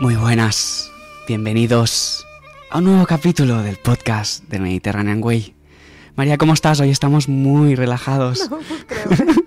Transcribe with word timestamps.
Muy 0.00 0.16
buenas, 0.16 0.90
bienvenidos 1.26 2.26
a 2.70 2.78
un 2.78 2.84
nuevo 2.84 3.06
capítulo 3.06 3.62
del 3.62 3.76
podcast 3.76 4.44
de 4.44 4.58
Mediterranean 4.60 5.22
Way. 5.22 5.54
María, 6.16 6.38
¿cómo 6.38 6.52
estás? 6.54 6.80
Hoy 6.80 6.90
estamos 6.90 7.28
muy 7.28 7.74
relajados. 7.74 8.48
No, 8.50 8.58
creo. 8.86 9.34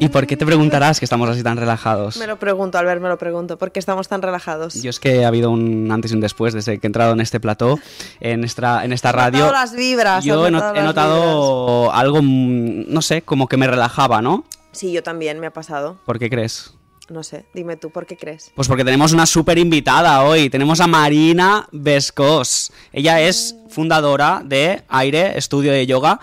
¿Y 0.00 0.08
por 0.10 0.28
qué 0.28 0.36
te 0.36 0.46
preguntarás 0.46 1.00
que 1.00 1.04
estamos 1.04 1.28
así 1.28 1.42
tan 1.42 1.56
relajados? 1.56 2.18
Me 2.18 2.28
lo 2.28 2.38
pregunto, 2.38 2.78
Albert, 2.78 3.02
me 3.02 3.08
lo 3.08 3.18
pregunto. 3.18 3.58
¿Por 3.58 3.72
qué 3.72 3.80
estamos 3.80 4.06
tan 4.06 4.22
relajados? 4.22 4.80
Yo 4.80 4.90
es 4.90 5.00
que 5.00 5.24
ha 5.24 5.28
habido 5.28 5.50
un 5.50 5.90
antes 5.90 6.12
y 6.12 6.14
un 6.14 6.20
después 6.20 6.54
desde 6.54 6.78
que 6.78 6.86
he 6.86 6.88
entrado 6.88 7.12
en 7.14 7.20
este 7.20 7.40
plató, 7.40 7.80
en 8.20 8.44
esta, 8.44 8.84
en 8.84 8.92
esta 8.92 9.10
radio. 9.10 9.40
notado 9.40 9.52
las 9.60 9.74
vibras. 9.74 10.24
Yo 10.24 10.46
he, 10.46 10.52
not- 10.52 10.76
notado 10.78 11.90
he 11.92 11.96
algo, 11.96 12.20
mm, 12.22 12.84
no 12.92 13.02
sé, 13.02 13.22
como 13.22 13.48
que 13.48 13.56
me 13.56 13.66
relajaba, 13.66 14.22
¿no? 14.22 14.44
Sí, 14.70 14.92
yo 14.92 15.02
también, 15.02 15.40
me 15.40 15.48
ha 15.48 15.52
pasado. 15.52 15.98
¿Por 16.06 16.20
qué 16.20 16.30
crees? 16.30 16.74
No 17.10 17.22
sé, 17.22 17.46
dime 17.54 17.76
tú, 17.78 17.90
¿por 17.90 18.04
qué 18.04 18.16
crees? 18.16 18.52
Pues 18.54 18.68
porque 18.68 18.84
tenemos 18.84 19.12
una 19.12 19.24
súper 19.24 19.56
invitada 19.56 20.22
hoy. 20.24 20.50
Tenemos 20.50 20.78
a 20.80 20.86
Marina 20.86 21.66
Vescos. 21.72 22.70
Ella 22.92 23.22
es 23.22 23.56
fundadora 23.70 24.42
de 24.44 24.82
Aire, 24.88 25.38
estudio 25.38 25.72
de 25.72 25.86
yoga. 25.86 26.20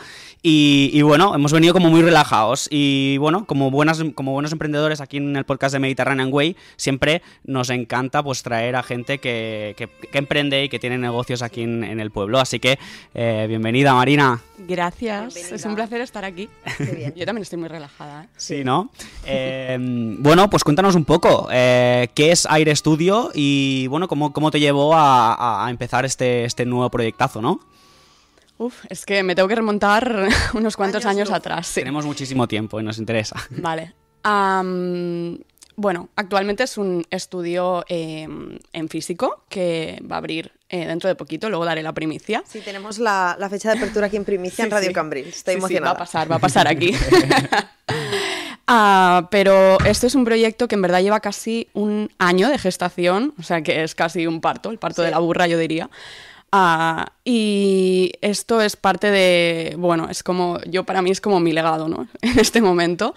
Y, 0.48 0.92
y 0.94 1.02
bueno, 1.02 1.34
hemos 1.34 1.52
venido 1.52 1.74
como 1.74 1.90
muy 1.90 2.04
relajados. 2.04 2.68
Y 2.70 3.18
bueno, 3.18 3.46
como, 3.48 3.72
buenas, 3.72 4.04
como 4.14 4.32
buenos 4.32 4.52
emprendedores 4.52 5.02
aquí 5.02 5.18
en 5.18 5.36
el 5.36 5.44
podcast 5.44 5.74
de 5.74 5.80
Mediterranean 5.80 6.32
Way, 6.32 6.56
siempre 6.78 7.24
nos 7.46 7.72
encanta 7.72 8.22
pues 8.22 8.44
traer 8.44 8.76
a 8.76 8.84
gente 8.84 9.18
que, 9.18 9.74
que- 9.76 9.88
que 9.90 10.18
emprende 10.20 10.64
y 10.64 10.70
que 10.70 10.78
tiene 10.78 11.00
negocios 11.00 11.42
aquí 11.42 11.64
en, 11.64 11.84
en 11.84 12.00
el 12.00 12.12
pueblo. 12.12 12.40
Así 12.40 12.60
que 12.60 12.78
eh, 13.16 13.46
bienvenida, 13.48 13.96
Marina. 13.96 14.40
Gracias, 14.60 15.34
Bienvenida. 15.34 15.56
es 15.56 15.66
un 15.66 15.74
placer 15.76 16.02
estar 16.02 16.24
aquí. 16.24 16.48
Qué 16.78 16.84
bien. 16.96 17.14
Yo 17.16 17.26
también 17.26 17.42
estoy 17.42 17.58
muy 17.58 17.68
relajada. 17.68 18.26
¿eh? 18.26 18.28
Sí, 18.38 18.64
¿no? 18.64 18.92
Eh, 19.26 19.78
bueno, 20.20 20.48
pues 20.52 20.64
cuéntanos 20.64 20.94
un 20.94 21.06
poco, 21.06 21.48
eh, 21.52 22.10
¿qué 22.14 22.32
es 22.32 22.46
Aire 22.52 22.76
Studio 22.76 23.32
y 23.34 23.88
bueno, 23.88 24.08
cómo, 24.08 24.32
cómo 24.32 24.52
te 24.52 24.60
llevó 24.60 24.94
a, 24.94 25.34
a- 25.34 25.66
a 25.66 25.70
empezar 25.72 26.06
este, 26.06 26.46
este 26.46 26.66
nuevo 26.68 26.92
proyectazo, 26.92 27.42
¿no? 27.42 27.62
Uf, 28.58 28.86
es 28.90 29.06
que 29.06 29.22
me 29.24 29.36
tengo 29.36 29.48
que 29.50 29.56
remontar 29.56 30.28
unos 30.54 30.78
cuantos 30.78 31.06
Años 31.06 31.30
años, 31.30 31.32
atrás. 31.32 31.68
sí. 31.68 31.82
Tenemos 31.82 32.06
muchísimo 32.06 32.48
tiempo 32.48 32.80
y 32.80 32.84
nos 32.84 32.98
interesa. 32.98 33.36
Vale. 33.50 33.94
Am, 34.24 35.38
bueno, 35.76 36.10
actualmente 36.16 36.64
es 36.64 36.78
un 36.78 37.06
estudio 37.10 37.84
eh, 37.90 38.28
en 38.72 38.90
físico 38.90 39.44
que 39.50 40.02
va 40.10 40.16
a 40.16 40.20
abrir 40.20 40.54
eh, 40.70 40.88
dentro 40.88 41.10
de 41.10 41.16
poquito, 41.16 41.50
luego 41.50 41.66
daré 41.66 41.84
la 41.84 41.94
primicia. 41.94 42.44
Sí, 42.48 42.62
tenemos 42.62 42.98
la, 42.98 43.36
la 43.38 43.50
fecha 43.50 43.72
de 43.74 43.78
apertura 43.80 44.08
aquí 44.08 44.16
en 44.16 44.24
primicia 44.26 44.64
en 44.64 44.70
Sí, 44.70 44.74
Radio 44.74 44.88
sí. 44.88 44.94
Cambril. 44.94 45.28
Estoy 45.28 45.56
Sí, 45.56 45.60
sí, 45.60 45.66
emocionada. 45.66 45.92
va 45.94 45.96
a 45.98 46.00
pasar, 46.00 46.32
va 46.32 46.36
a 46.38 46.40
pasar 46.40 46.68
aquí. 46.68 46.94
Ah, 48.68 49.28
pero 49.30 49.80
esto 49.86 50.08
es 50.08 50.16
un 50.16 50.26
proyecto 50.26 50.68
que 50.68 50.74
en 50.74 50.82
verdad 50.82 51.02
lleva 51.02 51.20
casi 51.20 51.68
un 51.74 52.10
año 52.18 52.50
de 52.50 52.58
gestación, 52.58 53.36
o 53.40 53.44
sea 53.44 53.62
que 53.62 53.84
es 53.84 53.94
casi 53.94 54.26
un 54.26 54.42
parto, 54.42 54.72
el 54.72 54.80
parto 54.80 55.04
Sí. 55.04 55.06
de 55.06 55.12
la 55.12 55.20
burra, 55.20 55.46
yo 55.46 55.60
diría. 55.60 55.90
Ah, 56.58 57.12
y 57.26 58.14
esto 58.22 58.62
es 58.62 58.78
parte 58.78 59.12
de, 59.12 59.76
bueno, 59.78 60.08
es 60.10 60.24
como, 60.24 60.58
yo 60.62 60.86
para 60.86 61.02
mí 61.02 61.12
es 61.12 61.20
como 61.20 61.42
mi 61.42 61.52
legado, 61.52 61.90
¿no? 61.90 62.08
En 62.22 62.40
este 62.40 62.62
momento. 62.62 63.14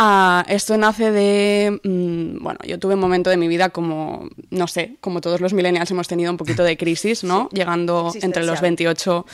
Ah, 0.00 0.44
esto 0.48 0.76
nace 0.76 1.12
de, 1.12 1.78
mm, 1.84 2.42
bueno, 2.42 2.58
yo 2.66 2.80
tuve 2.80 2.94
un 2.94 3.00
momento 3.00 3.30
de 3.30 3.36
mi 3.36 3.46
vida 3.46 3.68
como, 3.68 4.28
no 4.50 4.66
sé, 4.66 4.96
como 5.00 5.20
todos 5.20 5.40
los 5.40 5.52
millennials 5.52 5.92
hemos 5.92 6.08
tenido 6.08 6.32
un 6.32 6.36
poquito 6.36 6.64
de 6.64 6.76
crisis, 6.76 7.22
¿no? 7.22 7.48
Llegando 7.52 8.10
entre 8.20 8.42
los 8.42 8.54
Existencial. 8.54 8.96
28 8.96 9.26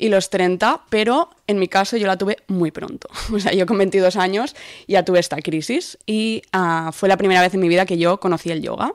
y 0.00 0.08
los 0.08 0.28
30, 0.28 0.80
pero 0.88 1.30
en 1.46 1.60
mi 1.60 1.68
caso 1.68 1.96
yo 1.96 2.08
la 2.08 2.18
tuve 2.18 2.38
muy 2.48 2.72
pronto. 2.72 3.08
O 3.32 3.38
sea, 3.38 3.52
yo 3.52 3.66
con 3.66 3.78
22 3.78 4.16
años 4.16 4.56
ya 4.88 5.04
tuve 5.04 5.20
esta 5.20 5.36
crisis 5.36 5.96
y 6.06 6.42
ah, 6.52 6.90
fue 6.92 7.08
la 7.08 7.16
primera 7.16 7.40
vez 7.40 7.54
en 7.54 7.60
mi 7.60 7.68
vida 7.68 7.86
que 7.86 7.98
yo 7.98 8.18
conocí 8.18 8.50
el 8.50 8.62
yoga. 8.62 8.92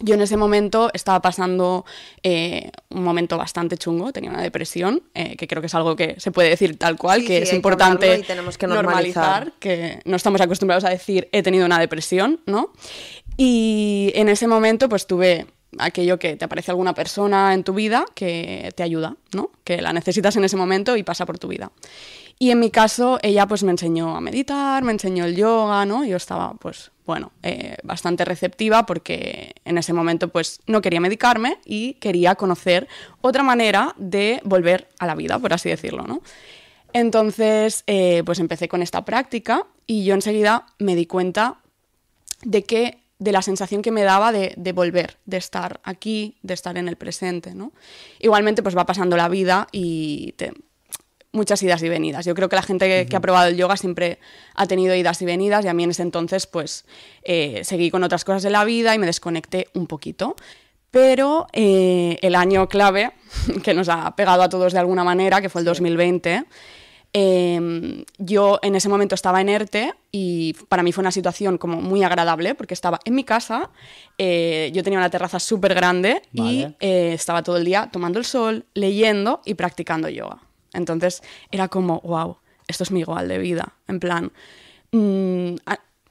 Yo 0.00 0.14
en 0.14 0.20
ese 0.20 0.36
momento 0.36 0.90
estaba 0.94 1.20
pasando 1.20 1.84
eh, 2.22 2.70
un 2.90 3.02
momento 3.02 3.36
bastante 3.36 3.76
chungo, 3.76 4.12
tenía 4.12 4.30
una 4.30 4.42
depresión, 4.42 5.02
eh, 5.14 5.36
que 5.36 5.48
creo 5.48 5.60
que 5.60 5.66
es 5.66 5.74
algo 5.74 5.96
que 5.96 6.14
se 6.20 6.30
puede 6.30 6.50
decir 6.50 6.78
tal 6.78 6.96
cual, 6.96 7.20
Sí, 7.22 7.26
que 7.26 7.36
sí, 7.38 7.42
es 7.42 7.50
que 7.50 7.56
importante 7.56 8.18
tenemos 8.26 8.56
que 8.58 8.66
normalizar. 8.68 9.52
que 9.58 10.00
no 10.04 10.16
estamos 10.16 10.40
acostumbrados 10.40 10.84
a 10.84 10.90
decir 10.90 11.28
he 11.32 11.42
tenido 11.42 11.66
una 11.66 11.78
depresión, 11.80 12.40
¿no? 12.46 12.72
Y 13.36 14.12
en 14.14 14.28
ese 14.28 14.46
momento 14.46 14.88
pues 14.88 15.06
tuve 15.06 15.46
aquello 15.78 16.18
que 16.18 16.36
te 16.36 16.44
aparece 16.44 16.70
alguna 16.70 16.94
persona 16.94 17.52
en 17.54 17.64
tu 17.64 17.74
vida 17.74 18.04
que 18.14 18.72
te 18.74 18.82
ayuda, 18.82 19.16
¿no? 19.34 19.50
Que 19.64 19.82
la 19.82 19.92
necesitas 19.92 20.36
en 20.36 20.44
ese 20.44 20.56
momento 20.56 20.96
y 20.96 21.02
pasa 21.02 21.26
por 21.26 21.38
tu 21.38 21.48
vida. 21.48 21.70
Y 22.38 22.50
en 22.50 22.60
mi 22.60 22.70
caso, 22.70 23.18
ella 23.22 23.46
pues 23.46 23.64
me 23.64 23.72
enseñó 23.72 24.16
a 24.16 24.20
meditar, 24.20 24.82
me 24.84 24.92
enseñó 24.92 25.24
el 25.24 25.34
yoga, 25.34 25.84
¿no? 25.84 26.04
Yo 26.04 26.16
estaba, 26.16 26.54
pues, 26.54 26.92
bueno, 27.04 27.32
eh, 27.42 27.76
bastante 27.82 28.24
receptiva 28.24 28.86
porque 28.86 29.54
en 29.64 29.76
ese 29.76 29.92
momento, 29.92 30.28
pues, 30.28 30.60
no 30.66 30.80
quería 30.80 31.00
medicarme 31.00 31.58
y 31.64 31.94
quería 31.94 32.36
conocer 32.36 32.86
otra 33.20 33.42
manera 33.42 33.94
de 33.98 34.40
volver 34.44 34.88
a 35.00 35.06
la 35.06 35.16
vida, 35.16 35.38
por 35.38 35.52
así 35.52 35.68
decirlo, 35.68 36.04
¿no? 36.04 36.22
Entonces, 36.92 37.82
eh, 37.86 38.22
pues 38.24 38.38
empecé 38.38 38.68
con 38.68 38.82
esta 38.82 39.04
práctica 39.04 39.66
y 39.86 40.04
yo 40.04 40.14
enseguida 40.14 40.66
me 40.78 40.94
di 40.94 41.06
cuenta 41.06 41.58
de 42.42 42.62
que 42.62 43.00
de 43.18 43.32
la 43.32 43.42
sensación 43.42 43.82
que 43.82 43.90
me 43.90 44.02
daba 44.02 44.30
de, 44.32 44.54
de 44.56 44.72
volver, 44.72 45.16
de 45.26 45.36
estar 45.38 45.80
aquí, 45.84 46.36
de 46.42 46.54
estar 46.54 46.76
en 46.78 46.88
el 46.88 46.96
presente, 46.96 47.54
¿no? 47.54 47.72
Igualmente, 48.20 48.62
pues 48.62 48.76
va 48.76 48.86
pasando 48.86 49.16
la 49.16 49.28
vida 49.28 49.66
y 49.72 50.32
te- 50.36 50.52
muchas 51.32 51.62
idas 51.62 51.82
y 51.82 51.88
venidas. 51.88 52.24
Yo 52.24 52.34
creo 52.34 52.48
que 52.48 52.56
la 52.56 52.62
gente 52.62 52.86
que, 52.88 53.06
que 53.06 53.16
ha 53.16 53.20
probado 53.20 53.48
el 53.48 53.56
yoga 53.56 53.76
siempre 53.76 54.18
ha 54.54 54.66
tenido 54.66 54.94
idas 54.94 55.20
y 55.20 55.24
venidas 55.24 55.64
y 55.64 55.68
a 55.68 55.74
mí 55.74 55.84
en 55.84 55.90
ese 55.90 56.02
entonces, 56.02 56.46
pues, 56.46 56.84
eh, 57.22 57.60
seguí 57.64 57.90
con 57.90 58.02
otras 58.04 58.24
cosas 58.24 58.42
de 58.44 58.50
la 58.50 58.64
vida 58.64 58.94
y 58.94 58.98
me 58.98 59.06
desconecté 59.06 59.68
un 59.74 59.86
poquito. 59.86 60.36
Pero 60.90 61.46
eh, 61.52 62.18
el 62.22 62.34
año 62.34 62.66
clave, 62.68 63.12
que 63.62 63.74
nos 63.74 63.88
ha 63.90 64.14
pegado 64.16 64.42
a 64.42 64.48
todos 64.48 64.72
de 64.72 64.78
alguna 64.78 65.04
manera, 65.04 65.40
que 65.42 65.48
fue 65.50 65.60
el 65.60 65.64
2020, 65.66 66.44
eh, 67.12 68.04
yo 68.18 68.58
en 68.62 68.74
ese 68.74 68.88
momento 68.88 69.14
estaba 69.14 69.40
en 69.40 69.48
ERTE 69.48 69.94
y 70.12 70.54
para 70.68 70.82
mí 70.82 70.92
fue 70.92 71.02
una 71.02 71.10
situación 71.10 71.56
como 71.56 71.80
muy 71.80 72.02
agradable 72.02 72.54
porque 72.54 72.74
estaba 72.74 73.00
en 73.04 73.14
mi 73.14 73.24
casa, 73.24 73.70
eh, 74.18 74.70
yo 74.74 74.82
tenía 74.82 74.98
una 74.98 75.10
terraza 75.10 75.38
súper 75.40 75.74
grande 75.74 76.22
y 76.32 76.66
eh, 76.80 77.12
estaba 77.14 77.42
todo 77.42 77.56
el 77.56 77.64
día 77.64 77.88
tomando 77.90 78.18
el 78.18 78.24
sol, 78.24 78.66
leyendo 78.74 79.40
y 79.44 79.54
practicando 79.54 80.08
yoga. 80.08 80.38
Entonces 80.74 81.22
era 81.50 81.68
como, 81.68 82.00
wow, 82.00 82.36
esto 82.66 82.84
es 82.84 82.90
mi 82.90 83.00
igual 83.00 83.26
de 83.28 83.38
vida. 83.38 83.74
En 83.88 84.00
plan, 84.00 84.30
mm, 84.92 85.54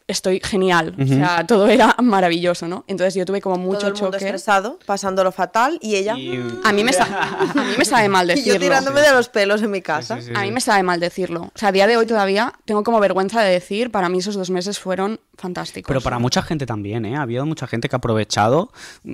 estoy 0.08 0.40
genial. 0.44 0.96
O 1.02 1.06
sea, 1.06 1.46
todo 1.46 1.68
era 1.68 1.96
maravilloso, 2.02 2.68
¿no? 2.68 2.86
Entonces 2.88 3.14
yo 3.16 3.26
tuve 3.26 3.42
como 3.42 3.58
mucho 3.58 3.80
Todo 3.80 3.88
el 3.90 3.94
mundo 3.96 4.08
choque. 4.18 4.26
estresado, 4.26 4.80
pasándolo 4.86 5.32
fatal 5.32 5.78
y 5.82 5.96
ella... 5.96 6.18
Y- 6.18 6.38
A 6.64 6.72
mí, 6.72 6.84
me 6.84 6.92
a 6.92 7.64
mí 7.64 7.74
me 7.78 7.86
sabe 7.86 8.08
mal 8.10 8.26
Y 8.32 8.36
decirlo. 8.36 8.54
yo 8.54 8.60
tirándome 8.60 9.02
de 9.02 9.12
los 9.12 9.30
pelos 9.30 9.62
en 9.62 9.72
mi 9.72 9.82
casa. 9.82 10.16
Sí, 10.18 10.22
sí, 10.24 10.28
sí, 10.30 10.34
A 10.36 10.42
mí 10.44 10.52
me 10.52 10.62
sabe 10.62 10.82
mal 10.84 11.00
decirlo. 11.00 11.42
O 11.44 11.52
sea, 11.56 11.70
a 11.70 11.72
día 11.72 11.88
de 11.88 11.98
hoy 11.98 12.06
todavía 12.06 12.54
tengo 12.66 12.84
como 12.84 13.00
vergüenza 13.00 13.42
de 13.42 13.52
decir, 13.52 13.92
para 13.92 14.08
mí 14.10 14.20
esos 14.20 14.36
dos 14.36 14.50
meses 14.50 14.80
fueron 14.80 15.20
fantásticos. 15.38 15.88
Pero 15.90 16.02
para 16.02 16.20
mucha 16.20 16.42
gente 16.42 16.66
también, 16.66 17.06
¿eh? 17.06 17.16
Ha 17.16 17.22
habido 17.22 17.46
mucha 17.46 17.68
gente 17.68 17.90
que 17.90 17.96
ha 17.96 17.98
aprovechado. 17.98 18.72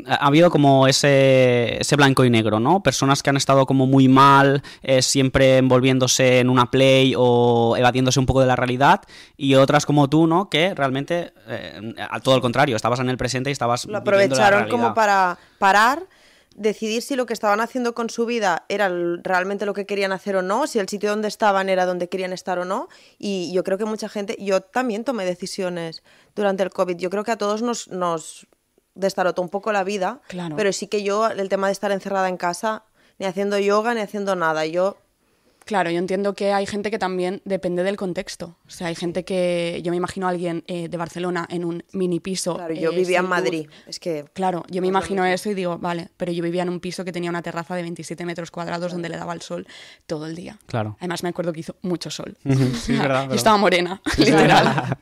Ha 0.08 0.24
ha 0.24 0.28
habido 0.28 0.50
como 0.52 0.88
ese, 0.88 1.78
ese 1.82 1.96
blanco 1.96 2.24
y 2.24 2.30
negro, 2.30 2.60
¿no? 2.60 2.82
Personas 2.82 3.22
que 3.24 3.30
han 3.30 3.38
estado 3.38 3.66
como 3.66 3.86
muy 3.88 4.08
mal, 4.08 4.64
eh, 4.84 5.02
siempre 5.02 5.58
envolviéndose 5.58 6.40
en 6.40 6.50
una 6.50 6.72
play 6.72 7.14
o 7.18 7.76
evadiéndose 7.78 8.20
un 8.20 8.26
poco 8.26 8.40
de 8.42 8.48
la 8.48 8.56
realidad. 8.56 9.02
Y 9.36 9.56
otras 9.56 9.86
como 9.86 10.08
tú, 10.10 10.28
¿no? 10.28 10.50
Que 10.50 10.74
realmente, 10.84 11.34
eh, 11.48 11.96
a 11.98 12.20
todo 12.20 12.36
el 12.36 12.42
contrario, 12.42 12.76
estabas 12.76 13.00
en 13.00 13.10
el 13.10 13.18
presente 13.18 13.50
y 13.50 13.54
estabas. 13.54 13.86
Lo 13.86 13.94
la 13.94 14.00
aprovecharon 14.00 14.68
como 14.70 14.94
para 14.94 15.38
parar, 15.60 16.04
decidir 16.56 17.02
si 17.02 17.16
lo 17.16 17.26
que 17.26 17.34
estaban 17.34 17.62
haciendo 17.62 17.96
con 17.96 18.10
su 18.10 18.26
vida 18.26 18.66
era 18.70 18.92
realmente 19.24 19.66
lo 19.66 19.74
que 19.74 19.86
querían 19.86 20.12
hacer 20.12 20.36
o 20.36 20.42
no, 20.42 20.68
si 20.68 20.80
el 20.80 20.88
sitio 20.90 21.10
donde 21.10 21.28
estaban 21.30 21.70
era 21.70 21.86
donde 21.86 22.10
querían 22.10 22.34
estar 22.34 22.60
o 22.60 22.66
no. 22.66 22.90
Y 23.18 23.52
yo 23.54 23.64
creo 23.64 23.78
que 23.78 23.86
mucha 23.86 24.10
gente, 24.10 24.36
yo 24.40 24.60
también 24.62 25.04
tomé 25.04 25.26
decisiones 25.26 26.04
durante 26.36 26.62
el 26.64 26.70
COVID. 26.70 26.98
Yo 26.98 27.10
creo 27.10 27.24
que 27.24 27.32
a 27.32 27.38
todos 27.38 27.62
nos, 27.62 27.88
nos 27.88 28.46
destarotó 28.94 29.42
un 29.42 29.50
poco 29.50 29.72
la 29.72 29.84
vida, 29.84 30.20
Claro. 30.28 30.56
pero 30.56 30.72
sí 30.74 30.88
que 30.88 31.02
yo, 31.04 31.28
el 31.30 31.50
tema 31.50 31.68
de 31.68 31.74
estar 31.74 31.92
encerrada 31.92 32.30
en 32.30 32.38
casa, 32.38 32.84
ni 33.20 33.26
haciendo 33.26 33.58
yoga, 33.58 33.94
ni 33.94 34.02
haciendo 34.02 34.36
nada. 34.36 34.66
Yo 34.66 34.98
Claro, 35.66 35.90
yo 35.90 35.98
entiendo 36.00 36.34
que 36.34 36.52
hay 36.54 36.66
gente 36.66 36.92
que 36.92 37.00
también 37.00 37.42
depende 37.46 37.84
del 37.84 37.96
contexto. 37.98 38.58
O 38.68 38.70
sea, 38.70 38.88
hay 38.88 38.96
gente 38.96 39.24
que. 39.24 39.80
Yo 39.84 39.92
me 39.92 39.98
imagino 39.98 40.28
a 40.28 40.30
alguien 40.32 40.64
eh, 40.68 40.88
de 40.90 40.98
Barcelona 40.98 41.48
en 41.50 41.64
un 41.66 41.84
mini 41.94 42.20
piso. 42.20 42.56
Claro, 42.56 42.74
yo 42.74 42.92
eh, 42.92 42.96
vivía 42.96 43.20
en 43.20 43.28
Madrid. 43.28 43.66
luz. 43.66 43.74
Es 43.88 44.00
que. 44.00 44.26
Claro, 44.34 44.64
yo 44.70 44.82
me 44.82 44.88
imagino 44.88 45.26
eso 45.26 45.50
y 45.50 45.54
digo, 45.54 45.78
vale, 45.78 46.10
pero 46.18 46.32
yo 46.32 46.44
vivía 46.44 46.64
en 46.64 46.70
un 46.70 46.80
piso 46.80 47.06
que 47.06 47.12
tenía 47.12 47.30
una 47.30 47.42
terraza 47.42 47.76
de 47.76 47.82
27 47.84 48.26
metros 48.26 48.52
cuadrados 48.52 48.92
donde 48.92 49.10
le 49.10 49.18
daba 49.18 49.34
el 49.34 49.42
sol 49.42 49.68
todo 50.08 50.26
el 50.26 50.36
día. 50.36 50.58
Claro. 50.66 50.98
Además 51.00 51.24
me 51.24 51.30
acuerdo 51.30 51.54
que 51.54 51.62
hizo 51.62 51.76
mucho 51.82 52.10
sol. 52.10 52.38
Sí, 52.84 52.94
es 52.94 53.00
verdad. 53.00 53.30
Yo 53.30 53.36
estaba 53.36 53.58
morena, 53.58 54.02
literal. 54.18 54.98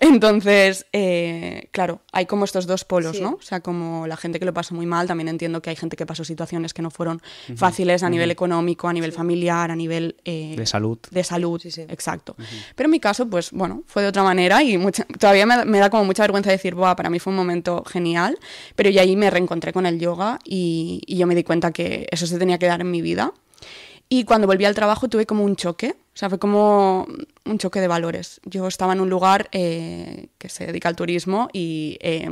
Entonces, 0.00 0.86
eh, 0.92 1.68
claro, 1.72 2.00
hay 2.12 2.26
como 2.26 2.44
estos 2.44 2.66
dos 2.66 2.84
polos, 2.84 3.16
Sí. 3.16 3.22
¿no? 3.22 3.30
O 3.38 3.42
sea, 3.42 3.60
como 3.60 4.06
la 4.06 4.16
gente 4.16 4.38
que 4.38 4.44
lo 4.44 4.54
pasó 4.54 4.74
muy 4.74 4.86
mal, 4.86 5.06
también 5.06 5.28
entiendo 5.28 5.60
que 5.60 5.70
hay 5.70 5.76
gente 5.76 5.96
que 5.96 6.06
pasó 6.06 6.24
situaciones 6.24 6.72
que 6.74 6.82
no 6.82 6.90
fueron 6.90 7.20
fáciles 7.56 8.02
a 8.02 8.10
nivel 8.10 8.30
económico, 8.30 8.88
a 8.88 8.92
nivel 8.92 9.12
familiar, 9.12 9.70
a 9.70 9.76
nivel 9.76 9.97
nivel 9.98 10.16
eh, 10.24 10.54
De 10.56 10.66
salud. 10.66 10.98
De 11.10 11.24
salud, 11.24 11.60
Sí, 11.60 11.70
sí. 11.70 11.82
exacto. 11.82 12.36
Pero 12.74 12.86
en 12.86 12.90
mi 12.90 13.00
caso, 13.00 13.28
pues 13.28 13.50
bueno, 13.52 13.82
fue 13.86 14.02
de 14.02 14.08
otra 14.08 14.22
manera 14.22 14.62
y 14.62 14.78
mucha- 14.78 15.06
todavía 15.18 15.46
me, 15.46 15.64
me 15.64 15.78
da 15.78 15.90
como 15.90 16.04
mucha 16.04 16.22
vergüenza 16.22 16.50
decir, 16.50 16.74
Buah, 16.74 16.94
para 16.96 17.10
mí 17.10 17.18
fue 17.18 17.30
un 17.32 17.36
momento 17.36 17.84
genial, 17.84 18.38
pero 18.76 18.90
yo 18.90 19.00
ahí 19.00 19.16
me 19.16 19.30
reencontré 19.30 19.72
con 19.72 19.86
el 19.86 19.98
yoga 19.98 20.38
y, 20.44 21.02
y 21.06 21.16
yo 21.16 21.26
me 21.26 21.34
di 21.34 21.44
cuenta 21.44 21.72
que 21.72 22.06
eso 22.10 22.26
se 22.26 22.38
tenía 22.38 22.58
que 22.58 22.66
dar 22.66 22.80
en 22.80 22.90
mi 22.90 23.02
vida. 23.02 23.32
Y 24.10 24.24
cuando 24.24 24.46
volví 24.46 24.64
al 24.64 24.74
trabajo 24.74 25.08
tuve 25.08 25.26
como 25.26 25.44
un 25.44 25.54
choque, 25.54 25.90
o 26.14 26.16
sea, 26.18 26.30
fue 26.30 26.38
como 26.38 27.06
un 27.44 27.58
choque 27.58 27.78
de 27.80 27.88
valores. 27.88 28.40
Yo 28.46 28.66
estaba 28.66 28.94
en 28.94 29.00
un 29.00 29.10
lugar 29.10 29.48
eh, 29.52 30.28
que 30.38 30.48
se 30.48 30.66
dedica 30.66 30.88
al 30.88 30.96
turismo 30.96 31.50
y 31.52 31.98
eh, 32.00 32.30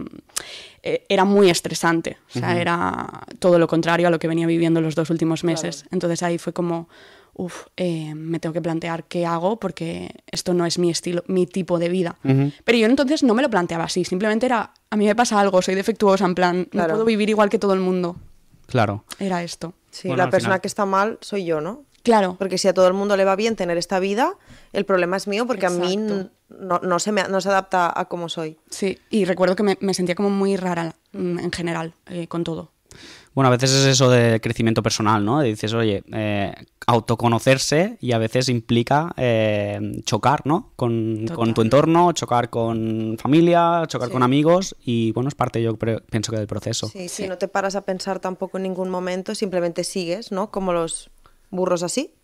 eh, 0.83 1.05
era 1.11 1.25
muy 1.27 1.51
estresante, 1.51 2.17
o 2.35 2.39
sea, 2.39 2.59
era 2.59 3.07
todo 3.41 3.59
lo 3.59 3.67
contrario 3.69 4.09
a 4.09 4.11
lo 4.11 4.19
que 4.19 4.27
venía 4.27 4.47
viviendo 4.47 4.81
los 4.81 4.95
dos 4.95 5.11
últimos 5.11 5.45
meses. 5.45 5.85
Entonces 5.91 6.23
ahí 6.23 6.39
fue 6.39 6.55
como, 6.55 6.89
uff, 7.39 7.67
me 7.77 8.41
tengo 8.41 8.53
que 8.55 8.63
plantear 8.63 9.05
qué 9.05 9.27
hago 9.27 9.59
porque 9.61 10.11
esto 10.31 10.55
no 10.55 10.65
es 10.65 10.79
mi 10.79 10.91
estilo, 10.91 11.23
mi 11.27 11.47
tipo 11.47 11.79
de 11.79 11.89
vida. 11.91 12.17
Pero 12.65 12.79
yo 12.79 12.87
entonces 12.87 13.23
no 13.23 13.35
me 13.35 13.43
lo 13.43 13.51
planteaba 13.51 13.85
así, 13.85 14.05
simplemente 14.05 14.47
era, 14.47 14.73
a 14.91 14.97
mí 14.97 15.05
me 15.07 15.15
pasa 15.15 15.39
algo, 15.39 15.61
soy 15.63 15.75
defectuosa, 15.75 16.25
en 16.25 16.35
plan, 16.35 16.65
Claro. 16.71 16.89
no 16.89 16.95
puedo 16.95 17.05
vivir 17.05 17.29
igual 17.29 17.51
que 17.51 17.59
todo 17.59 17.75
el 17.75 17.81
mundo. 17.81 18.17
Claro. 18.67 19.05
Era 19.19 19.43
esto. 19.43 19.75
Sí, 19.91 20.09
Bueno, 20.09 20.25
la 20.25 20.31
persona 20.31 20.55
final- 20.55 20.61
que 20.63 20.69
está 20.69 20.87
mal 20.87 21.19
soy 21.21 21.45
yo, 21.45 21.61
¿no? 21.61 21.85
Claro. 22.03 22.37
Porque 22.39 22.57
si 22.57 22.69
a 22.69 22.73
todo 22.75 22.87
el 22.87 22.95
mundo 22.95 23.17
le 23.17 23.25
va 23.25 23.35
bien 23.37 23.57
tener 23.57 23.77
esta 23.79 23.99
vida, 23.99 24.35
el 24.73 24.85
problema 24.85 25.17
es 25.17 25.27
mío 25.27 25.47
porque 25.47 25.67
a 25.67 25.71
mí 25.71 25.97
no, 25.97 26.31
no 26.81 26.99
se 27.01 27.11
me, 27.13 27.25
no 27.29 27.41
se 27.41 27.49
adapta 27.49 27.93
a 27.95 28.05
cómo 28.07 28.29
soy. 28.29 28.59
Sí, 28.71 28.99
y 29.11 29.25
recuerdo 29.25 29.57
que 29.57 29.63
me, 29.65 29.77
me 29.81 29.93
sentía 29.93 30.15
como 30.15 30.31
muy 30.31 30.57
rara 30.57 30.95
en 31.13 31.51
general 31.53 31.95
eh, 32.07 32.29
con 32.29 32.45
todo. 32.45 32.71
Bueno, 33.37 33.49
a 33.49 33.51
veces 33.51 33.71
es 33.71 33.85
eso 33.85 34.09
de 34.09 34.41
crecimiento 34.41 34.83
personal, 34.83 35.23
¿no? 35.23 35.43
Dices, 35.43 35.75
oye, 35.75 36.03
eh, 36.11 36.55
autoconocerse 36.87 37.99
y 38.01 38.13
a 38.13 38.19
veces 38.19 38.49
implica 38.49 39.13
eh, 39.19 40.01
chocar, 40.07 40.47
¿no? 40.47 40.73
Con, 40.75 41.27
tu 41.55 41.61
entorno, 41.61 42.13
chocar 42.13 42.49
con 42.49 43.19
familia, 43.21 43.83
chocar 43.89 44.09
con 44.09 44.23
amigos 44.23 44.75
y 44.83 45.13
bueno, 45.13 45.29
es 45.29 45.35
parte 45.35 45.63
yo 45.63 45.77
pienso 45.77 46.33
que 46.33 46.39
del 46.39 46.47
proceso. 46.47 46.89
Sí, 46.89 47.11
Si 47.11 47.29
no 47.29 47.37
te 47.37 47.47
paras 47.47 47.77
a 47.77 47.83
pensar 47.83 48.21
tampoco 48.21 48.57
en 48.57 48.63
ningún 48.63 48.89
momento, 48.89 49.35
simplemente 49.35 49.85
sigues, 49.85 50.33
¿no? 50.33 50.51
Como 50.51 50.73
los 50.73 51.11
burros 51.51 51.83
así. 51.83 52.15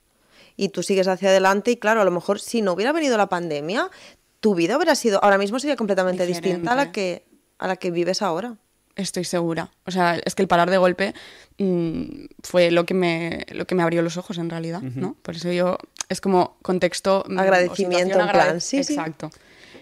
Y 0.57 0.71
tú 0.71 0.83
sigues 0.83 1.09
hacia 1.09 1.29
adelante 1.29 1.73
y 1.73 1.77
claro, 1.77 2.01
a 2.01 2.05
lo 2.05 2.11
mejor 2.11 2.41
si 2.41 2.63
no 2.63 2.73
hubiera 2.73 2.91
venido 2.91 3.19
la 3.19 3.29
pandemia, 3.29 3.91
tu 4.41 4.55
vida 4.55 4.79
hubiera 4.79 4.95
sido, 4.95 5.23
ahora 5.23 5.37
mismo 5.37 5.59
sería 5.59 5.77
completamente 5.77 6.25
distinta 6.25 6.73
a 6.73 6.75
la 6.75 6.91
que, 6.91 7.27
a 7.59 7.67
la 7.67 7.77
que 7.77 7.91
vives 7.91 8.23
ahora. 8.23 8.57
Estoy 8.97 9.25
segura. 9.25 9.71
O 9.87 9.91
sea, 9.91 10.19
es 10.25 10.35
que 10.35 10.43
el 10.43 10.49
parar 10.49 10.71
de 10.71 10.77
golpe 10.79 11.15
mm, 11.59 12.27
fue 12.43 12.71
lo 12.71 12.85
que, 12.85 12.95
me, 12.95 13.47
lo 13.53 13.67
que 13.67 13.75
me 13.75 13.83
abrió 13.83 14.03
los 14.03 14.17
ojos 14.17 14.39
en 14.39 14.51
realidad, 14.51 14.83
¿no? 14.83 15.17
Por 15.23 15.37
eso 15.37 15.51
yo, 15.53 15.79
es 16.09 16.21
como 16.21 16.57
contexto... 16.63 17.25
mm, 17.29 17.39
Agradecimiento, 17.39 18.19
en 18.21 18.29
plan, 18.29 18.29
agrade- 18.55 18.61
sí. 18.61 18.79
Exacto. 18.79 19.31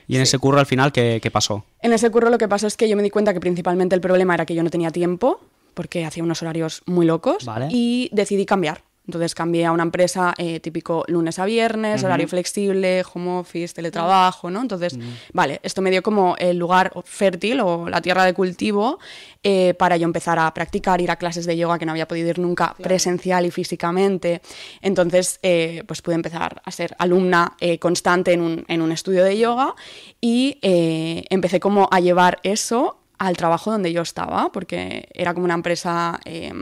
Y 0.07 0.17
en 0.17 0.23
ese 0.23 0.39
curro 0.39 0.59
al 0.59 0.67
final, 0.67 0.93
¿qué, 0.93 1.21
qué 1.23 1.31
pasó? 1.31 1.65
En 1.83 1.93
ese 1.93 2.11
curro 2.11 2.31
lo 2.31 2.39
que 2.39 2.49
pasó 2.49 2.67
es 2.67 2.77
que 2.77 2.89
yo 2.89 2.97
me 2.97 3.03
di 3.03 3.11
cuenta 3.11 3.33
que 3.33 3.41
principalmente 3.41 3.95
el 3.95 4.01
problema 4.01 4.35
era 4.35 4.45
que 4.47 4.55
yo 4.55 4.63
no 4.63 4.71
tenía 4.71 4.91
tiempo, 4.91 5.41
porque 5.75 6.05
hacía 6.05 6.23
unos 6.25 6.43
horarios 6.43 6.83
muy 6.87 7.07
locos, 7.07 7.45
Vale. 7.45 7.69
y 7.71 8.11
decidí 8.13 8.45
cambiar. 8.47 8.83
Entonces 9.11 9.35
cambié 9.35 9.67
a 9.67 9.73
una 9.73 9.83
empresa 9.83 10.35
eh, 10.39 10.61
típico 10.61 11.05
lunes 11.09 11.41
a 11.41 11.45
viernes, 11.45 12.05
horario 12.05 12.29
flexible, 12.29 13.03
home 13.13 13.41
office, 13.41 13.75
teletrabajo, 13.75 14.51
¿no? 14.51 14.63
Entonces, 14.63 14.97
vale, 15.33 15.59
esto 15.65 15.83
me 15.83 15.91
dio 15.91 16.01
como 16.01 16.37
el 16.39 16.57
lugar 16.57 16.93
fértil 17.05 17.59
o 17.61 17.89
la 17.89 18.01
tierra 18.01 18.25
de 18.25 18.35
cultivo 18.35 19.01
eh, 19.43 19.75
para 19.75 19.97
yo 19.97 20.05
empezar 20.05 20.39
a 20.39 20.55
practicar, 20.55 21.01
ir 21.01 21.11
a 21.11 21.17
clases 21.17 21.45
de 21.45 21.57
yoga 21.57 21.77
que 21.77 21.87
no 21.87 21.91
había 21.91 22.07
podido 22.07 22.29
ir 22.29 22.39
nunca 22.39 22.77
presencial 22.81 23.45
y 23.45 23.51
físicamente. 23.51 24.43
Entonces, 24.81 25.41
eh, 25.43 25.83
pues 25.89 26.03
pude 26.03 26.15
empezar 26.15 26.63
a 26.65 26.71
ser 26.71 26.95
alumna 26.99 27.57
eh, 27.59 27.81
constante 27.81 28.33
en 28.33 28.43
un, 28.43 28.65
en 28.69 28.81
un 28.81 28.93
estudio 28.93 29.25
de 29.25 29.37
yoga 29.37 29.75
y 30.21 30.59
eh, 30.63 31.25
empecé 31.31 31.59
como 31.59 31.89
a 31.91 31.99
llevar 31.99 32.39
eso 32.45 33.01
al 33.21 33.37
trabajo 33.37 33.71
donde 33.71 33.93
yo 33.93 34.01
estaba, 34.01 34.51
porque 34.51 35.07
era 35.13 35.35
como 35.35 35.45
una 35.45 35.55
empresa 35.55 36.19
eh, 36.25 36.53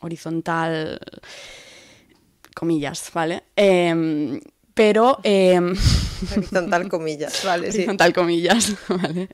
horizontal, 0.00 0.98
comillas, 2.54 3.10
¿vale? 3.12 3.44
Em, 3.56 4.40
pero... 4.74 5.18
Horizontal 6.36 6.88
comillas, 6.88 7.44
vale, 7.44 7.72
sí. 7.72 7.78
horizontal 7.78 8.12
comillas, 8.12 8.74
¿vale? 8.88 9.28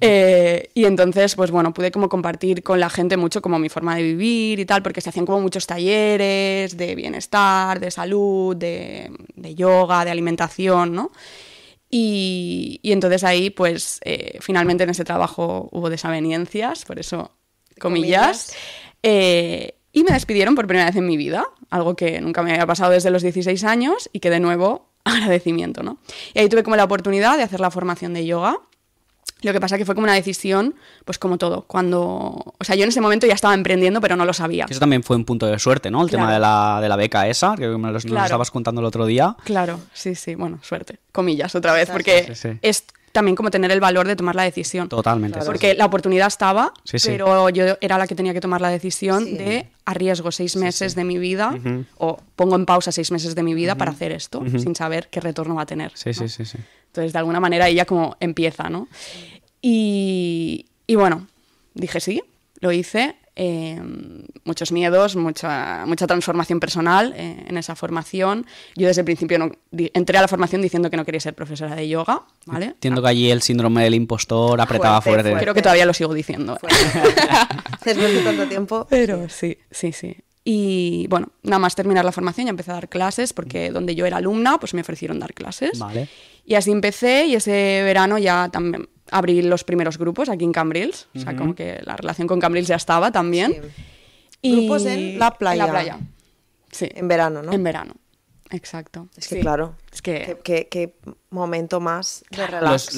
Eh, 0.00 0.70
y 0.74 0.84
entonces, 0.84 1.34
pues 1.36 1.50
bueno, 1.50 1.72
pude 1.72 1.90
como 1.92 2.08
compartir 2.08 2.62
con 2.62 2.80
la 2.80 2.90
gente 2.90 3.16
mucho 3.16 3.40
como 3.40 3.58
mi 3.58 3.68
forma 3.68 3.96
de 3.96 4.02
vivir 4.02 4.58
y 4.58 4.66
tal, 4.66 4.82
porque 4.82 5.00
se 5.00 5.10
hacían 5.10 5.26
como 5.26 5.40
muchos 5.40 5.66
talleres 5.66 6.76
de 6.76 6.94
bienestar, 6.94 7.78
de 7.78 7.90
salud, 7.90 8.56
de, 8.56 9.10
de 9.36 9.54
yoga, 9.54 10.04
de 10.04 10.10
alimentación, 10.10 10.92
¿no? 10.94 11.12
Y, 11.90 12.80
y 12.82 12.92
entonces 12.92 13.24
ahí, 13.24 13.50
pues, 13.50 14.00
eh, 14.04 14.38
finalmente 14.40 14.84
en 14.84 14.90
ese 14.90 15.04
trabajo 15.04 15.68
hubo 15.72 15.88
desavenencias, 15.88 16.84
por 16.84 16.98
eso, 16.98 17.32
comillas. 17.78 18.48
Comillas. 18.48 18.56
Eh, 19.02 19.77
y 20.00 20.04
me 20.04 20.12
despidieron 20.12 20.54
por 20.54 20.66
primera 20.66 20.86
vez 20.86 20.96
en 20.96 21.06
mi 21.06 21.16
vida, 21.16 21.44
algo 21.70 21.94
que 21.96 22.20
nunca 22.20 22.42
me 22.42 22.52
había 22.52 22.66
pasado 22.66 22.92
desde 22.92 23.10
los 23.10 23.22
16 23.22 23.64
años 23.64 24.08
y 24.12 24.20
que 24.20 24.30
de 24.30 24.40
nuevo 24.40 24.88
agradecimiento, 25.04 25.82
¿no? 25.82 25.98
Y 26.34 26.38
ahí 26.40 26.48
tuve 26.48 26.62
como 26.62 26.76
la 26.76 26.84
oportunidad 26.84 27.36
de 27.36 27.42
hacer 27.42 27.60
la 27.60 27.70
formación 27.70 28.14
de 28.14 28.26
yoga. 28.26 28.56
Lo 29.42 29.52
que 29.52 29.60
pasa 29.60 29.78
que 29.78 29.84
fue 29.84 29.94
como 29.94 30.04
una 30.04 30.14
decisión, 30.14 30.74
pues 31.04 31.16
como 31.18 31.38
todo, 31.38 31.62
cuando... 31.68 32.00
O 32.58 32.64
sea, 32.64 32.74
yo 32.74 32.82
en 32.82 32.88
ese 32.88 33.00
momento 33.00 33.24
ya 33.24 33.34
estaba 33.34 33.54
emprendiendo, 33.54 34.00
pero 34.00 34.16
no 34.16 34.24
lo 34.24 34.32
sabía. 34.32 34.66
Eso 34.68 34.80
también 34.80 35.04
fue 35.04 35.14
un 35.14 35.24
punto 35.24 35.46
de 35.46 35.60
suerte, 35.60 35.92
¿no? 35.92 36.02
El 36.02 36.10
tema 36.10 36.32
de 36.32 36.40
la, 36.40 36.80
de 36.82 36.88
la 36.88 36.96
beca 36.96 37.28
esa, 37.28 37.54
que 37.54 37.68
me 37.68 37.76
lo, 37.86 37.92
nos 37.92 38.04
lo 38.04 38.10
Claro. 38.10 38.24
estabas 38.24 38.50
contando 38.50 38.80
el 38.80 38.86
otro 38.86 39.06
día. 39.06 39.36
Claro, 39.44 39.78
sí, 39.92 40.16
sí, 40.16 40.34
bueno, 40.34 40.58
suerte, 40.62 40.98
comillas 41.12 41.54
otra 41.54 41.72
vez, 41.72 41.88
porque 41.88 42.24
Sí, 42.34 42.34
sí. 42.34 42.58
es 42.62 42.84
también 43.12 43.34
como 43.36 43.50
tener 43.50 43.70
el 43.70 43.80
valor 43.80 44.06
de 44.06 44.16
tomar 44.16 44.34
la 44.34 44.42
decisión. 44.44 44.88
Totalmente. 44.88 45.38
Porque 45.44 45.74
la 45.74 45.86
oportunidad 45.86 46.26
estaba, 46.28 46.72
Sí, 46.84 46.98
sí. 46.98 47.08
pero 47.10 47.48
yo 47.50 47.76
era 47.80 47.98
la 47.98 48.06
que 48.06 48.14
tenía 48.14 48.32
que 48.34 48.40
tomar 48.40 48.60
la 48.60 48.68
decisión 48.70 49.24
Sí. 49.24 49.36
de 49.38 49.66
arriesgo 49.84 50.30
seis 50.30 50.56
meses 50.56 50.94
de 50.94 51.04
mi 51.04 51.18
vida 51.18 51.58
o 51.96 52.18
pongo 52.36 52.56
en 52.56 52.66
pausa 52.66 52.92
seis 52.92 53.10
meses 53.10 53.34
de 53.34 53.42
mi 53.42 53.54
vida 53.54 53.74
para 53.76 53.90
hacer 53.92 54.12
esto 54.12 54.42
sin 54.58 54.74
saber 54.74 55.08
qué 55.10 55.20
retorno 55.20 55.54
va 55.54 55.62
a 55.62 55.66
tener. 55.66 55.92
Sí, 55.94 56.12
sí, 56.14 56.28
sí, 56.28 56.44
sí. 56.44 56.58
Entonces, 56.86 57.12
de 57.12 57.18
alguna 57.18 57.40
manera, 57.40 57.68
ella 57.68 57.84
como 57.84 58.16
empieza, 58.20 58.68
¿no? 58.70 58.88
Y, 59.60 60.66
y 60.86 60.94
bueno, 60.94 61.26
dije 61.74 62.00
sí, 62.00 62.22
lo 62.60 62.72
hice. 62.72 63.16
Eh, 63.40 63.80
muchos 64.44 64.72
miedos, 64.72 65.14
mucha, 65.14 65.84
mucha 65.86 66.06
transformación 66.08 66.58
personal 66.58 67.14
eh, 67.16 67.44
en 67.46 67.56
esa 67.56 67.76
formación. 67.76 68.44
Yo 68.74 68.88
desde 68.88 69.02
el 69.02 69.04
principio 69.04 69.38
no, 69.38 69.52
di- 69.70 69.90
entré 69.94 70.18
a 70.18 70.22
la 70.22 70.28
formación 70.28 70.60
diciendo 70.60 70.90
que 70.90 70.96
no 70.96 71.04
quería 71.04 71.20
ser 71.20 71.34
profesora 71.34 71.76
de 71.76 71.88
yoga, 71.88 72.22
¿vale? 72.46 72.66
Entiendo 72.66 73.00
que 73.00 73.08
allí 73.08 73.30
el 73.30 73.40
síndrome 73.42 73.84
del 73.84 73.94
impostor 73.94 74.60
apretaba 74.60 75.00
Fuerte, 75.00 75.10
fuerte. 75.22 75.30
fuerte. 75.30 75.44
Creo 75.44 75.54
que 75.54 75.62
todavía 75.62 75.86
lo 75.86 75.94
sigo 75.94 76.12
diciendo. 76.14 76.58
Después 77.84 78.12
de 78.14 78.20
tanto 78.22 78.46
tiempo. 78.48 78.86
Pero 78.90 79.28
sí, 79.28 79.56
sí, 79.70 79.92
sí. 79.92 80.16
Y 80.44 81.06
bueno, 81.08 81.28
nada 81.42 81.58
más 81.58 81.74
terminar 81.74 82.04
la 82.04 82.12
formación 82.12 82.46
ya 82.46 82.50
empecé 82.50 82.70
a 82.70 82.74
dar 82.74 82.88
clases 82.88 83.32
porque 83.32 83.70
donde 83.70 83.94
yo 83.94 84.06
era 84.06 84.16
alumna 84.16 84.58
pues 84.58 84.72
me 84.74 84.80
ofrecieron 84.80 85.18
dar 85.20 85.34
clases. 85.34 85.78
Vale. 85.78 86.08
Y 86.46 86.54
así 86.54 86.70
empecé 86.70 87.26
y 87.26 87.34
ese 87.34 87.82
verano 87.84 88.16
ya 88.18 88.48
también 88.50 88.88
abrí 89.10 89.42
los 89.42 89.64
primeros 89.64 89.98
grupos 89.98 90.28
aquí 90.28 90.44
en 90.44 90.52
Cambrils. 90.52 91.08
O 91.14 91.18
sea, 91.20 91.36
como 91.36 91.54
que 91.54 91.80
la 91.84 91.96
relación 91.96 92.26
con 92.28 92.40
Cambrils 92.40 92.68
ya 92.68 92.76
estaba 92.76 93.10
también. 93.12 93.52
Sí. 93.52 93.82
Y- 94.42 94.56
Grupos 94.66 94.86
en 94.86 95.18
la 95.18 95.32
playa. 95.32 95.62
En 95.64 95.66
la 95.66 95.72
playa. 95.72 95.98
Sí. 96.70 96.88
En 96.94 97.08
verano, 97.08 97.42
¿no? 97.42 97.52
En 97.52 97.62
verano. 97.64 97.94
Exacto. 98.50 99.08
Es 99.16 99.28
que 99.28 99.36
Sí. 99.36 99.40
claro. 99.40 99.74
Es 99.92 100.00
que... 100.00 100.38
¿Qué, 100.42 100.66
qué- 100.70 100.94
qué 101.02 101.12
momento 101.30 101.80
más 101.80 102.24
de 102.30 102.46
relax. 102.46 102.96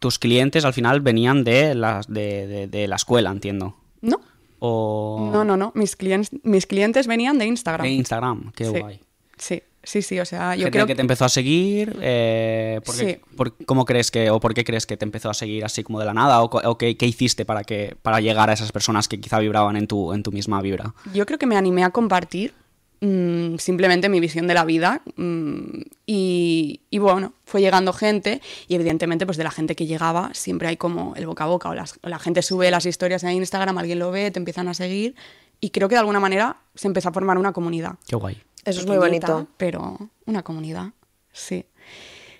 tus 0.00 0.18
clientes 0.18 0.64
al 0.64 0.72
final 0.72 1.00
venían 1.00 1.44
de 1.44 1.74
la, 1.74 2.00
de, 2.08 2.46
de- 2.46 2.66
de 2.66 2.88
la 2.88 2.96
escuela, 2.96 3.30
entiendo. 3.30 3.76
No. 4.00 4.20
O 4.58 5.30
No, 5.32 5.44
no, 5.44 5.56
no. 5.56 5.72
Mis 5.74 5.94
clientes, 5.94 6.30
mis 6.42 6.66
clientes 6.66 7.06
venían 7.06 7.38
de 7.38 7.46
Instagram. 7.46 7.86
de 7.86 7.92
Instagram. 7.92 8.52
Qué 8.56 8.64
sí. 8.64 8.78
guay. 8.80 9.00
Sí, 9.36 9.62
sí, 9.84 10.02
sí. 10.02 10.18
O 10.20 10.24
sea, 10.24 10.56
yo 10.56 10.64
Gente 10.64 10.70
creo 10.72 10.86
que 10.86 10.94
te 10.94 11.00
empezó 11.02 11.24
a 11.24 11.28
seguir. 11.28 11.96
Eh, 12.02 12.80
¿por 12.84 12.96
qué- 12.96 13.14
Sí. 13.22 13.34
por- 13.36 13.56
¿Cómo 13.66 13.84
crees 13.84 14.10
que, 14.10 14.30
o 14.30 14.40
por 14.40 14.52
qué 14.54 14.64
crees 14.64 14.86
que 14.86 14.96
te 14.96 15.04
empezó 15.04 15.30
a 15.30 15.34
seguir 15.34 15.64
así 15.64 15.82
como 15.84 16.00
de 16.00 16.06
la 16.06 16.14
nada? 16.14 16.42
¿O, 16.42 16.50
co- 16.50 16.62
o 16.64 16.76
qué, 16.76 16.96
qué 16.96 17.06
hiciste 17.06 17.44
para, 17.44 17.62
que, 17.64 17.96
para 18.02 18.20
llegar 18.20 18.50
a 18.50 18.52
esas 18.54 18.72
personas 18.72 19.06
que 19.08 19.20
quizá 19.20 19.38
vibraban 19.38 19.76
en 19.76 19.86
tu, 19.86 20.12
en 20.12 20.22
tu 20.22 20.32
misma 20.32 20.60
vibra? 20.60 20.94
Yo 21.14 21.24
creo 21.26 21.38
que 21.38 21.46
me 21.46 21.56
animé 21.56 21.84
a 21.84 21.90
compartir 21.90 22.52
mm, 23.00 23.56
simplemente 23.58 24.08
mi 24.08 24.18
visión 24.20 24.46
de 24.46 24.54
la 24.54 24.64
vida 24.64 25.02
mm, 25.16 25.80
y, 26.06 26.80
y 26.90 26.98
bueno, 26.98 27.32
fue 27.44 27.60
llegando 27.60 27.92
gente 27.92 28.40
y 28.68 28.74
evidentemente 28.74 29.26
pues 29.26 29.36
de 29.38 29.44
la 29.44 29.50
gente 29.50 29.74
que 29.74 29.86
llegaba 29.86 30.30
siempre 30.32 30.68
hay 30.68 30.76
como 30.76 31.14
el 31.16 31.26
boca 31.26 31.44
a 31.44 31.46
boca 31.48 31.68
o, 31.68 31.74
las- 31.74 31.98
o 32.02 32.08
la 32.08 32.18
gente 32.18 32.42
sube 32.42 32.70
las 32.70 32.86
historias 32.86 33.22
en 33.24 33.30
Instagram, 33.32 33.76
alguien 33.78 33.98
lo 33.98 34.10
ve, 34.10 34.30
te 34.30 34.38
empiezan 34.38 34.68
a 34.68 34.74
seguir 34.74 35.14
y 35.60 35.70
creo 35.70 35.88
que 35.88 35.94
de 35.94 36.00
alguna 36.00 36.20
manera 36.20 36.56
se 36.74 36.86
empezó 36.88 37.08
a 37.08 37.12
formar 37.12 37.38
una 37.38 37.52
comunidad. 37.52 37.94
Qué 38.06 38.16
guay. 38.16 38.42
Eso 38.64 38.80
es 38.80 38.86
muy 38.86 38.96
bonito. 38.98 39.46
Pero 39.56 39.98
una 40.26 40.42
comunidad, 40.42 40.92
sí. 41.32 41.66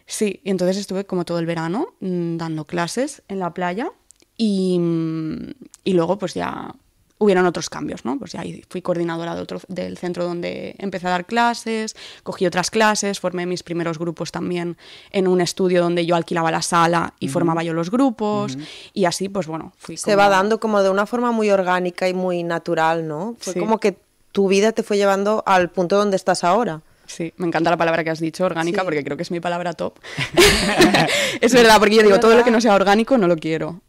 Sí, 0.06 0.40
y 0.44 0.50
entonces 0.50 0.76
estuve 0.76 1.06
como 1.06 1.24
todo 1.24 1.38
el 1.38 1.46
verano 1.46 1.94
mm, 2.00 2.36
dando 2.36 2.66
clases 2.66 3.22
en 3.28 3.38
la 3.38 3.54
playa 3.54 3.90
y, 4.36 4.78
mm, 4.78 5.50
y 5.84 5.92
luego 5.94 6.18
pues 6.18 6.34
ya 6.34 6.74
hubieron 7.16 7.46
otros 7.46 7.70
cambios, 7.70 8.04
¿no? 8.04 8.18
Pues 8.18 8.32
ya 8.32 8.40
ahí 8.40 8.62
fui 8.68 8.82
coordinadora 8.82 9.34
de 9.34 9.40
otro, 9.40 9.60
del 9.68 9.96
centro 9.96 10.24
donde 10.24 10.74
empecé 10.78 11.06
a 11.06 11.10
dar 11.10 11.24
clases, 11.24 11.96
cogí 12.22 12.44
otras 12.44 12.70
clases, 12.70 13.18
formé 13.20 13.46
mis 13.46 13.62
primeros 13.62 13.98
grupos 13.98 14.30
también 14.30 14.76
en 15.10 15.26
un 15.28 15.40
estudio 15.40 15.80
donde 15.80 16.04
yo 16.04 16.16
alquilaba 16.16 16.50
la 16.50 16.60
sala 16.60 17.14
y 17.20 17.28
formaba 17.28 17.62
yo 17.62 17.72
los 17.72 17.90
grupos 17.90 18.58
y 18.92 19.06
así, 19.06 19.30
pues 19.30 19.46
bueno, 19.46 19.72
fui 19.78 19.96
Se 19.96 20.06
como- 20.06 20.16
va 20.18 20.28
dando 20.28 20.60
como 20.60 20.82
de 20.82 20.90
una 20.90 21.06
forma 21.06 21.30
muy 21.32 21.48
orgánica 21.50 22.08
y 22.08 22.14
muy 22.14 22.42
natural, 22.42 23.08
¿no? 23.08 23.36
Fue 23.38 23.54
Sí. 23.54 23.60
como 23.60 23.78
que 23.80 23.96
tu 24.34 24.48
vida 24.48 24.72
te 24.72 24.82
fue 24.82 24.96
llevando 24.96 25.44
al 25.46 25.70
punto 25.70 25.96
donde 25.96 26.16
estás 26.16 26.42
ahora. 26.42 26.80
Sí, 27.06 27.32
me 27.36 27.46
encanta 27.46 27.70
la 27.70 27.76
palabra 27.76 28.02
que 28.02 28.10
has 28.10 28.18
dicho, 28.18 28.44
orgánica, 28.44 28.80
Sí. 28.80 28.84
porque 28.84 29.04
creo 29.04 29.16
que 29.16 29.22
es 29.22 29.30
mi 29.30 29.38
palabra 29.38 29.74
top. 29.74 29.94
es 31.40 31.52
verdad, 31.54 31.78
porque 31.78 31.94
yo 31.94 32.02
digo, 32.02 32.18
todo 32.18 32.34
lo 32.34 32.42
que 32.42 32.50
no 32.50 32.60
sea 32.60 32.74
orgánico 32.74 33.16
no 33.16 33.28
lo 33.28 33.36
quiero. 33.36 33.80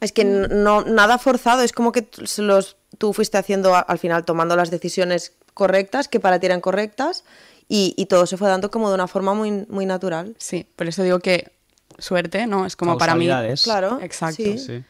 Es 0.00 0.10
que 0.10 0.22
n- 0.22 0.48
no 0.48 0.82
nada 0.82 1.18
forzado, 1.18 1.62
es 1.62 1.72
como 1.72 1.92
que 1.92 2.08
los, 2.38 2.76
tú 2.98 3.12
fuiste 3.12 3.38
haciendo 3.38 3.74
al 3.76 3.98
final 4.00 4.24
tomando 4.24 4.56
las 4.56 4.70
decisiones 4.72 5.34
correctas 5.54 6.08
que 6.08 6.18
para 6.18 6.40
ti 6.40 6.46
eran 6.46 6.60
correctas 6.60 7.22
y, 7.68 7.94
y 7.96 8.06
todo 8.06 8.26
se 8.26 8.36
fue 8.36 8.48
dando 8.48 8.70
como 8.72 8.88
de 8.88 8.94
una 8.96 9.06
forma 9.06 9.34
muy, 9.34 9.66
muy 9.68 9.86
natural. 9.86 10.34
Sí, 10.38 10.66
por 10.74 10.88
eso 10.88 11.04
digo 11.04 11.20
que 11.20 11.52
suerte, 11.98 12.46
¿no? 12.48 12.66
Es 12.66 12.74
como 12.74 12.98
para 12.98 13.14
mí. 13.14 13.28
Claro, 13.62 14.00
Exacto. 14.02 14.42
sí. 14.42 14.58
Sí. 14.58 14.82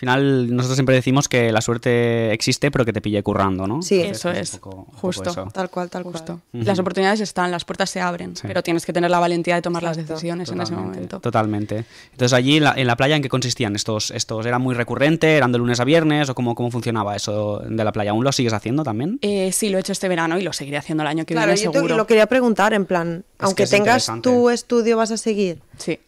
Al 0.00 0.16
final, 0.16 0.56
nosotros 0.56 0.76
siempre 0.76 0.94
decimos 0.94 1.28
que 1.28 1.52
la 1.52 1.60
suerte 1.60 2.32
existe, 2.32 2.70
pero 2.70 2.86
que 2.86 2.92
te 2.94 3.02
pille 3.02 3.22
currando, 3.22 3.66
¿no? 3.66 3.82
Sí. 3.82 4.00
Eso 4.00 4.30
es, 4.30 4.52
poco- 4.56 4.70
un 4.76 4.84
poco 4.86 4.96
justo. 4.98 5.28
eso. 5.30 5.48
Tal 5.52 5.68
cual, 5.68 5.90
tal 5.90 6.04
Justo. 6.04 6.40
cual. 6.50 6.64
Las 6.64 6.78
oportunidades 6.78 7.20
están, 7.20 7.50
las 7.50 7.66
puertas 7.66 7.90
se 7.90 8.00
abren, 8.00 8.34
Sí. 8.34 8.44
pero 8.46 8.62
tienes 8.62 8.86
que 8.86 8.94
tener 8.94 9.10
la 9.10 9.18
valentía 9.18 9.56
de 9.56 9.60
tomar 9.62 9.82
las 9.82 9.98
decisiones 9.98 10.48
en 10.50 10.60
ese 10.62 10.72
momento. 10.74 11.20
Totalmente. 11.20 11.84
Entonces, 12.12 12.32
allí 12.32 12.56
en 12.56 12.64
la, 12.64 12.72
en 12.76 12.86
la 12.86 12.96
playa, 12.96 13.14
¿en 13.16 13.20
qué 13.22 13.28
consistían 13.28 13.76
estos? 13.76 14.10
estos 14.10 14.46
¿Era 14.46 14.58
muy 14.58 14.74
recurrente? 14.74 15.36
¿Eran 15.36 15.52
de 15.52 15.58
lunes 15.58 15.80
a 15.80 15.84
viernes? 15.84 16.30
¿O 16.30 16.34
cómo, 16.34 16.54
cómo 16.54 16.70
funcionaba 16.70 17.14
eso 17.14 17.58
de 17.68 17.84
la 17.84 17.92
playa? 17.92 18.12
¿Aún 18.12 18.24
lo 18.24 18.32
sigues 18.32 18.54
haciendo 18.54 18.82
también? 18.84 19.18
Eh, 19.20 19.52
sí, 19.52 19.68
lo 19.68 19.76
he 19.76 19.80
hecho 19.80 19.92
este 19.92 20.08
verano 20.08 20.38
y 20.38 20.42
lo 20.42 20.54
seguiré 20.54 20.78
haciendo 20.78 21.02
el 21.02 21.08
año 21.08 21.26
que 21.26 21.34
Claro, 21.34 21.48
viene 21.48 21.62
yo 21.62 21.70
te- 21.72 21.76
seguro. 21.78 21.96
lo 21.98 22.06
quería 22.06 22.26
preguntar 22.26 22.72
en 22.72 22.86
plan, 22.86 23.24
que 23.38 23.44
aunque 23.44 23.66
tengas 23.66 24.10
tu 24.22 24.48
estudio, 24.48 24.96
vas 24.96 25.10
a 25.10 25.18
seguir. 25.18 25.60
Sí. 25.76 25.98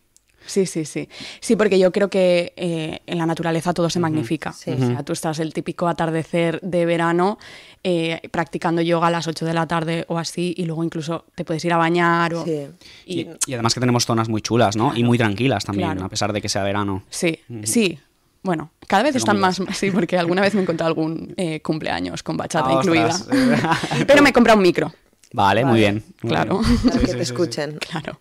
Sí, 0.47 0.67
sí, 0.67 0.85
sí. 0.85 1.09
Sí, 1.41 1.57
porque 1.57 1.79
yo 1.79 1.93
creo 1.93 2.09
que 2.11 2.53
eh, 2.57 3.01
en 3.07 3.19
la 3.19 3.27
naturaleza 3.27 3.73
todo 3.73 3.89
se 3.91 4.01
magnifica. 4.01 4.53
Sí. 4.53 4.71
O 4.73 4.77
sea, 4.79 5.03
tú 5.03 5.13
estás 5.13 5.39
el 5.39 5.53
típico 5.55 5.89
atardecer 5.89 6.61
de 6.63 6.85
verano 6.87 7.39
eh, 7.85 8.21
practicando 8.31 8.83
yoga 8.83 9.09
a 9.09 9.11
las 9.11 9.27
8 9.29 9.45
de 9.45 9.55
la 9.55 9.67
tarde 9.67 10.05
o 10.09 10.19
así 10.19 10.55
y 10.57 10.65
luego 10.65 10.85
incluso 10.85 11.25
te 11.35 11.45
puedes 11.45 11.65
ir 11.65 11.73
a 11.73 11.77
bañar 11.77 12.35
o... 12.35 12.45
Sí. 12.45 12.67
y- 13.07 13.21
Y, 13.23 13.29
y 13.47 13.55
además 13.55 13.75
que 13.75 13.81
tenemos 13.81 14.05
zonas 14.05 14.29
muy 14.29 14.41
chulas, 14.43 14.77
¿no? 14.77 14.95
Y 14.97 15.05
muy 15.05 15.19
tranquilas 15.19 15.65
también, 15.65 15.91
Claro. 15.93 16.07
a 16.07 16.09
pesar 16.09 16.33
de 16.33 16.41
que 16.41 16.49
sea 16.49 16.63
verano. 16.63 17.03
Sí, 17.11 17.39
sí. 17.65 17.99
Bueno, 18.45 18.73
cada 18.89 19.05
vez 19.05 19.15
están 19.15 19.39
más, 19.39 19.63
sí, 19.73 19.91
porque 19.93 20.19
alguna 20.19 20.43
vez 20.43 20.55
me 20.55 20.61
he 20.61 20.63
encontrado 20.65 20.89
algún 20.89 21.33
eh, 21.37 21.61
cumpleaños 21.61 22.23
con 22.25 22.37
bachata 22.37 22.71
Ah, 22.71 22.75
incluida. 22.75 23.17
Pero 24.07 24.21
me 24.23 24.31
he 24.31 24.33
comprado 24.33 24.57
un 24.59 24.63
micro, 24.65 24.93
Vale, 25.33 25.65
muy 25.65 25.79
bien. 25.79 26.03
muy 26.23 26.31
Claro. 26.33 26.59
bien. 26.61 26.79
Para 26.83 26.99
Sí, 27.01 27.07
que 27.07 27.13
te 27.15 27.23
escuchen. 27.23 27.79
claro. 27.79 28.19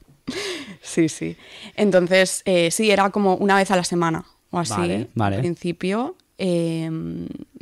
Sí, 0.82 1.10
sí. 1.10 1.38
Entonces, 1.76 2.42
eh, 2.46 2.72
sí, 2.72 2.92
era 2.92 3.10
como 3.12 3.36
una 3.36 3.56
vez 3.56 3.72
a 3.72 3.76
la 3.76 3.84
semana 3.84 4.26
o 4.50 4.60
así. 4.60 4.74
Vale, 4.74 5.08
vale. 5.16 5.36
Al 5.38 5.42
principio, 5.42 6.16
eh, 6.38 6.90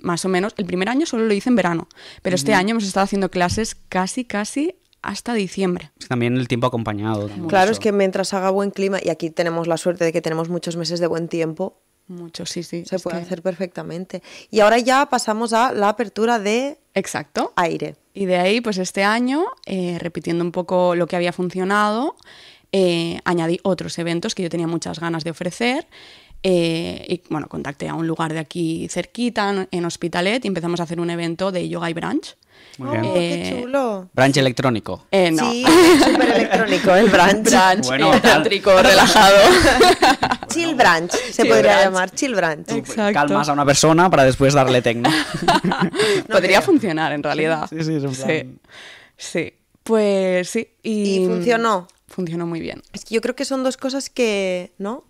más 0.02 0.24
o 0.26 0.30
menos. 0.30 0.54
El 0.58 0.66
primer 0.66 0.90
año 0.90 1.06
solo 1.06 1.26
lo 1.26 1.34
hice 1.34 1.50
en 1.50 1.56
verano, 1.56 1.88
pero 2.22 2.36
este 2.36 2.54
año 2.54 2.72
hemos 2.72 2.86
estado 2.86 3.04
haciendo 3.04 3.30
clases 3.30 3.76
casi, 3.90 4.24
casi 4.26 4.76
hasta 5.02 5.34
diciembre. 5.34 5.92
También 6.08 6.36
el 6.38 6.48
tiempo 6.48 6.68
acompañado. 6.68 7.30
Claro, 7.48 7.72
es 7.72 7.80
que 7.80 7.92
mientras 7.92 8.34
haga 8.34 8.50
buen 8.50 8.72
clima, 8.72 9.00
y 9.04 9.10
aquí 9.10 9.30
tenemos 9.30 9.68
la 9.68 9.78
suerte 9.78 10.04
de 10.06 10.12
que 10.14 10.22
tenemos 10.22 10.50
muchos 10.50 10.76
meses 10.78 11.00
de 11.00 11.08
buen 11.08 11.28
tiempo, 11.28 11.82
Mucho, 12.08 12.46
sí, 12.46 12.64
sí. 12.64 12.84
se 12.86 13.00
puede 13.00 13.18
que- 13.20 13.24
hacer 13.26 13.42
perfectamente. 13.42 14.24
Y 14.50 14.62
ahora 14.62 14.78
ya 14.80 15.06
pasamos 15.08 15.54
a 15.54 15.72
la 15.74 15.90
apertura 15.90 16.40
de 16.40 16.80
Exacto. 16.96 17.54
aire. 17.56 17.96
Y 18.14 18.26
de 18.26 18.38
ahí, 18.38 18.62
pues 18.62 18.78
este 18.78 19.04
año, 19.04 19.46
eh, 19.66 19.98
repitiendo 20.00 20.44
un 20.44 20.52
poco 20.52 20.96
lo 20.96 21.06
que 21.08 21.16
había 21.16 21.32
funcionado, 21.32 22.16
eh, 22.72 23.20
añadí 23.26 23.60
otros 23.64 23.98
eventos 24.00 24.36
que 24.36 24.44
yo 24.44 24.50
tenía 24.50 24.68
muchas 24.68 25.00
ganas 25.00 25.24
de 25.24 25.32
ofrecer. 25.32 25.88
eh, 26.42 27.06
y 27.10 27.22
bueno, 27.30 27.48
contacté 27.50 27.90
a 27.90 27.94
un 27.96 28.08
lugar 28.08 28.32
de 28.32 28.40
aquí 28.40 28.88
cerquita, 28.90 29.68
en- 29.72 29.86
Hospitalet, 29.86 30.46
y 30.46 30.48
empezamos 30.48 30.80
a 30.80 30.84
hacer 30.84 31.02
un 31.02 31.10
evento 31.10 31.52
de 31.52 31.68
yoga 31.68 31.90
y 31.90 31.94
brunch. 31.94 32.38
Muy 32.78 32.88
Oh, 32.98 33.02
bien. 33.02 33.14
qué 33.14 33.50
Eh, 33.50 33.62
chulo. 33.62 34.10
Branch 34.14 34.38
electrónico. 34.38 35.06
Eh, 35.12 35.32
no. 35.32 35.52
Sí, 35.52 35.66
súper 36.02 36.30
electrónico 36.32 36.96
el 36.96 37.10
brunch. 37.10 37.44
brunch, 37.50 37.86
Bueno, 37.88 38.14
eh, 38.14 38.82
relajado. 38.84 39.36
Chill 40.48 40.76
brunch, 40.76 41.12
se 41.12 41.42
Chill 41.44 41.52
podría 41.52 41.84
llamar 41.84 42.10
chill 42.12 42.34
brunch. 42.36 42.70
Exacto. 42.72 43.14
Calmas 43.14 43.50
a 43.50 43.54
una 43.54 43.66
persona 43.66 44.10
para 44.10 44.24
después 44.24 44.54
darle 44.54 44.82
tecno. 44.82 45.10
Podría 46.32 46.62
funcionar, 46.62 47.12
en 47.12 47.24
realidad. 47.24 47.68
Sí, 47.70 47.84
sí, 47.84 47.96
es 47.96 48.04
un 48.04 48.16
plan. 48.16 48.60
Sí. 49.18 49.54
Pues 49.84 50.50
sí. 50.50 50.68
Y, 50.84 51.18
¿Y 51.24 51.26
funcionó? 51.26 51.88
Funcionó 52.10 52.46
muy 52.46 52.60
bien. 52.60 52.82
Es 52.94 53.06
que 53.06 53.16
yo 53.16 53.22
creo 53.22 53.36
que 53.36 53.46
son 53.46 53.64
dos 53.64 53.78
cosas 53.78 54.10
que, 54.10 54.74
¿no? 54.78 55.06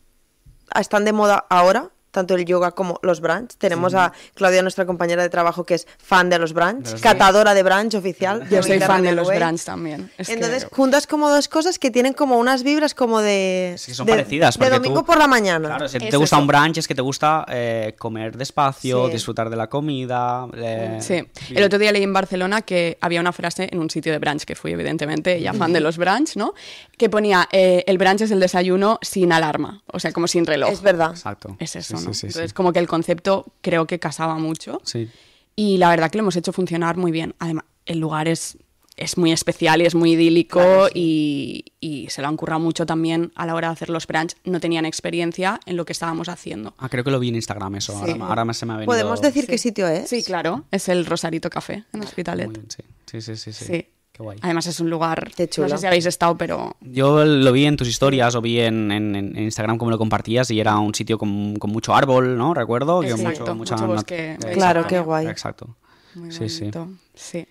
Están 0.79 1.06
de 1.06 1.13
moda 1.13 1.46
ahora, 1.50 1.91
tanto 2.20 2.36
el 2.36 2.46
yoga 2.46 2.72
como 2.72 3.00
los 3.02 3.22
brunch. 3.22 3.52
Tenemos 3.58 3.94
a 3.96 4.12
Claudia, 4.34 4.62
nuestra 4.62 4.86
compañera 4.86 5.22
de 5.24 5.30
trabajo, 5.30 5.64
que 5.66 5.76
es 5.76 5.88
fan 5.98 6.30
de 6.30 6.38
los 6.38 6.54
brunch, 6.54 6.84
De 6.86 6.92
los 6.92 7.02
catadora 7.02 7.54
de 7.54 7.64
brunch 7.64 7.96
oficial. 7.96 8.48
Yo 8.50 8.62
soy 8.62 8.80
fan 8.80 9.04
de 9.04 9.14
los 9.14 9.28
Away. 9.28 9.40
brunch 9.40 9.64
también. 9.64 10.12
Es 10.18 10.28
que- 10.28 10.34
Entonces 10.34 10.68
juntas 10.72 11.08
como 11.08 11.30
dos 11.30 11.48
cosas 11.48 11.80
que 11.80 11.92
tienen 11.92 12.14
como 12.14 12.38
unas 12.38 12.64
vibras 12.64 12.94
como 12.94 13.22
de, 13.22 13.76
Sí, 13.78 13.94
son 13.94 14.06
de, 14.06 14.14
parecidas. 14.14 14.58
de 14.58 14.70
domingo 14.70 15.00
tú- 15.02 15.06
por 15.06 15.18
la 15.18 15.28
mañana. 15.28 15.68
Claro, 15.70 15.88
si 15.88 15.98
Es 15.98 16.10
te 16.10 16.18
gusta 16.18 16.36
eso. 16.36 16.42
un 16.42 16.48
brunch 16.48 16.78
es 16.78 16.88
que 16.88 16.96
te 16.96 17.02
gusta 17.02 17.46
eh, 17.50 17.96
comer 17.98 18.36
despacio, 18.38 19.08
Sí. 19.08 19.14
disfrutar 19.14 19.50
de 19.50 19.56
la 19.56 19.68
comida. 19.68 20.48
eh, 20.56 20.98
Sí, 21.02 21.24
el 21.56 21.64
otro 21.64 21.80
día 21.80 21.92
leí 21.92 22.04
en 22.04 22.14
Barcelona 22.14 22.62
que 22.62 22.98
había 23.02 23.20
una 23.22 23.32
frase 23.32 23.70
en 23.72 23.80
un 23.80 23.90
sitio 23.90 24.12
de 24.12 24.20
brunch, 24.20 24.44
que 24.44 24.56
fui 24.56 24.72
evidentemente 24.74 25.40
ya 25.42 25.54
fan 25.54 25.72
de 25.74 25.80
los 25.80 25.98
brunch, 25.98 26.36
¿no? 26.36 26.54
Que 26.98 27.10
ponía, 27.10 27.48
eh, 27.52 27.84
el 27.88 27.98
brunch 27.98 28.22
es 28.22 28.32
el 28.32 28.40
desayuno 28.40 29.00
sin 29.02 29.32
alarma, 29.32 29.82
o 29.92 30.00
sea, 30.00 30.12
como 30.12 30.28
sin 30.28 30.46
reloj. 30.46 30.70
Es 30.72 30.82
verdad. 30.82 31.12
Exacto. 31.12 31.56
Es 31.60 31.76
eso, 31.76 31.98
Sí, 31.98 32.09
¿no? 32.10 32.13
sí, 32.13 32.20
sí, 32.20 32.22
sí. 32.28 32.28
Entonces, 32.39 32.54
como 32.54 32.74
que 32.74 32.80
el 32.80 32.88
concepto 32.88 33.46
creo 33.62 33.88
que 33.88 34.00
casaba 34.00 34.36
mucho. 34.38 34.82
Sí. 34.84 35.10
Y 35.56 35.78
la 35.78 35.89
verdad 35.89 36.10
que 36.12 36.18
lo 36.18 36.24
hemos 36.24 36.36
hecho 36.36 36.54
funcionar 36.54 36.98
muy 36.98 37.12
bien. 37.12 37.36
Además, 37.39 37.66
el 37.86 38.00
lugar 38.00 38.28
es, 38.28 38.58
es 38.96 39.18
muy 39.18 39.32
especial 39.32 39.82
y 39.82 39.86
es 39.86 39.96
muy 39.96 40.12
idílico 40.13 40.88
y, 40.94 41.66
y 41.80 42.08
se 42.10 42.22
lo 42.22 42.28
han 42.28 42.38
currado 42.38 42.60
mucho 42.60 42.86
también 42.86 43.32
a 43.36 43.46
la 43.46 43.56
hora 43.56 43.68
de 43.70 43.74
hacer 43.74 43.89
los 43.89 44.06
brunch. 44.08 44.36
No 44.44 44.60
tenían 44.60 44.86
experiencia 44.86 45.60
en 45.66 45.75
lo 45.78 45.86
que 45.86 45.92
estábamos 45.94 46.30
haciendo. 46.30 46.74
Ah, 46.78 46.88
creo 46.89 47.04
que 47.04 47.12
lo 47.12 47.20
vi 47.20 47.30
en 47.30 47.36
Instagram 47.36 47.75
eso. 47.75 47.94
Sí. 48.06 48.12
Ahora, 48.12 48.25
ahora 48.28 48.46
me- 48.46 48.54
se 48.54 48.66
me 48.66 48.74
ha 48.74 48.75
venido. 48.78 48.92
¿Podemos 48.92 49.22
decir 49.22 49.46
Sí. 49.46 49.51
qué 49.51 49.58
sitio 49.58 49.88
es? 49.88 50.10
Sí, 50.10 50.24
claro. 50.24 50.66
Es 50.72 50.88
el 50.89 51.06
Rosarito 51.06 51.50
Café 51.50 51.84
en 51.94 52.01
Hospitalet. 52.04 52.48
Muy 52.48 52.56
bien, 52.56 52.68
sí. 52.72 52.84
Sí, 53.06 53.22
sí, 53.22 53.36
sí, 53.36 53.54
sí. 53.54 53.66
Sí. 53.66 53.86
Qué 54.20 54.24
guay. 54.24 54.38
Además 54.42 54.68
es 54.68 54.82
un 54.82 54.90
lugar... 54.90 55.32
Qué 55.34 55.48
chulo. 55.48 55.70
No 55.70 55.76
sé 55.76 55.82
si 55.82 55.88
habéis 55.88 56.06
estado, 56.06 56.36
pero... 56.38 56.76
Yo 56.82 57.24
lo 57.24 57.52
vi 57.54 57.66
en 57.66 57.78
tus 57.78 57.88
historias 57.88 58.36
o 58.36 58.42
vi 58.42 58.60
en, 58.60 58.92
en- 58.92 59.16
en 59.16 59.38
Instagram 59.40 59.78
como 59.78 59.92
lo 59.92 59.98
compartías 59.98 60.52
y 60.52 60.60
era 60.60 60.78
un 60.78 60.94
sitio 60.94 61.18
con, 61.18 61.56
con 61.56 61.72
mucho 61.72 61.96
árbol, 61.96 62.38
¿no? 62.38 62.54
Recuerdo. 62.54 63.00
que 63.00 63.12
Exacto, 63.12 63.56
mucho 63.56 63.78
bosque 63.88 64.34
eh, 64.34 64.52
Claro, 64.56 64.86
qué 64.88 65.00
guay. 65.00 65.28
Exacto. 65.28 65.74
Muy 66.16 66.34
Sí, 66.34 66.50
sí. 66.50 66.60
bonito. 66.62 66.90
Sí. 67.16 67.48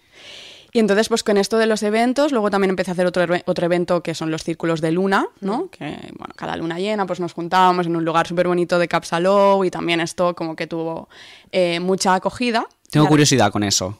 Y 0.74 0.80
entonces, 0.80 1.08
pues 1.08 1.22
con 1.22 1.38
esto 1.38 1.56
de 1.56 1.64
los 1.64 1.82
eventos, 1.82 2.32
luego 2.32 2.50
también 2.50 2.68
empecé 2.68 2.90
a 2.90 2.92
hacer 2.92 3.06
otro, 3.06 3.24
otro 3.46 3.64
evento 3.64 4.02
que 4.02 4.14
son 4.14 4.30
los 4.30 4.44
círculos 4.44 4.82
de 4.82 4.92
luna, 4.92 5.26
¿no? 5.40 5.70
Que, 5.70 5.96
bueno, 6.18 6.34
cada 6.36 6.54
luna 6.56 6.78
llena, 6.78 7.06
pues 7.06 7.18
nos 7.20 7.32
juntábamos 7.32 7.86
en 7.86 7.96
un 7.96 8.04
lugar 8.04 8.26
súper 8.26 8.46
bonito 8.48 8.78
de 8.78 8.86
Capsalou 8.88 9.64
y 9.64 9.70
también 9.70 10.00
esto 10.00 10.34
como 10.34 10.54
que 10.54 10.66
tuvo 10.66 11.08
eh, 11.50 11.80
mucha 11.80 12.14
acogida. 12.14 12.66
Tengo 12.90 13.06
curiosidad 13.06 13.50
con 13.50 13.62
eso. 13.64 13.98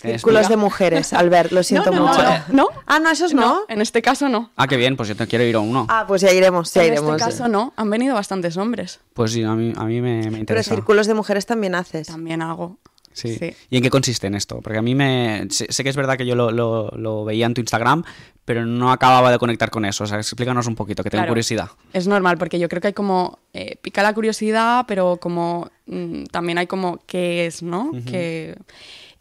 Círculos 0.00 0.48
de 0.48 0.56
mujeres, 0.56 1.12
Albert, 1.12 1.50
lo 1.52 1.62
siento 1.64 1.90
no, 1.90 2.06
mucho. 2.06 2.22
no, 2.22 2.38
no. 2.52 2.68
Ah, 2.86 3.00
no, 3.00 3.10
esos 3.10 3.34
no. 3.34 3.62
en 3.68 3.80
este 3.80 4.00
caso 4.00 4.28
no. 4.28 4.52
Ah, 4.56 4.66
qué 4.68 4.76
bien, 4.76 4.96
pues 4.96 5.08
yo 5.08 5.16
te 5.16 5.26
quiero 5.26 5.44
ir 5.44 5.56
a 5.56 5.60
uno. 5.60 5.86
Ah, 5.88 6.04
pues 6.06 6.22
ya 6.22 6.32
iremos, 6.32 6.72
ya 6.72 6.84
en 6.84 6.92
iremos. 6.92 7.16
este 7.16 7.24
caso 7.30 7.48
no. 7.48 7.72
Han 7.76 7.90
venido 7.90 8.14
bastantes 8.14 8.56
hombres. 8.56 9.00
Pues 9.14 9.32
sí, 9.32 9.42
a 9.42 9.54
mí, 9.54 9.72
a 9.76 9.84
mí 9.84 10.00
me, 10.00 10.18
me 10.18 10.22
Pero 10.24 10.36
interesa. 10.38 10.74
círculos 10.74 11.06
de 11.08 11.14
mujeres 11.14 11.46
también 11.46 11.74
haces. 11.74 12.06
También 12.06 12.42
hago. 12.42 12.78
Sí. 13.12 13.34
Sí. 13.36 13.52
¿Y 13.70 13.78
en 13.78 13.82
qué 13.82 13.90
consiste 13.90 14.28
en 14.28 14.36
esto? 14.36 14.60
Porque 14.60 14.78
a 14.78 14.82
mí 14.82 14.94
me... 14.94 15.48
Sé, 15.50 15.66
sé 15.70 15.82
que 15.82 15.90
es 15.90 15.96
verdad 15.96 16.16
que 16.16 16.24
yo 16.24 16.36
lo, 16.36 16.52
lo- 16.52 16.90
lo 16.96 17.24
veía 17.24 17.46
en 17.46 17.54
tu 17.54 17.60
Instagram, 17.60 18.04
pero 18.44 18.64
no 18.64 18.92
acababa 18.92 19.32
de 19.32 19.38
conectar 19.38 19.70
con 19.70 19.84
eso. 19.84 20.04
O 20.04 20.06
sea, 20.06 20.18
explícanos 20.18 20.68
un 20.68 20.76
poquito, 20.76 21.02
que 21.02 21.10
tengo 21.10 21.22
Claro. 21.22 21.30
curiosidad. 21.32 21.70
Es 21.92 22.06
normal, 22.06 22.38
porque 22.38 22.60
yo 22.60 22.68
creo 22.68 22.80
que 22.80 22.86
hay 22.88 22.92
como. 22.92 23.40
eh, 23.52 23.76
pica 23.82 24.04
la 24.04 24.14
curiosidad, 24.14 24.84
pero 24.86 25.16
como. 25.16 25.68
mm, 25.86 26.24
también 26.26 26.58
hay 26.58 26.68
como. 26.68 27.00
¿Qué 27.06 27.46
es, 27.46 27.60
no? 27.64 27.90
que, 28.06 28.56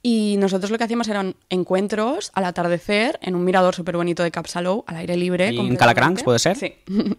y 0.03 0.35
nosotros 0.37 0.71
lo 0.71 0.77
que 0.77 0.83
hacíamos 0.85 1.07
eran 1.09 1.35
encuentros 1.49 2.31
al 2.33 2.45
atardecer 2.45 3.19
en 3.21 3.35
un 3.35 3.43
mirador 3.43 3.75
súper 3.75 3.97
bonito 3.97 4.23
de 4.23 4.31
Capsalou, 4.31 4.83
al 4.87 4.95
aire 4.97 5.17
libre. 5.17 5.51
¿Y 5.51 5.59
en. 5.59 5.75
Calacrancs, 5.75 6.23
puede 6.23 6.39
ser? 6.39 6.55
Sí. 6.55 6.75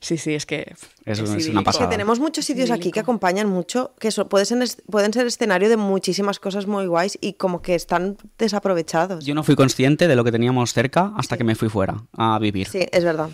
sí, 0.00 0.18
sí, 0.18 0.34
es 0.34 0.44
que. 0.46 0.74
Es- 1.04 1.18
es 1.18 1.28
una 1.28 1.38
idílico. 1.38 1.64
pasada. 1.64 1.86
Que 1.86 1.90
tenemos 1.94 2.18
muchos 2.20 2.44
sitios 2.44 2.70
aquí 2.70 2.90
que 2.90 3.00
acompañan 3.00 3.48
mucho, 3.48 3.92
que 3.98 4.10
so- 4.10 4.28
pueden, 4.28 4.46
ser, 4.46 4.60
es- 4.62 4.82
pueden 4.90 5.12
ser 5.12 5.26
escenario 5.26 5.68
de 5.68 5.76
muchísimas 5.76 6.38
cosas 6.38 6.66
muy 6.66 6.86
guays 6.86 7.16
y 7.20 7.34
como 7.34 7.62
que 7.62 7.74
están 7.74 8.16
desaprovechados. 8.38 9.24
Yo 9.24 9.34
no 9.34 9.42
fui 9.42 9.56
consciente 9.56 10.08
de 10.08 10.16
lo 10.16 10.24
que 10.24 10.32
teníamos 10.32 10.72
cerca 10.74 11.12
hasta 11.16 11.36
que 11.38 11.44
me 11.44 11.54
fui 11.54 11.68
fuera 11.68 12.02
a 12.16 12.38
vivir. 12.38 12.68
Sí, 12.68 12.80
es 12.90 13.04
verdad. 13.04 13.30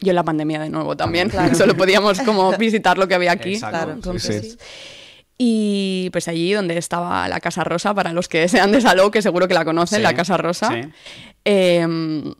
Yo 0.00 0.10
en 0.10 0.14
la 0.16 0.22
pandemia 0.22 0.60
de 0.60 0.70
nuevo 0.70 0.96
también. 0.96 1.28
Claro. 1.30 1.54
Solo 1.54 1.76
podíamos 1.76 2.20
como 2.20 2.56
visitar 2.56 2.96
lo 2.98 3.08
que 3.08 3.14
había 3.16 3.32
aquí. 3.32 3.54
Exacto, 3.54 3.76
Claro, 3.76 3.90
sí, 3.92 3.96
Entonces, 3.96 4.52
sí. 4.52 4.58
Y 5.40 6.10
pues 6.10 6.26
allí 6.26 6.52
donde 6.52 6.76
estaba 6.76 7.28
la 7.28 7.38
Casa 7.40 7.62
Rosa, 7.62 7.94
para 7.94 8.12
los 8.12 8.28
que 8.28 8.48
sean 8.48 8.72
de 8.72 8.80
Salou, 8.80 9.10
que 9.10 9.22
seguro 9.22 9.46
que 9.48 9.54
la 9.54 9.64
conocen, 9.64 9.98
Sí, 9.98 10.02
la 10.02 10.14
Casa 10.14 10.36
Rosa. 10.36 10.68
sí. 10.70 10.90
em, 11.44 12.34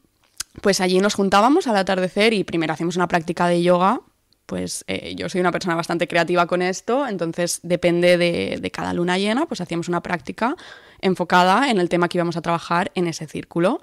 pues 0.61 0.81
allí 0.81 0.99
nos 0.99 1.15
juntábamos 1.15 1.69
al 1.69 1.77
atardecer 1.77 2.33
y 2.33 2.43
primero 2.43 2.73
hacíamos 2.73 2.97
una 2.97 3.07
práctica 3.07 3.47
de 3.47 3.63
yoga. 3.63 4.01
Pues 4.47 4.83
eh, 4.89 5.15
yo 5.15 5.29
soy 5.29 5.41
una 5.43 5.53
persona 5.53 5.75
bastante 5.77 6.09
creativa 6.09 6.47
con 6.47 6.63
esto, 6.63 7.07
entonces 7.07 7.61
depende 7.63 8.17
de, 8.17 8.59
de 8.61 8.71
cada 8.71 8.95
luna 8.95 9.19
llena, 9.19 9.45
pues 9.47 9.61
hacíamos 9.61 9.89
una 9.89 10.03
práctica 10.03 10.57
enfocada 11.03 11.71
en 11.71 11.79
el 11.79 11.89
tema 11.91 12.09
que 12.09 12.17
íbamos 12.19 12.37
a 12.39 12.41
trabajar 12.43 12.91
en 12.95 13.07
ese 13.09 13.27
círculo. 13.27 13.83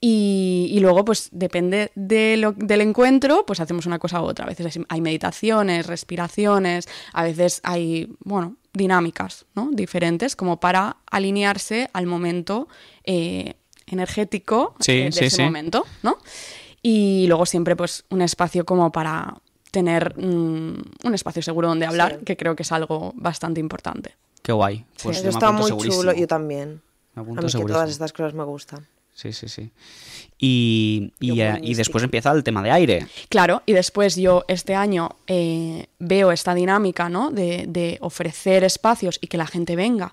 Y, 0.00 0.68
y 0.72 0.78
luego, 0.80 1.04
pues 1.04 1.28
depende 1.32 1.90
de 1.96 2.36
lo- 2.36 2.52
del 2.52 2.82
encuentro, 2.82 3.44
pues 3.46 3.58
hacemos 3.58 3.84
una 3.86 3.98
cosa 3.98 4.22
u 4.22 4.26
otra. 4.26 4.44
A 4.44 4.48
veces 4.48 4.78
hay- 4.88 5.00
meditaciones, 5.00 5.86
respiraciones, 5.88 6.86
a 7.12 7.24
veces 7.24 7.60
hay, 7.64 8.12
bueno, 8.20 8.56
dinámicas, 8.72 9.46
¿no? 9.56 9.70
Diferentes, 9.72 10.36
como 10.36 10.60
para 10.60 10.98
alinearse 11.10 11.90
al 11.92 12.06
momento 12.06 12.68
eh, 13.04 13.54
energético 13.86 14.74
Sí, 14.80 14.92
eh, 14.92 15.04
de 15.06 15.12
sí, 15.12 15.24
ese 15.24 15.36
sí. 15.36 15.42
momento, 15.42 15.84
¿no? 16.04 16.18
Y 16.80 17.24
luego 17.26 17.44
siempre, 17.44 17.74
pues, 17.74 18.04
un 18.10 18.22
espacio 18.22 18.64
como 18.64 18.92
para 18.92 19.34
tener 19.72 20.16
mm, 20.16 20.82
un 21.04 21.14
espacio 21.14 21.42
seguro 21.42 21.68
donde 21.68 21.86
hablar, 21.86 22.16
Sí. 22.20 22.24
que 22.24 22.36
creo 22.36 22.54
que 22.54 22.62
es 22.62 22.70
algo 22.70 23.12
bastante 23.16 23.58
importante. 23.60 24.14
Qué 24.42 24.52
guay. 24.52 24.84
Pues 25.02 25.16
Eso 25.16 25.24
yo 25.24 25.30
está 25.30 25.50
muy 25.50 25.66
segurísimo. 25.66 26.02
chulo. 26.02 26.12
Yo 26.14 26.26
también. 26.28 26.80
Me 27.16 27.22
A 27.22 27.24
mí 27.24 27.34
que 27.52 27.64
todas 27.64 27.90
estas 27.90 28.12
cosas 28.12 28.32
me 28.34 28.44
gustan. 28.44 28.86
Sí, 29.18 29.32
sí, 29.32 29.48
sí. 29.48 29.72
Y, 30.38 31.12
y, 31.18 31.40
eh, 31.40 31.58
y 31.60 31.74
después 31.74 32.04
empieza 32.04 32.30
el 32.30 32.44
tema 32.44 32.62
de 32.62 32.70
aire. 32.70 33.06
Claro, 33.28 33.62
y 33.66 33.72
después 33.72 34.14
yo 34.14 34.44
este 34.46 34.76
año 34.76 35.08
eh, 35.26 35.86
veo 35.98 36.30
esta 36.30 36.54
dinámica, 36.54 37.08
¿no? 37.08 37.32
De, 37.32 37.64
de 37.66 37.98
ofrecer 38.00 38.62
espacios 38.62 39.18
y 39.20 39.26
que 39.26 39.36
la 39.36 39.48
gente 39.48 39.74
venga 39.74 40.12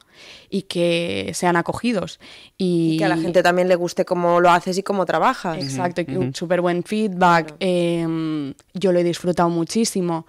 y 0.50 0.63
que 0.63 1.29
sean 1.35 1.55
acogidos. 1.55 2.19
Y, 2.57 2.93
Y 2.93 2.97
que 2.97 3.05
a 3.05 3.09
la 3.09 3.17
gente 3.17 3.43
también 3.43 3.67
le 3.67 3.75
guste 3.75 4.05
cómo 4.05 4.39
lo 4.41 4.50
haces 4.50 4.75
y 4.79 4.81
cómo 4.81 5.05
trabajas. 5.05 5.63
Exacto, 5.63 6.01
y 6.01 6.15
un 6.15 6.33
súper 6.33 6.62
buen 6.62 6.81
feedback. 6.83 7.53
eh, 7.59 8.53
yo 8.74 8.91
lo 8.91 8.97
he 8.97 9.03
disfrutado 9.03 9.50
muchísimo. 9.50 10.25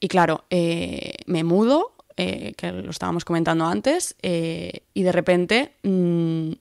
Y 0.00 0.08
claro, 0.08 0.44
eh, 0.50 1.14
me 1.24 1.44
mudo, 1.44 1.92
eh, 2.18 2.52
que 2.58 2.72
lo 2.72 2.90
estábamos 2.90 3.24
comentando 3.24 3.64
antes, 3.64 4.16
eh, 4.20 4.82
y 4.92 5.02
de 5.02 5.12
repente 5.12 5.72
mm, 5.82 6.52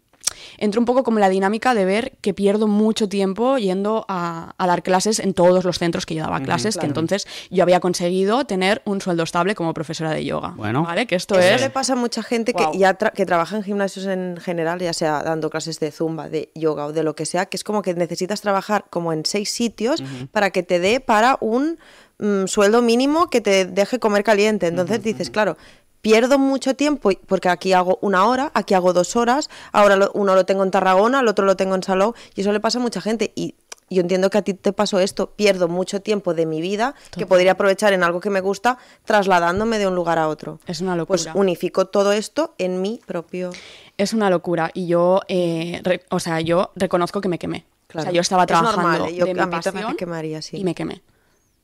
entro 0.57 0.79
un 0.81 0.85
poco 0.85 1.03
como 1.03 1.17
en 1.17 1.21
la 1.21 1.29
dinámica 1.29 1.73
de 1.73 1.85
ver 1.85 2.17
que 2.21 2.33
pierdo 2.33 2.67
mucho 2.67 3.07
tiempo 3.09 3.57
yendo 3.57 4.05
a, 4.07 4.53
a 4.57 4.67
dar 4.67 4.83
clases 4.83 5.19
en 5.19 5.33
todos 5.33 5.63
los 5.65 5.77
centros 5.79 6.05
que 6.05 6.15
yo 6.15 6.23
daba 6.23 6.39
clases, 6.41 6.75
que 6.75 6.79
claro. 6.81 6.89
entonces 6.89 7.27
yo 7.49 7.63
había 7.63 7.79
conseguido 7.79 8.45
tener 8.45 8.81
un 8.85 9.01
sueldo 9.01 9.23
estable 9.23 9.55
como 9.55 9.73
profesora 9.73 10.11
de 10.11 10.25
yoga. 10.25 10.53
Bueno. 10.55 10.83
¿vale? 10.83 11.05
Que 11.07 11.15
esto 11.15 11.37
Eso 11.37 11.55
es... 11.55 11.61
le 11.61 11.69
pasa 11.69 11.93
a 11.93 11.95
mucha 11.95 12.23
gente 12.23 12.53
que 12.53 12.63
ya 12.77 12.97
tra- 12.97 13.11
que 13.13 13.25
trabaja 13.25 13.57
en 13.57 13.63
gimnasios 13.63 14.05
en 14.05 14.37
general, 14.37 14.79
ya 14.79 14.93
sea 14.93 15.23
dando 15.23 15.49
clases 15.49 15.79
de 15.79 15.91
zumba, 15.91 16.29
de 16.29 16.51
yoga 16.55 16.85
o 16.87 16.93
de 16.93 17.03
lo 17.03 17.15
que 17.15 17.25
sea, 17.25 17.45
que 17.45 17.57
es 17.57 17.63
como 17.63 17.81
que 17.81 17.93
necesitas 17.93 18.41
trabajar 18.41 18.85
como 18.89 19.13
en 19.13 19.25
seis 19.25 19.49
sitios 19.51 20.03
para 20.31 20.49
que 20.51 20.63
te 20.63 20.79
dé 20.79 20.99
para 20.99 21.37
un 21.41 21.77
mm, 22.19 22.45
sueldo 22.47 22.81
mínimo 22.81 23.29
que 23.29 23.41
te 23.41 23.65
deje 23.65 23.99
comer 23.99 24.23
caliente. 24.23 24.67
Entonces 24.67 25.01
dices, 25.03 25.29
claro, 25.29 25.57
pierdo 26.01 26.39
mucho 26.39 26.75
tiempo 26.75 27.09
porque 27.27 27.49
aquí 27.49 27.73
hago 27.73 27.97
una 28.01 28.25
hora, 28.27 28.51
aquí 28.53 28.73
hago 28.73 28.93
dos 28.93 29.15
horas, 29.15 29.49
ahora 29.71 29.95
lo- 29.95 30.11
uno 30.13 30.35
lo 30.35 30.45
tengo 30.45 30.63
en 30.63 30.71
Tarragona, 30.71 31.19
el 31.19 31.27
otro 31.27 31.45
lo 31.45 31.55
tengo 31.57 31.75
en 31.75 31.83
Salou, 31.83 32.13
y 32.35 32.41
eso 32.41 32.51
le 32.51 32.59
pasa 32.59 32.79
a 32.79 32.81
mucha 32.81 33.01
gente. 33.01 33.31
Y 33.35 33.55
yo 33.89 34.01
entiendo 34.01 34.29
que 34.29 34.37
a 34.37 34.41
ti 34.41 34.53
te 34.53 34.73
pasó 34.73 34.99
esto, 34.99 35.31
pierdo 35.31 35.69
mucho 35.69 36.01
tiempo 36.01 36.33
de 36.33 36.45
mi 36.45 36.59
vida 36.61 36.93
que 37.11 37.25
podría 37.25 37.53
aprovechar 37.53 37.93
en 37.93 38.03
algo 38.03 38.19
que 38.19 38.29
me 38.29 38.41
gusta 38.41 38.77
trasladándome 39.05 39.79
de 39.79 39.87
un 39.87 39.95
lugar 39.95 40.19
a 40.19 40.27
otro. 40.27 40.59
Es 40.67 40.81
una 40.81 40.93
Pues 41.05 41.25
locura. 41.25 41.41
unifico 41.41 41.85
todo 41.85 42.11
esto 42.11 42.53
en 42.57 42.81
mi 42.81 42.99
propio. 43.05 43.51
Es 43.97 44.13
una 44.13 44.29
locura 44.29 44.71
y 44.73 44.87
yo, 44.87 45.21
eh, 45.29 45.79
re- 45.83 46.03
o 46.09 46.19
sea, 46.19 46.41
yo 46.41 46.71
reconozco 46.75 47.21
que 47.21 47.29
me 47.29 47.39
quemé. 47.39 47.65
Claro. 47.87 48.01
O 48.01 48.03
sea, 48.03 48.11
yo 48.13 48.19
estaba 48.21 48.43
Es 48.43 48.47
trabajando 48.47 48.81
normal, 48.81 49.09
¿eh? 49.09 49.15
Yo- 49.15 49.25
de 49.25 49.33
mi 49.33 49.87
me 49.87 49.95
quemaría, 49.95 50.41
sí. 50.41 50.57
y 50.57 50.63
me 50.65 50.75
quemé. 50.75 51.01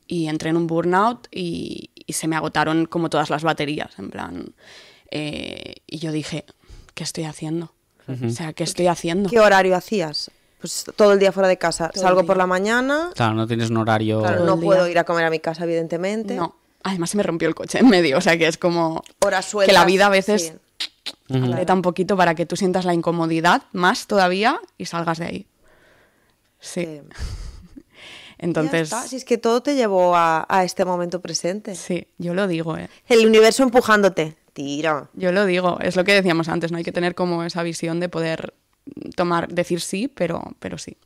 Y 0.06 0.26
entré 0.28 0.50
en 0.50 0.56
un 0.56 0.66
burnout 0.66 1.26
y, 1.30 1.90
y 1.94 2.12
se 2.12 2.28
me 2.28 2.36
agotaron 2.36 2.86
como 2.86 3.08
todas 3.10 3.30
las 3.30 3.42
baterías, 3.42 3.98
en 3.98 4.10
plan. 4.10 4.54
eh, 5.10 5.74
y 5.86 5.98
yo 5.98 6.12
dije, 6.12 6.44
¿qué 6.94 7.04
estoy 7.04 7.24
haciendo? 7.24 7.72
O 8.06 8.28
sea, 8.30 8.52
¿qué 8.52 8.64
estoy 8.64 8.86
haciendo? 8.88 9.30
¿Qué 9.30 9.40
horario 9.40 9.74
hacías? 9.76 10.30
Pues 10.60 10.84
todo 10.96 11.12
el 11.12 11.18
día 11.18 11.32
fuera 11.32 11.48
de 11.48 11.56
casa. 11.56 11.88
Todo 11.90 12.02
Salgo 12.02 12.24
por 12.26 12.36
la 12.36 12.46
mañana, 12.46 13.10
Claro, 13.14 13.34
no 13.34 13.46
tienes 13.46 13.70
un 13.70 13.78
horario. 13.78 14.20
claro, 14.20 14.44
no 14.44 14.60
puedo 14.60 14.86
ir 14.88 14.98
a 14.98 15.04
comer 15.04 15.24
a 15.24 15.30
mi 15.30 15.38
casa, 15.40 15.64
evidentemente. 15.64 16.34
No. 16.34 16.56
Además 16.82 17.10
se 17.10 17.16
me 17.16 17.22
rompió 17.22 17.48
el 17.48 17.54
coche 17.54 17.78
en 17.78 17.88
medio, 17.88 18.18
o 18.18 18.20
sea 18.20 18.36
que 18.36 18.46
es 18.46 18.58
como 18.58 19.02
Horas 19.24 19.46
que 19.46 19.50
sueltas. 19.52 19.74
la 19.74 19.86
vida 19.86 20.06
a 20.06 20.10
veces 20.10 20.52
sí. 21.28 21.34
aprieta 21.42 21.72
un 21.72 21.80
poquito 21.80 22.14
para 22.16 22.34
que 22.34 22.44
tú 22.44 22.56
sientas 22.56 22.84
la 22.84 22.92
incomodidad 22.92 23.62
más 23.72 24.06
todavía 24.06 24.60
y 24.76 24.84
salgas 24.84 25.16
de 25.18 25.24
ahí. 25.24 25.46
Sí. 26.60 26.80
Eh, 26.80 27.02
Entonces, 28.44 28.90
ya 28.90 28.96
está, 28.98 29.08
Si 29.08 29.16
es 29.16 29.24
que 29.24 29.38
todo 29.38 29.62
te 29.62 29.74
llevó 29.74 30.14
a, 30.14 30.46
a 30.48 30.64
este 30.64 30.84
momento 30.84 31.20
presente. 31.20 31.74
sí, 31.74 32.06
yo 32.18 32.34
lo 32.34 32.46
digo, 32.46 32.76
¿eh? 32.76 32.88
El 33.08 33.26
universo 33.26 33.62
empujándote. 33.62 34.36
Tira. 34.52 35.08
Yo 35.14 35.32
lo 35.32 35.46
digo, 35.46 35.78
es 35.80 35.96
lo 35.96 36.04
que 36.04 36.14
decíamos 36.14 36.48
antes, 36.48 36.70
no 36.70 36.78
hay 36.78 36.84
que 36.84 36.92
tener 36.92 37.14
como 37.14 37.42
esa 37.42 37.62
visión 37.62 37.98
de 37.98 38.08
poder 38.08 38.54
tomar, 39.16 39.48
decir 39.48 39.80
sí, 39.80 40.08
pero, 40.08 40.54
pero 40.60 40.78
sí. 40.78 40.96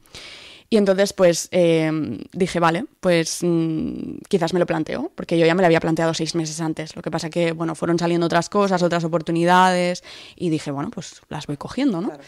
Y 0.71 0.77
entonces, 0.77 1.15
pues 1.15 1.49
eh, 1.51 1.91
dije, 2.33 2.61
vale, 2.61 2.85
pues 3.01 3.39
mm, 3.41 4.19
quizás 4.29 4.53
me 4.53 4.61
lo 4.61 4.67
planteo, 4.67 5.11
porque 5.15 5.39
yo 5.39 5.47
ya 5.47 5.55
me 5.55 5.63
lo 5.63 5.67
había 5.67 5.81
planteado 5.81 6.13
seis 6.13 6.35
meses 6.35 6.61
antes. 6.61 6.95
Lo 6.95 7.01
que 7.01 7.11
pasa 7.11 7.31
que, 7.31 7.53
bueno, 7.53 7.75
fueron 7.75 7.99
saliendo 7.99 8.27
otras 8.27 8.51
cosas, 8.51 8.83
otras 8.83 9.03
oportunidades, 9.05 10.05
y 10.37 10.51
dije, 10.51 10.71
bueno, 10.71 10.91
pues 10.91 11.23
las 11.31 11.47
voy 11.47 11.57
cogiendo, 11.57 12.03
¿no? 12.03 12.09
Claro. 12.09 12.23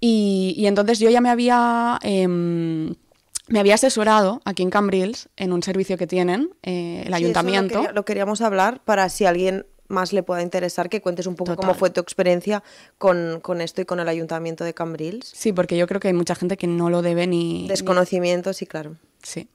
Y, 0.00 0.54
y 0.58 0.66
entonces 0.66 0.98
yo 0.98 1.10
ya 1.10 1.20
me 1.20 1.30
había, 1.30 1.98
em, 2.02 2.94
me 3.48 3.60
había 3.60 3.74
asesorado 3.74 4.40
aquí 4.44 4.62
en 4.62 4.70
Cambrils 4.70 5.28
en 5.36 5.52
un 5.52 5.62
servicio 5.62 5.96
que 5.96 6.06
tienen, 6.06 6.50
eh, 6.62 6.98
el 6.98 7.02
Sí, 7.04 7.08
eso 7.08 7.16
ayuntamiento. 7.16 7.74
Lo, 7.74 7.80
quería- 7.80 7.92
lo 7.92 8.04
queríamos 8.04 8.40
hablar 8.40 8.80
para 8.84 9.08
si 9.08 9.24
a 9.24 9.28
alguien 9.30 9.66
más 9.88 10.12
le 10.12 10.24
pueda 10.24 10.42
interesar 10.42 10.88
que 10.88 11.00
cuentes 11.00 11.26
un 11.28 11.36
poco 11.36 11.54
cómo 11.54 11.72
fue 11.74 11.90
tu 11.90 12.00
experiencia 12.00 12.64
con, 12.98 13.38
con 13.40 13.60
esto 13.60 13.80
y 13.80 13.84
con 13.84 14.00
el 14.00 14.08
ayuntamiento 14.08 14.64
de 14.64 14.74
Cambrils. 14.74 15.30
Sí, 15.32 15.52
porque 15.52 15.76
yo 15.76 15.86
creo 15.86 16.00
que 16.00 16.08
hay 16.08 16.14
mucha 16.14 16.34
gente 16.34 16.56
que 16.56 16.66
no 16.66 16.90
lo 16.90 17.02
debe 17.02 17.28
ni... 17.28 17.62
ni- 17.62 17.68
Desconocimiento, 17.68 18.52
sí, 18.52 18.66
claro. 18.66 18.96
Sí. 19.22 19.48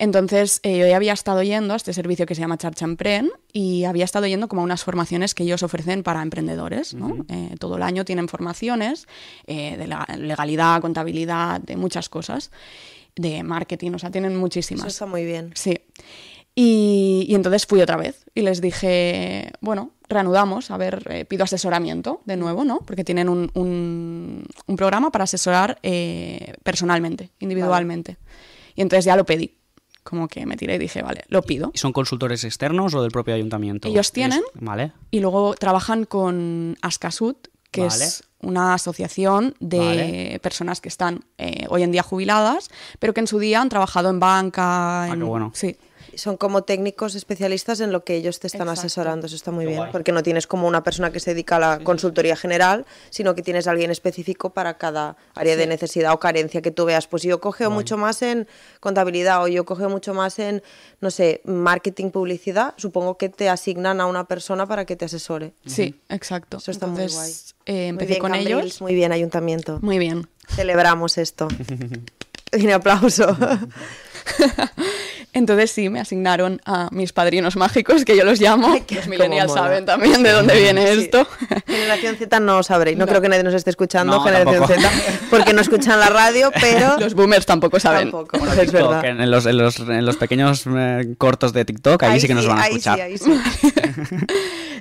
Entonces, 0.00 0.60
eh, 0.62 0.78
yo 0.78 0.86
ya 0.86 0.96
había 0.96 1.12
estado 1.12 1.42
yendo 1.42 1.74
a 1.74 1.76
este 1.76 1.92
servicio 1.92 2.24
que 2.24 2.34
se 2.36 2.40
llama 2.40 2.56
Charcha 2.56 2.84
Empren 2.84 3.30
y 3.52 3.84
había 3.84 4.04
estado 4.04 4.26
yendo 4.26 4.46
como 4.48 4.62
a 4.62 4.64
unas 4.64 4.84
formaciones 4.84 5.34
que 5.34 5.42
ellos 5.42 5.62
ofrecen 5.64 6.02
para 6.04 6.22
emprendedores. 6.22 6.94
¿no? 6.94 7.26
Eh, 7.28 7.56
todo 7.58 7.76
el 7.76 7.82
año 7.82 8.04
tienen 8.04 8.28
formaciones 8.28 9.08
eh, 9.48 9.76
de 9.76 9.86
la- 9.88 10.06
legalidad, 10.16 10.80
contabilidad, 10.80 11.60
de 11.60 11.76
muchas 11.76 12.08
cosas, 12.08 12.50
de 13.16 13.42
marketing, 13.42 13.90
o 13.92 13.98
sea, 13.98 14.10
tienen 14.12 14.36
muchísimas. 14.36 14.82
Eso 14.86 14.88
está 14.88 15.06
muy 15.06 15.24
bien. 15.24 15.50
Sí. 15.54 15.80
Y, 16.54 17.26
y 17.28 17.34
entonces 17.34 17.66
fui 17.66 17.80
otra 17.80 17.96
vez 17.96 18.24
y 18.34 18.42
les 18.42 18.60
dije, 18.60 19.50
bueno, 19.60 19.92
reanudamos, 20.08 20.70
a 20.70 20.76
ver, 20.76 21.04
eh, 21.10 21.24
pido 21.24 21.44
asesoramiento 21.44 22.20
de 22.24 22.36
nuevo, 22.36 22.64
¿no? 22.64 22.78
Porque 22.80 23.04
tienen 23.04 23.28
un, 23.28 23.50
un- 23.54 24.44
un 24.66 24.76
programa 24.76 25.10
para 25.12 25.24
asesorar 25.24 25.78
eh, 25.82 26.54
personalmente, 26.64 27.30
individualmente. 27.38 28.16
Y 28.74 28.82
entonces 28.82 29.04
ya 29.04 29.16
lo 29.16 29.24
pedí. 29.26 29.54
Como 30.08 30.26
que 30.28 30.46
me 30.46 30.56
tiré 30.56 30.76
y 30.76 30.78
dije, 30.78 31.02
vale, 31.02 31.24
lo 31.28 31.42
pido. 31.42 31.70
¿Y 31.74 31.78
son 31.78 31.92
consultores 31.92 32.42
externos 32.44 32.94
o 32.94 33.02
del 33.02 33.10
propio 33.10 33.34
ayuntamiento? 33.34 33.88
Ellos 33.88 34.10
tienen. 34.12 34.42
Vale. 34.54 34.92
Y 35.10 35.20
luego 35.20 35.54
trabajan 35.54 36.04
con 36.04 36.76
Ascasut, 36.80 37.48
que 37.70 37.82
Vale. 37.82 38.04
es 38.04 38.24
una 38.40 38.72
asociación 38.72 39.54
de 39.60 39.78
Vale. 39.78 40.40
personas 40.40 40.80
que 40.80 40.88
están 40.88 41.24
eh, 41.36 41.66
hoy 41.68 41.82
en 41.82 41.92
día 41.92 42.02
jubiladas, 42.02 42.70
pero 42.98 43.12
que 43.12 43.20
en 43.20 43.26
su 43.26 43.38
día 43.38 43.60
han 43.60 43.68
trabajado 43.68 44.08
en 44.08 44.18
banca. 44.20 45.02
Ah, 45.02 45.08
en- 45.08 45.18
qué 45.18 45.24
bueno. 45.24 45.50
Sí. 45.54 45.76
Son 46.18 46.36
como 46.36 46.62
técnicos 46.62 47.14
especialistas 47.14 47.80
en 47.80 47.92
lo 47.92 48.04
que 48.04 48.14
ellos 48.16 48.40
te 48.40 48.46
están 48.48 48.62
Exacto. 48.62 48.80
asesorando, 48.80 49.26
eso 49.26 49.36
está 49.36 49.50
muy 49.50 49.64
Qué 49.64 49.68
bien, 49.68 49.78
guay. 49.80 49.92
porque 49.92 50.12
no 50.12 50.22
tienes 50.22 50.46
como 50.46 50.66
una 50.66 50.82
persona 50.82 51.12
que 51.12 51.20
se 51.20 51.30
dedica 51.32 51.56
a 51.56 51.60
la 51.60 51.78
consultoría 51.78 52.34
general, 52.36 52.84
sino 53.10 53.34
que 53.34 53.42
tienes 53.42 53.66
a 53.66 53.70
alguien 53.70 53.90
específico 53.90 54.50
para 54.50 54.76
cada 54.78 55.16
área 55.34 55.56
de 55.56 55.66
necesidad 55.66 56.12
o 56.12 56.18
carencia 56.18 56.60
que 56.60 56.70
tú 56.70 56.84
veas. 56.84 57.06
Pues 57.06 57.22
yo 57.22 57.40
cogeo 57.40 57.70
mucho 57.70 57.96
más 57.96 58.20
en 58.22 58.48
contabilidad 58.80 59.42
o 59.42 59.48
yo 59.48 59.64
cogeo 59.64 59.88
mucho 59.88 60.12
más 60.12 60.38
en, 60.38 60.62
no 61.00 61.10
sé, 61.10 61.40
marketing, 61.44 62.10
publicidad, 62.10 62.74
supongo 62.76 63.16
que 63.16 63.28
te 63.28 63.48
asignan 63.48 64.00
a 64.00 64.06
una 64.06 64.24
persona 64.24 64.66
para 64.66 64.84
que 64.84 64.96
te 64.96 65.04
asore. 65.04 65.52
Sí, 65.66 65.94
exacto. 66.08 66.56
Eso 66.58 66.70
está 66.72 66.86
muy 66.86 67.06
guay. 67.06 67.32
eh, 67.66 67.72
Muy 67.74 67.86
empecé 67.90 68.08
bien, 68.10 68.20
con 68.20 68.32
Cambrils, 68.32 68.60
ellos. 68.60 68.80
Muy 68.82 68.94
bien, 68.94 69.12
ayuntamiento. 69.12 69.78
Muy 69.82 69.98
bien. 69.98 70.28
Celebramos 70.48 71.16
esto. 71.16 71.46
Un 72.52 72.70
aplauso. 72.70 73.36
Entonces 75.34 75.70
sí, 75.70 75.88
me 75.90 76.00
asignaron 76.00 76.60
a 76.64 76.88
mis 76.90 77.12
padrinos 77.12 77.54
mágicos, 77.56 78.04
que 78.04 78.16
yo 78.16 78.24
los 78.24 78.40
llamo. 78.40 78.72
Ay, 78.72 78.82
los 78.90 79.06
millennials 79.08 79.52
saben 79.52 79.84
también 79.84 80.22
de 80.22 80.30
dónde 80.32 80.58
viene 80.58 80.86
Sí. 80.94 81.00
esto. 81.02 81.26
Generación 81.66 82.16
Z 82.16 82.40
no 82.40 82.62
sabréis, 82.62 82.96
no, 82.96 83.04
No. 83.04 83.08
creo 83.10 83.20
que 83.20 83.28
nadie 83.28 83.42
nos 83.44 83.52
esté 83.54 83.70
escuchando, 83.70 84.14
No, 84.16 84.22
Generación 84.24 84.66
tampoco. 84.66 84.80
Z, 84.80 84.90
porque 85.30 85.52
no 85.52 85.60
escuchan 85.60 86.00
la 86.00 86.08
radio, 86.08 86.50
pero 86.60 86.98
Los 86.98 87.12
boomers 87.14 87.44
tampoco 87.46 87.78
saben. 87.78 88.10
tampoco, 88.10 88.38
Bueno, 88.38 88.54
es 88.54 88.60
TikTok, 88.60 88.90
verdad. 88.90 89.04
en, 89.04 89.30
los, 89.30 89.44
en, 89.46 89.58
los, 89.58 89.78
en 89.80 90.06
los 90.06 90.16
pequeños 90.16 90.64
eh, 90.66 91.14
cortos 91.18 91.52
de 91.52 91.64
TikTok, 91.66 92.02
ahí, 92.04 92.20
sí 92.20 92.26
que 92.26 92.34
nos 92.34 92.46
van 92.46 92.58
a 92.58 92.62
ahí 92.62 92.70
escuchar. 92.76 92.96
sí, 92.96 93.00
ahí 93.02 93.18
sí. 93.18 93.30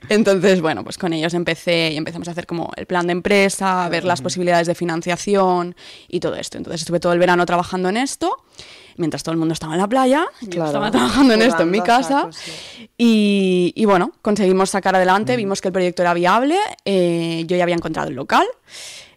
Entonces, 0.09 0.61
bueno, 0.61 0.83
pues 0.83 0.97
con 0.97 1.11
ellos 1.13 1.33
empecé 1.33 1.91
y 1.91 1.97
empezamos 1.97 2.27
a 2.27 2.31
hacer 2.31 2.45
como 2.45 2.71
el 2.77 2.85
plan 2.85 3.07
de 3.07 3.11
empresa, 3.11 3.87
ver 3.89 4.05
las 4.05 4.21
posibilidades 4.21 4.67
de 4.67 4.75
financiación 4.75 5.75
y 6.07 6.19
todo 6.19 6.35
esto. 6.35 6.57
Entonces 6.57 6.81
estuve 6.81 6.99
todo 6.99 7.13
el 7.13 7.19
verano 7.19 7.45
trabajando 7.45 7.89
en 7.89 7.97
esto, 7.97 8.43
mientras 8.97 9.23
todo 9.23 9.33
el 9.33 9.39
mundo 9.39 9.53
estaba 9.53 9.73
en 9.73 9.79
la 9.81 9.87
playa, 9.87 10.25
yo 10.41 10.65
estaba 10.65 10.91
trabajando 10.91 11.33
en 11.33 11.41
esto 11.41 11.63
en 11.63 11.71
mi 11.71 11.81
casa. 11.81 12.29
sí. 12.31 12.89
y, 12.97 13.73
y 13.75 13.85
bueno, 13.85 14.11
conseguimos 14.21 14.69
sacar 14.69 14.95
adelante, 14.95 15.35
vimos 15.35 15.61
que 15.61 15.69
el 15.69 15.73
proyecto 15.73 16.01
era 16.01 16.13
viable, 16.13 16.57
eh, 16.85 17.43
yo 17.47 17.55
ya 17.55 17.63
había 17.63 17.75
encontrado 17.75 18.09
el 18.09 18.15
local, 18.15 18.45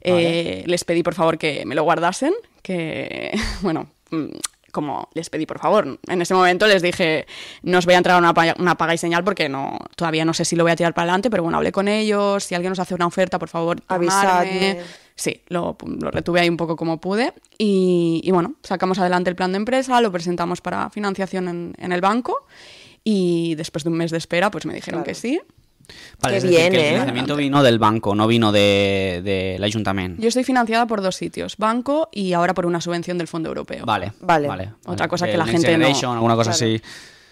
eh, 0.03 0.63
les 0.67 0.85
pedí 0.85 1.03
por 1.03 1.15
favor 1.15 1.39
que 1.39 1.65
me 1.67 1.75
lo 1.75 1.83
guardasen, 1.83 2.33
que, 2.63 3.33
bueno... 3.63 3.91
mm, 4.11 4.27
Como 4.73 5.09
les 5.15 5.29
pedí 5.31 5.47
por 5.47 5.59
favor, 5.59 5.99
en 6.07 6.23
ese 6.23 6.33
momento 6.33 6.65
les 6.69 6.81
dije, 6.81 7.27
no 7.65 7.79
os 7.79 7.87
voy 7.87 7.95
a 7.95 7.99
entrar 7.99 8.17
una, 8.21 8.33
una 8.57 8.77
paga 8.77 8.95
y 8.95 8.99
señal 8.99 9.25
porque 9.25 9.49
no, 9.49 9.77
todavía 9.97 10.25
no 10.25 10.33
sé 10.33 10.45
si 10.45 10.55
lo 10.55 10.63
voy 10.63 10.71
a 10.71 10.77
tirar 10.77 10.95
para 10.95 11.07
adelante, 11.07 11.29
pero 11.29 11.43
bueno, 11.43 11.59
hablé 11.59 11.73
con 11.73 11.89
ellos, 11.89 12.45
si 12.45 12.55
alguien 12.55 12.71
nos 12.71 12.79
hace 12.79 12.95
una 12.95 13.09
oferta, 13.09 13.41
por 13.41 13.49
favor, 13.49 13.79
Avisadme. 13.89 14.79
Sí, 15.21 15.43
lo, 15.49 15.77
lo 16.01 16.11
retuve 16.11 16.41
ahí 16.41 16.49
un 16.49 16.57
poco 16.57 16.77
como 16.77 16.99
pude 16.99 17.35
y, 17.59 18.23
y 18.25 18.31
bueno, 18.31 18.55
sacamos 18.63 18.99
adelante 18.99 19.29
el 19.29 19.37
plan 19.37 19.53
de 19.53 19.59
empresa, 19.59 20.01
lo 20.01 20.11
presentamos 20.11 20.63
para 20.63 20.89
financiación 20.89 21.47
en, 21.47 21.75
en 21.77 21.93
el 21.93 22.01
banco 22.01 22.47
y 23.05 23.55
después 23.57 23.85
de 23.85 23.91
un 23.91 23.97
mes 23.99 24.11
de 24.13 24.17
espera 24.17 24.51
pues 24.51 24.65
me 24.65 24.73
dijeron 24.73 25.01
Claro. 25.03 25.05
que 25.11 25.15
sí. 25.15 25.39
Vale, 26.23 26.37
es 26.39 26.45
decir, 26.45 26.59
que 26.59 26.65
¿eh? 26.65 26.69
El 26.69 26.91
financiamiento 26.93 27.37
vino 27.37 27.63
del 27.63 27.79
banco, 27.79 28.15
no 28.15 28.27
vino 28.29 28.51
de- 28.51 29.21
del 29.23 29.63
ayuntamiento. 29.63 30.23
Yo 30.23 30.29
estoy 30.29 30.45
financiada 30.45 30.87
por 30.87 31.03
dos 31.03 31.17
sitios, 31.17 31.57
banco 31.59 32.09
y 32.13 32.33
ahora 32.33 32.55
por 32.55 32.65
una 32.65 32.81
subvención 32.81 33.19
del 33.19 33.27
Fondo 33.29 33.49
Europeo. 33.51 33.85
Vale, 33.85 34.13
Vale. 34.21 34.49
vale. 34.49 34.71
Otra 34.87 35.07
cosa 35.09 35.27
El 35.27 35.33
que 35.33 35.37
la 35.37 35.45
Next 35.45 35.67
gente 35.67 35.77
no- 36.03 36.13
alguna 36.13 36.35
cosa 36.37 36.53
Claro. 36.53 36.75
así. 36.77 36.83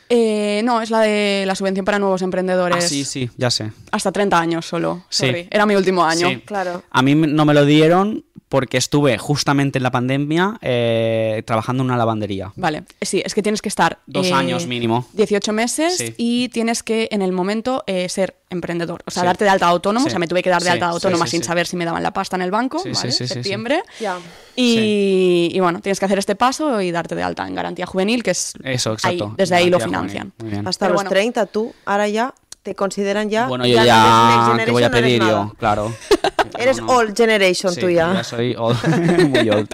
Eh, 0.08 0.62
no, 0.64 0.80
es 0.80 0.90
la 0.90 1.00
de 1.00 1.44
la 1.46 1.54
subvención 1.54 1.84
para 1.84 1.98
nuevos 1.98 2.22
emprendedores. 2.22 2.84
Ah, 2.84 2.88
sí, 2.88 3.04
sí, 3.04 3.30
ya 3.36 3.50
sé. 3.50 3.72
Hasta 3.90 4.10
30 4.10 4.38
años 4.38 4.66
solo. 4.66 5.04
Sí. 5.10 5.26
Sorry. 5.26 5.48
Era 5.50 5.66
mi 5.66 5.74
último 5.74 6.04
año. 6.04 6.28
Sí. 6.28 6.42
Claro. 6.44 6.82
A 6.90 7.02
mí 7.02 7.14
no 7.14 7.44
me 7.44 7.54
lo 7.54 7.64
dieron 7.64 8.24
porque 8.48 8.78
estuve 8.78 9.18
justamente 9.18 9.78
en 9.78 9.82
la 9.82 9.90
pandemia 9.90 10.58
eh, 10.62 11.42
trabajando 11.46 11.82
en 11.82 11.88
una 11.90 11.96
lavandería. 11.98 12.52
Vale, 12.56 12.84
sí, 13.00 13.22
es 13.24 13.34
que 13.34 13.42
tienes 13.42 13.60
que 13.62 13.68
estar... 13.68 13.98
Dos 14.06 14.26
eh, 14.28 14.32
años 14.32 14.66
mínimo. 14.66 15.06
18 15.12 15.52
meses 15.52 15.96
Sí. 15.98 16.14
y 16.16 16.48
tienes 16.48 16.82
que 16.82 17.08
en 17.10 17.20
el 17.22 17.32
momento 17.32 17.84
eh, 17.86 18.08
ser 18.08 18.36
emprendedor, 18.50 19.02
o 19.06 19.10
sea, 19.10 19.22
Sí. 19.22 19.26
darte 19.26 19.44
de 19.44 19.50
alta 19.50 19.66
autónomo, 19.68 20.04
Sí. 20.04 20.08
o 20.08 20.10
sea, 20.10 20.18
me 20.18 20.26
tuve 20.28 20.42
que 20.42 20.48
dar 20.50 20.62
de 20.62 20.70
alta 20.70 20.86
autónoma 20.86 21.26
sí, 21.26 21.32
sin 21.32 21.42
sí. 21.42 21.46
saber 21.46 21.66
si 21.66 21.76
me 21.76 21.84
daban 21.84 22.02
la 22.02 22.12
pasta 22.12 22.36
en 22.36 22.42
el 22.42 22.50
banco, 22.50 22.78
Sí, 22.78 22.90
sí, 22.90 22.94
¿vale? 22.94 23.12
sí, 23.12 23.18
sí, 23.18 23.28
sí. 23.28 23.34
Septiembre. 23.34 23.82
Ya. 24.00 24.16
Y, 24.56 25.50
y 25.52 25.60
bueno, 25.60 25.80
tienes 25.80 25.98
que 25.98 26.04
hacer 26.06 26.18
este 26.18 26.34
paso 26.34 26.80
y 26.80 26.90
darte 26.90 27.14
de 27.14 27.22
alta 27.22 27.46
en 27.46 27.54
garantía 27.54 27.86
juvenil, 27.86 28.22
que 28.22 28.30
es 28.32 28.54
Eso, 28.64 28.90
ahí, 28.90 28.94
exacto. 28.94 29.34
desde 29.36 29.54
ahí 29.56 29.70
lo 29.70 29.78
financian. 29.80 30.32
Hasta 30.64 30.86
Pero 30.86 30.94
los 30.94 31.02
bueno. 31.02 31.10
30 31.10 31.46
tú, 31.46 31.74
ahora 31.84 32.08
ya 32.08 32.34
te 32.68 32.74
consideran 32.74 33.30
ya. 33.30 33.46
bueno, 33.48 33.66
yo 33.66 33.78
no 33.78 33.84
ya, 33.86 34.50
eres 34.54 34.66
¿qué 34.66 34.72
voy 34.72 34.82
a 34.82 34.90
pedir 34.90 35.20
no 35.20 35.28
yo? 35.28 35.54
Claro. 35.58 35.94
Eres 36.58 36.78
No, 36.80 36.86
no. 36.86 36.92
old 36.98 37.16
generation 37.16 37.72
Sí, 37.72 37.80
tú 37.80 37.88
ya. 37.88 38.12
ya 38.12 38.22
soy 38.24 38.54
old, 38.58 38.76
muy 39.30 39.48
old. 39.48 39.68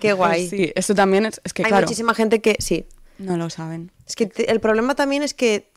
Qué 0.00 0.12
guay. 0.12 0.48
Pues 0.48 0.50
sí, 0.50 0.72
esto 0.74 0.94
también 0.94 1.24
es, 1.26 1.40
es 1.44 1.52
que 1.54 1.62
Hay 1.64 1.68
claro, 1.70 1.86
muchísima 1.86 2.12
gente 2.14 2.40
que 2.40 2.56
sí. 2.58 2.86
no 3.18 3.36
lo 3.38 3.48
saben. 3.48 3.90
Es 4.06 4.14
que 4.14 4.26
te- 4.26 4.50
el 4.50 4.60
problema 4.60 4.94
también 4.94 5.22
es 5.22 5.32
que 5.34 5.70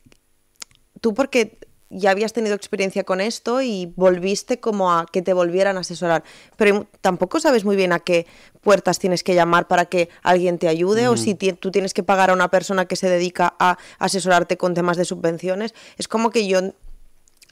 tú 0.99 1.13
porque 1.13 1.57
ya 1.91 2.12
habías 2.12 2.34
tenido 2.34 2.56
experiencia 2.56 3.04
con 3.04 3.21
esto 3.21 3.62
y 3.62 3.93
volviste 3.95 4.60
como 4.60 4.91
a 4.91 5.06
que 5.06 5.21
te 5.21 5.34
volvieran 5.34 5.77
a 5.77 5.82
asesorar, 5.82 6.23
pero 6.56 6.88
tampoco 7.01 7.39
sabes 7.39 7.65
muy 7.65 7.75
bien 7.75 7.93
a 7.93 7.99
qué 7.99 8.25
puertas 8.62 8.97
tienes 8.99 9.23
que 9.23 9.36
llamar 9.36 9.67
para 9.67 9.86
que 9.86 10.10
alguien 10.23 10.58
te 10.58 10.67
ayude 10.67 11.08
o 11.08 11.17
si 11.17 11.36
tú 11.36 11.71
tienes 11.71 11.93
que 11.93 12.04
pagar 12.04 12.30
a 12.30 12.34
una 12.34 12.49
persona 12.49 12.86
que 12.86 12.95
se 12.95 13.10
dedica 13.10 13.54
a 13.60 13.77
asesorarte 13.99 14.58
con 14.58 14.73
temas 14.73 14.97
de 14.97 15.06
subvenciones. 15.06 15.73
Es 15.97 16.08
como 16.08 16.30
que 16.30 16.47
yo 16.47 16.60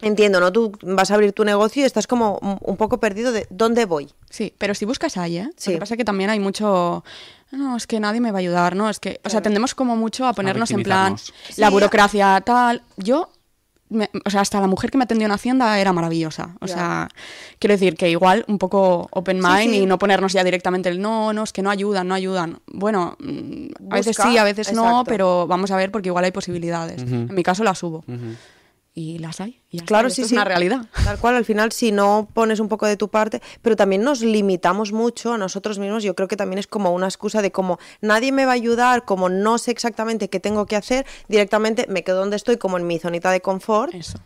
entiendo, 0.02 0.40
¿no? 0.40 0.52
Tú 0.52 0.72
vas 0.82 1.12
a 1.12 1.16
abrir 1.16 1.34
tu 1.34 1.44
negocio 1.44 1.84
y 1.84 1.86
estás 1.86 2.08
como 2.08 2.40
un 2.62 2.78
poco 2.78 3.00
perdido 3.00 3.32
de 3.32 3.48
dónde 3.50 3.86
voy. 3.86 4.10
Sí, 4.30 4.54
pero 4.58 4.74
si 4.74 4.86
buscas 4.86 5.18
ahí, 5.18 5.38
¿eh? 5.38 5.50
Sí. 5.58 5.72
Lo 5.72 5.76
que 5.76 5.80
pasa 5.82 5.94
es 5.96 5.98
que 5.98 6.06
también 6.06 6.30
hay 6.30 6.40
mucho... 6.40 7.04
No, 7.52 7.76
es 7.76 7.88
que 7.88 8.00
nadie 8.00 8.22
me 8.22 8.32
va 8.32 8.38
a 8.38 8.42
ayudar, 8.42 8.76
¿no? 8.76 8.90
Es 8.90 9.00
que, 9.00 9.20
o 9.26 9.30
sea, 9.30 9.42
tendemos 9.42 9.74
como 9.74 9.96
mucho 9.96 10.26
a 10.28 10.34
ponernos 10.34 10.70
en 10.72 10.84
plan, 10.84 11.16
la 11.58 11.72
burocracia 11.72 12.40
tal. 12.46 12.84
Yo, 12.96 13.32
me- 13.90 14.10
o 14.26 14.30
sea, 14.30 14.42
hasta 14.42 14.62
la 14.62 14.68
mujer 14.68 14.92
que 14.92 14.98
me 14.98 15.04
atendió 15.04 15.26
en 15.26 15.32
Hacienda 15.32 15.80
era 15.80 15.92
maravillosa. 15.94 16.56
O 16.62 16.68
sea, 16.68 17.10
quiero 17.60 17.74
decir 17.74 17.96
que 17.96 18.10
igual 18.10 18.46
un 18.48 18.58
poco 18.58 19.08
open 19.12 19.38
mind 19.38 19.72
sí. 19.74 19.78
y 19.82 19.86
no 19.86 19.98
ponernos 19.98 20.34
ya 20.34 20.44
directamente 20.44 20.90
el 20.90 21.02
no, 21.02 21.34
no, 21.34 21.44
es 21.44 21.52
que 21.54 21.62
no 21.62 21.70
ayudan, 21.70 22.08
no 22.08 22.14
ayudan. 22.14 22.60
Bueno, 22.68 23.18
a 23.90 23.96
veces 23.96 24.16
sí, 24.32 24.38
a 24.38 24.44
veces 24.44 24.68
no, 24.74 25.04
pero 25.06 25.48
vamos 25.48 25.72
a 25.72 25.76
ver 25.78 25.92
porque 25.92 26.10
igual 26.10 26.24
hay 26.26 26.32
posibilidades. 26.32 27.02
En 27.02 27.34
mi 27.34 27.44
caso 27.44 27.64
las 27.64 27.82
hubo. 27.84 28.04
Y 29.02 29.18
las 29.18 29.40
hay. 29.40 29.62
y 29.70 29.78
está, 29.78 29.88
Claro, 29.88 30.10
sí, 30.10 30.24
es 30.24 30.28
sí. 30.28 30.36
una 30.36 30.44
realidad. 30.44 30.86
Tal 31.06 31.18
cual, 31.20 31.38
al 31.38 31.46
final, 31.46 31.72
si 31.72 31.94
no 31.94 32.28
pones 32.34 32.60
un 32.60 32.68
poco 32.68 32.86
de 32.86 32.98
tu 32.98 33.08
parte, 33.08 33.42
pero 33.62 33.78
también 33.78 34.04
nos 34.04 34.20
limitamos 34.20 34.92
mucho 34.92 35.32
a 35.32 35.38
nosotros 35.38 35.80
mismos. 35.80 36.04
Yo 36.04 36.16
creo 36.16 36.28
que 36.28 36.36
también 36.36 36.60
es 36.60 36.68
como 36.68 36.92
una 36.94 37.06
excusa 37.08 37.42
de 37.42 37.50
como 37.50 37.80
nadie 38.02 38.34
me 38.34 38.44
va 38.44 38.52
a 38.52 38.56
ayudar, 38.56 39.06
como 39.06 39.30
no 39.30 39.58
sé 39.58 39.72
exactamente 39.72 40.30
qué 40.30 40.42
tengo 40.42 40.66
que 40.66 40.76
hacer, 40.76 41.06
directamente 41.30 41.86
me 41.88 42.04
quedo 42.04 42.18
donde 42.18 42.36
estoy, 42.36 42.58
como 42.58 42.78
en 42.78 42.88
mi 42.88 43.00
zonita 43.00 43.32
de 43.32 43.40
confort. 43.40 43.94
Eso. 43.94 44.20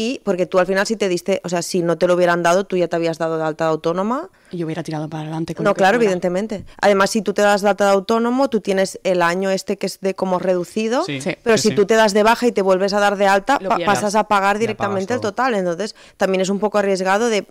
Y 0.00 0.20
porque 0.24 0.46
tú 0.46 0.60
al 0.60 0.66
final, 0.66 0.86
si 0.86 0.94
te 0.94 1.08
diste, 1.08 1.40
o 1.42 1.48
sea, 1.48 1.60
si 1.60 1.82
no 1.82 1.98
te 1.98 2.06
lo 2.06 2.14
hubieran 2.14 2.44
dado, 2.44 2.62
tú 2.64 2.76
ya 2.76 2.86
te 2.86 2.94
habías 2.94 3.18
dado 3.18 3.36
de 3.36 3.42
alta 3.42 3.64
de 3.64 3.70
autónoma. 3.70 4.28
Y 4.52 4.58
yo 4.58 4.66
hubiera 4.66 4.84
tirado 4.84 5.08
para 5.08 5.24
adelante. 5.24 5.56
con 5.56 5.64
No, 5.64 5.70
lo 5.70 5.74
que 5.74 5.78
claro, 5.78 5.96
fuera. 5.98 6.04
evidentemente. 6.04 6.64
Además, 6.80 7.10
si 7.10 7.20
tú 7.20 7.34
te 7.34 7.42
das 7.42 7.62
de 7.62 7.68
alta 7.68 7.86
de 7.86 7.90
autónomo, 7.90 8.48
tú 8.48 8.60
tienes 8.60 9.00
el 9.02 9.22
año 9.22 9.50
este 9.50 9.76
que 9.76 9.86
es 9.86 9.98
de 10.00 10.14
como 10.14 10.38
reducido, 10.38 11.02
Sí, 11.02 11.20
Sí. 11.20 11.36
pero 11.42 11.56
sí, 11.56 11.62
si 11.64 11.68
sí. 11.70 11.74
tú 11.74 11.84
te 11.84 11.94
das 11.94 12.14
de 12.14 12.22
baja 12.22 12.46
y 12.46 12.52
te 12.52 12.62
vuelves 12.62 12.92
a 12.92 13.00
dar 13.00 13.16
de 13.16 13.26
alta, 13.26 13.58
pa- 13.58 13.78
pasas 13.84 14.14
a 14.14 14.24
pagar 14.28 14.58
directamente 14.60 15.14
el 15.14 15.20
total. 15.20 15.54
Entonces, 15.54 15.96
también 16.16 16.42
es 16.42 16.48
un 16.48 16.60
poco 16.60 16.78
arriesgado 16.78 17.28
de 17.28 17.46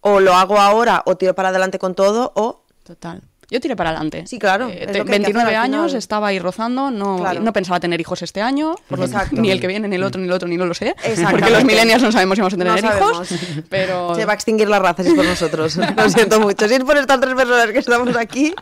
o 0.00 0.18
lo 0.20 0.34
hago 0.34 0.58
ahora 0.58 1.02
o 1.06 1.16
tiro 1.16 1.34
para 1.34 1.50
adelante 1.50 1.78
con 1.78 1.94
todo 1.94 2.32
o 2.34 2.64
Total. 2.84 3.22
Yo 3.50 3.60
tiré 3.60 3.76
para 3.76 3.90
adelante. 3.90 4.26
Sí, 4.26 4.38
claro, 4.38 4.68
Eh, 4.68 4.86
te- 4.86 4.86
lo 4.86 4.92
que 4.92 4.98
hay 4.98 5.04
que 5.04 5.10
29 5.32 5.46
hacer 5.48 5.56
al 5.56 5.64
años, 5.64 5.94
estaba 5.94 6.28
ahí 6.28 6.38
rozando, 6.38 6.90
no, 6.90 7.16
Claro. 7.18 7.40
no 7.40 7.52
pensaba 7.54 7.80
tener 7.80 7.98
hijos 8.00 8.20
este 8.22 8.42
año, 8.42 8.74
por 8.88 8.98
lo- 8.98 9.06
ni 9.32 9.50
el 9.50 9.58
que 9.60 9.66
viene, 9.66 9.88
ni 9.88 9.96
el 9.96 10.02
otro, 10.04 10.20
ni 10.20 10.26
el 10.26 10.32
otro, 10.32 10.46
ni 10.48 10.56
no 10.58 10.66
lo 10.66 10.74
sé. 10.74 10.94
Porque 11.30 11.50
los 11.50 11.64
millennials 11.64 12.02
no 12.02 12.12
sabemos 12.12 12.36
si 12.36 12.42
vamos 12.42 12.54
a 12.54 12.56
tener 12.58 12.82
No 12.84 12.94
hijos, 12.96 13.28
pero... 13.70 14.14
se 14.14 14.24
va 14.26 14.32
a 14.32 14.34
extinguir 14.34 14.68
la 14.68 14.78
raza 14.78 15.02
si 15.02 15.08
es 15.10 15.14
por 15.14 15.24
nosotros. 15.24 15.76
Lo 15.96 16.10
siento 16.10 16.40
mucho. 16.40 16.68
Si 16.68 16.74
es 16.74 16.84
por 16.84 16.96
estas 16.98 17.20
tres 17.20 17.34
personas 17.34 17.66
que 17.72 17.78
estamos 17.78 18.14
aquí, 18.16 18.54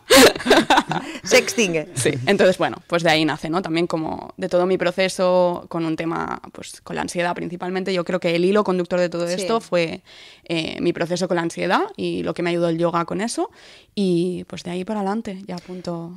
se 1.25 1.38
extingue. 1.38 1.88
Sí, 1.94 2.11
entonces 2.27 2.59
bueno, 2.59 2.77
pues 2.87 3.03
de 3.03 3.11
ahí 3.11 3.25
nace, 3.25 3.51
¿no? 3.51 3.62
También 3.62 3.87
como 3.87 4.33
de 4.37 4.49
todo 4.49 4.66
mi 4.66 4.79
proceso 4.79 5.66
con 5.68 5.85
un 5.85 5.96
tema, 5.96 6.40
pues 6.53 6.81
con 6.83 6.96
la 6.96 7.03
ansiedad 7.03 7.35
principalmente, 7.35 7.92
yo 7.92 8.05
creo 8.05 8.20
que 8.20 8.35
el 8.35 8.44
hilo 8.44 8.64
conductor 8.64 9.01
de 9.01 9.09
todo 9.09 9.27
Sí. 9.27 9.35
esto 9.35 9.61
fue 9.61 10.03
eh, 10.44 10.79
mi 10.81 10.92
proceso 10.92 11.27
con 11.29 11.37
la 11.37 11.42
ansiedad 11.42 11.81
y 11.96 12.22
lo 12.22 12.35
que 12.35 12.42
me 12.42 12.51
ayudó 12.51 12.68
el 12.68 12.79
yoga 12.79 13.05
con 13.05 13.20
eso 13.20 13.51
y 13.94 14.44
pues 14.44 14.62
de 14.62 14.70
ahí 14.70 14.76
para 14.85 15.01
adelante, 15.01 15.43
ya 15.47 15.57
a 15.57 15.59
punto... 15.59 16.12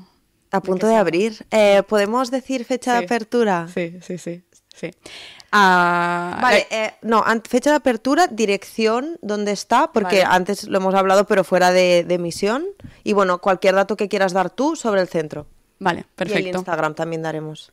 A 0.52 0.62
punto 0.62 0.88
de 0.88 0.95
abrir. 0.95 1.45
Eh, 1.52 1.84
¿Podemos 1.88 2.32
decir 2.32 2.65
fecha 2.65 2.93
de 2.98 3.06
apertura? 3.06 3.67
Sí, 3.72 3.98
sí, 4.02 4.17
sí, 4.17 4.43
sí. 4.74 4.89
Ah, 5.52 6.39
Vale, 6.41 6.67
la- 6.72 6.86
eh, 6.86 6.93
no, 7.04 7.24
fecha 7.48 7.69
de 7.69 7.76
apertura, 7.76 8.26
dirección, 8.28 9.17
¿dónde 9.22 9.52
está? 9.52 9.91
Porque 9.91 10.24
Vale. 10.24 10.36
antes 10.36 10.67
lo 10.67 10.78
hemos 10.78 10.95
hablado, 10.95 11.26
pero 11.26 11.43
fuera 11.43 11.72
de, 11.72 12.04
de 12.04 12.15
emisión. 12.15 12.65
Y 13.04 13.13
bueno, 13.13 13.39
cualquier 13.41 13.76
dato 13.76 13.95
que 13.95 14.10
quieras 14.10 14.34
dar 14.34 14.50
tú 14.50 14.76
sobre 14.76 15.02
el 15.02 15.08
centro. 15.08 15.45
Vale, 15.78 16.00
Y 16.00 16.02
el 16.04 16.08
perfecto. 16.15 16.58
Instagram 16.58 16.95
también 16.95 17.22
daremos. 17.22 17.72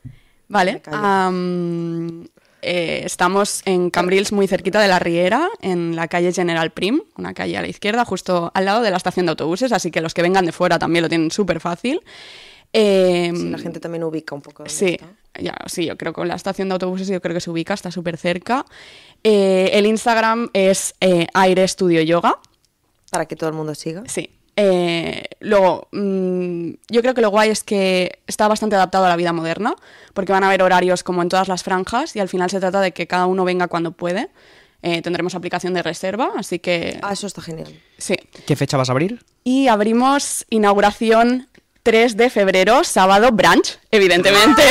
Vale. 0.49 0.83
Am, 0.93 2.27
eh, 2.67 3.03
estamos 3.05 3.63
en 3.65 3.91
Cambrils, 3.91 4.33
muy 4.33 4.47
cerquita 4.47 4.81
de 4.81 4.89
la 4.89 4.99
Riera, 4.99 5.49
en 5.63 5.97
la 5.97 6.09
calle 6.09 6.33
General 6.33 6.73
Prim, 6.73 7.03
una 7.17 7.33
calle 7.33 7.57
a 7.57 7.63
la 7.63 7.69
izquierda, 7.69 8.05
justo 8.05 8.51
al 8.55 8.65
lado 8.65 8.83
de 8.83 8.91
la 8.91 8.97
estación 8.97 9.27
de 9.27 9.31
autobuses, 9.31 9.73
así 9.73 9.91
que 9.91 10.01
los 10.01 10.15
que 10.15 10.23
vengan 10.23 10.45
de 10.45 10.53
fuera 10.53 10.79
también 10.79 11.03
lo 11.03 11.09
tienen 11.09 11.31
súper 11.31 11.61
fácil. 11.61 12.03
Eh, 12.73 13.33
la 13.33 13.59
gente 13.59 13.81
también 13.81 14.05
ubica 14.05 14.35
un 14.35 14.43
poco. 14.43 14.65
Sí, 14.67 14.99
está. 15.01 15.09
ya, 15.41 15.57
sí, 15.67 15.87
yo 15.87 15.97
creo 15.97 16.13
que 16.13 16.17
con 16.17 16.29
la 16.29 16.35
estación 16.35 16.69
de 16.69 16.75
autobuses 16.75 17.09
yo 17.09 17.21
creo 17.23 17.35
que 17.35 17.41
se 17.41 17.51
ubica, 17.51 17.73
está 17.73 17.91
súper 17.91 18.19
cerca. 18.19 18.67
Eh, 19.23 19.71
el 19.73 19.87
Instagram 19.87 20.51
es 20.53 20.95
eh, 21.01 21.27
Aire 21.33 21.67
Studio 21.67 22.03
Yoga. 22.03 22.39
Para 23.11 23.27
que 23.27 23.37
todo 23.37 23.49
el 23.49 23.57
mundo 23.57 23.75
siga. 23.75 24.03
Sí. 24.07 24.36
Eh, 24.57 25.25
luego, 25.41 25.89
mm, 25.93 26.71
yo 26.89 27.03
creo 27.03 27.13
que 27.15 27.21
lo 27.21 27.29
guay 27.31 27.51
es 27.51 27.63
que 27.63 28.21
está 28.27 28.49
bastante 28.49 28.75
adaptado 28.77 29.05
a 29.05 29.09
la 29.09 29.17
vida 29.17 29.33
moderna, 29.33 29.75
porque 30.15 30.33
van 30.33 30.45
a 30.45 30.47
haber 30.49 30.63
horarios 30.63 31.03
como 31.03 31.21
en 31.23 31.29
todas 31.29 31.47
las 31.49 31.63
franjas 31.63 32.17
y 32.17 32.21
al 32.21 32.29
final 32.29 32.49
se 32.51 32.59
trata 32.61 32.81
de 32.81 32.93
que 32.93 33.07
cada 33.07 33.27
uno 33.27 33.45
venga 33.45 33.69
cuando 33.69 33.93
puede. 33.93 34.29
Eh, 34.83 35.03
tendremos 35.03 35.35
aplicación 35.35 35.75
de 35.75 35.83
reserva, 35.83 36.31
así 36.37 36.59
que 36.59 36.99
Ah, 37.03 37.13
eso 37.13 37.27
está 37.27 37.43
genial. 37.43 37.69
sí. 37.99 38.15
¿Qué 38.47 38.57
fecha 38.57 38.77
vas 38.77 38.89
a 38.89 38.93
abrir? 38.93 39.23
Y 39.45 39.69
abrimos 39.69 40.47
inauguración 40.51 41.49
3 41.83 42.17
de 42.17 42.31
febrero, 42.31 42.83
sábado, 42.85 43.31
brunch, 43.33 43.79
evidentemente. 43.91 44.63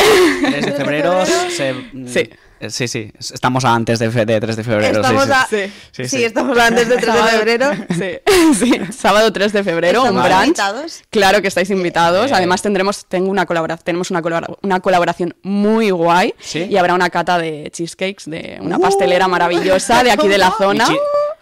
3 0.41 0.65
de 0.65 0.71
febrero. 0.73 1.25
se- 1.25 1.73
Sí. 2.07 2.29
Sí, 2.69 2.87
sí, 2.87 3.11
estamos 3.19 3.65
a 3.65 3.73
antes 3.75 3.99
de, 3.99 4.09
fe- 4.11 4.25
de 4.25 4.39
3 4.39 4.55
de 4.55 4.63
febrero. 4.63 4.93
sí, 4.95 4.99
Estamos 5.01 5.25
sí. 5.25 5.31
a- 5.31 5.47
Sí. 5.49 5.57
Sí, 5.91 6.03
sí, 6.03 6.17
sí. 6.17 6.23
estamos 6.23 6.57
antes 6.57 6.87
del 6.89 6.99
3 6.99 7.13
de 7.13 7.21
febrero. 7.21 7.71
Sí, 7.97 8.55
sí, 8.59 8.79
sábado 8.97 9.31
3 9.31 9.53
de 9.53 9.63
febrero, 9.63 10.01
un 10.01 10.07
¿Estamos 10.07 10.23
brunch. 10.29 10.43
invitados? 10.45 11.01
Claro 11.09 11.41
que 11.41 11.47
estáis 11.47 11.69
invitados. 11.69 12.31
Además 12.31 12.61
tendremos 12.61 13.05
tengo 13.05 13.29
una 13.29 13.45
colabora- 13.45 13.77
tenemos 13.77 14.11
una, 14.11 14.21
colabora- 14.21 14.55
una 14.61 14.79
colaboración 14.79 15.35
muy 15.43 15.89
guay 15.91 16.33
¿Sí? 16.39 16.67
y 16.69 16.77
habrá 16.77 16.93
una 16.93 17.09
cata 17.09 17.37
de 17.37 17.69
cheesecakes 17.73 18.29
de 18.29 18.57
una 18.61 18.79
pastelera 18.79 19.27
maravillosa 19.27 20.03
de 20.03 20.11
aquí 20.11 20.27
de 20.27 20.37
la 20.37 20.51
zona. 20.57 20.87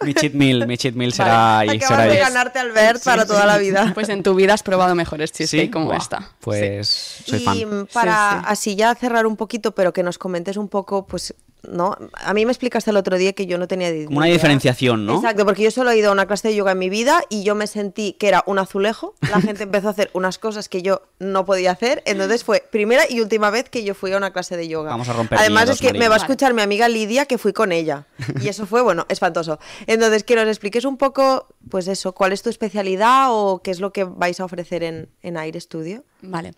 Mi 0.02 0.14
cheat 0.14 0.32
meal, 0.34 0.66
mi 0.66 0.76
cheat 0.76 0.94
meal 0.94 1.12
será 1.12 1.58
ahí. 1.60 1.68
Acabas 1.70 1.88
será 1.88 2.04
de 2.12 2.18
ganarte 2.18 2.58
Albert 2.58 3.04
para 3.04 3.26
toda 3.26 3.46
la 3.46 3.58
vida. 3.58 3.90
Pues 3.94 4.08
en 4.08 4.22
tu 4.22 4.34
vida 4.34 4.54
has 4.54 4.62
probado 4.62 4.94
mejores 4.94 5.32
cheesecakes 5.32 5.70
como 5.70 5.86
Buah, 5.86 5.96
esta. 5.98 6.30
Pues 6.40 7.22
soy 7.26 7.40
y 7.42 7.44
fan. 7.44 7.58
mm, 7.82 7.86
para 7.92 8.30
Sí, 8.30 8.36
sí. 8.38 8.44
así 8.48 8.76
ya 8.76 8.94
cerrar 8.94 9.26
un 9.26 9.36
poquito, 9.36 9.74
pero 9.74 9.92
que 9.92 10.02
nos 10.02 10.18
comentes 10.18 10.56
un 10.56 10.68
poco, 10.68 11.06
pues, 11.06 11.34
¿no? 11.68 11.96
A 12.14 12.34
mí 12.34 12.44
me 12.46 12.52
explicaste 12.52 12.90
el 12.90 12.96
otro 12.96 13.16
día 13.18 13.32
que 13.32 13.46
yo 13.46 13.58
no 13.58 13.68
tenía 13.68 13.90
Como 14.06 14.18
una 14.18 14.26
idea. 14.28 14.34
diferenciación, 14.36 15.06
¿no? 15.06 15.16
Exacto, 15.16 15.44
porque 15.44 15.62
yo 15.62 15.70
solo 15.70 15.90
he 15.90 15.98
ido 15.98 16.10
a 16.10 16.12
una 16.12 16.26
clase 16.26 16.48
de 16.48 16.54
yoga 16.56 16.72
en 16.72 16.78
mi 16.78 16.88
vida 16.90 17.22
y 17.28 17.42
yo 17.44 17.54
me 17.54 17.66
sentí 17.66 18.14
que 18.14 18.28
era 18.28 18.42
un 18.46 18.58
azulejo. 18.58 19.14
La 19.30 19.40
gente 19.40 19.62
empezó 19.64 19.88
a 19.88 19.90
hacer 19.92 20.10
unas 20.12 20.38
cosas 20.38 20.68
que 20.68 20.82
yo 20.82 21.02
no 21.18 21.44
podía 21.44 21.72
hacer. 21.72 22.02
Entonces 22.06 22.44
fue 22.44 22.64
primera 22.70 23.04
y 23.08 23.20
última 23.20 23.50
vez 23.50 23.68
que 23.68 23.84
yo 23.84 23.94
fui 23.94 24.12
a 24.12 24.16
una 24.16 24.32
clase 24.32 24.56
de 24.56 24.68
yoga. 24.68 24.90
Vamos 24.90 25.08
a 25.08 25.12
romper 25.12 25.38
Además 25.38 25.64
miedos, 25.64 25.80
es 25.82 25.92
que 25.92 25.98
me 25.98 26.08
va 26.08 26.14
a 26.14 26.18
escuchar 26.18 26.54
mi 26.54 26.62
amiga 26.62 26.88
Lidia 26.88 27.26
que 27.26 27.38
fui 27.38 27.52
con 27.52 27.72
ella. 27.72 28.06
Y 28.40 28.48
eso 28.48 28.66
fue, 28.66 28.82
bueno, 28.82 29.06
espantoso. 29.08 29.58
Entonces 29.86 30.24
que 30.24 30.34
nos 30.36 30.46
expliques 30.48 30.84
un 30.84 30.96
poco, 30.96 31.48
pues 31.70 31.88
eso, 31.88 32.12
cuál 32.12 32.32
es 32.32 32.42
tu 32.42 32.50
especialidad 32.50 33.28
o 33.30 33.60
qué 33.62 33.70
es 33.70 33.80
lo 33.80 33.92
que 33.92 34.04
vais 34.04 34.40
a 34.40 34.44
ofrecer 34.44 34.82
en, 34.82 35.08
en 35.22 35.36
Aire 35.36 35.60
Studio. 35.60 36.04
Vale. 36.22 36.52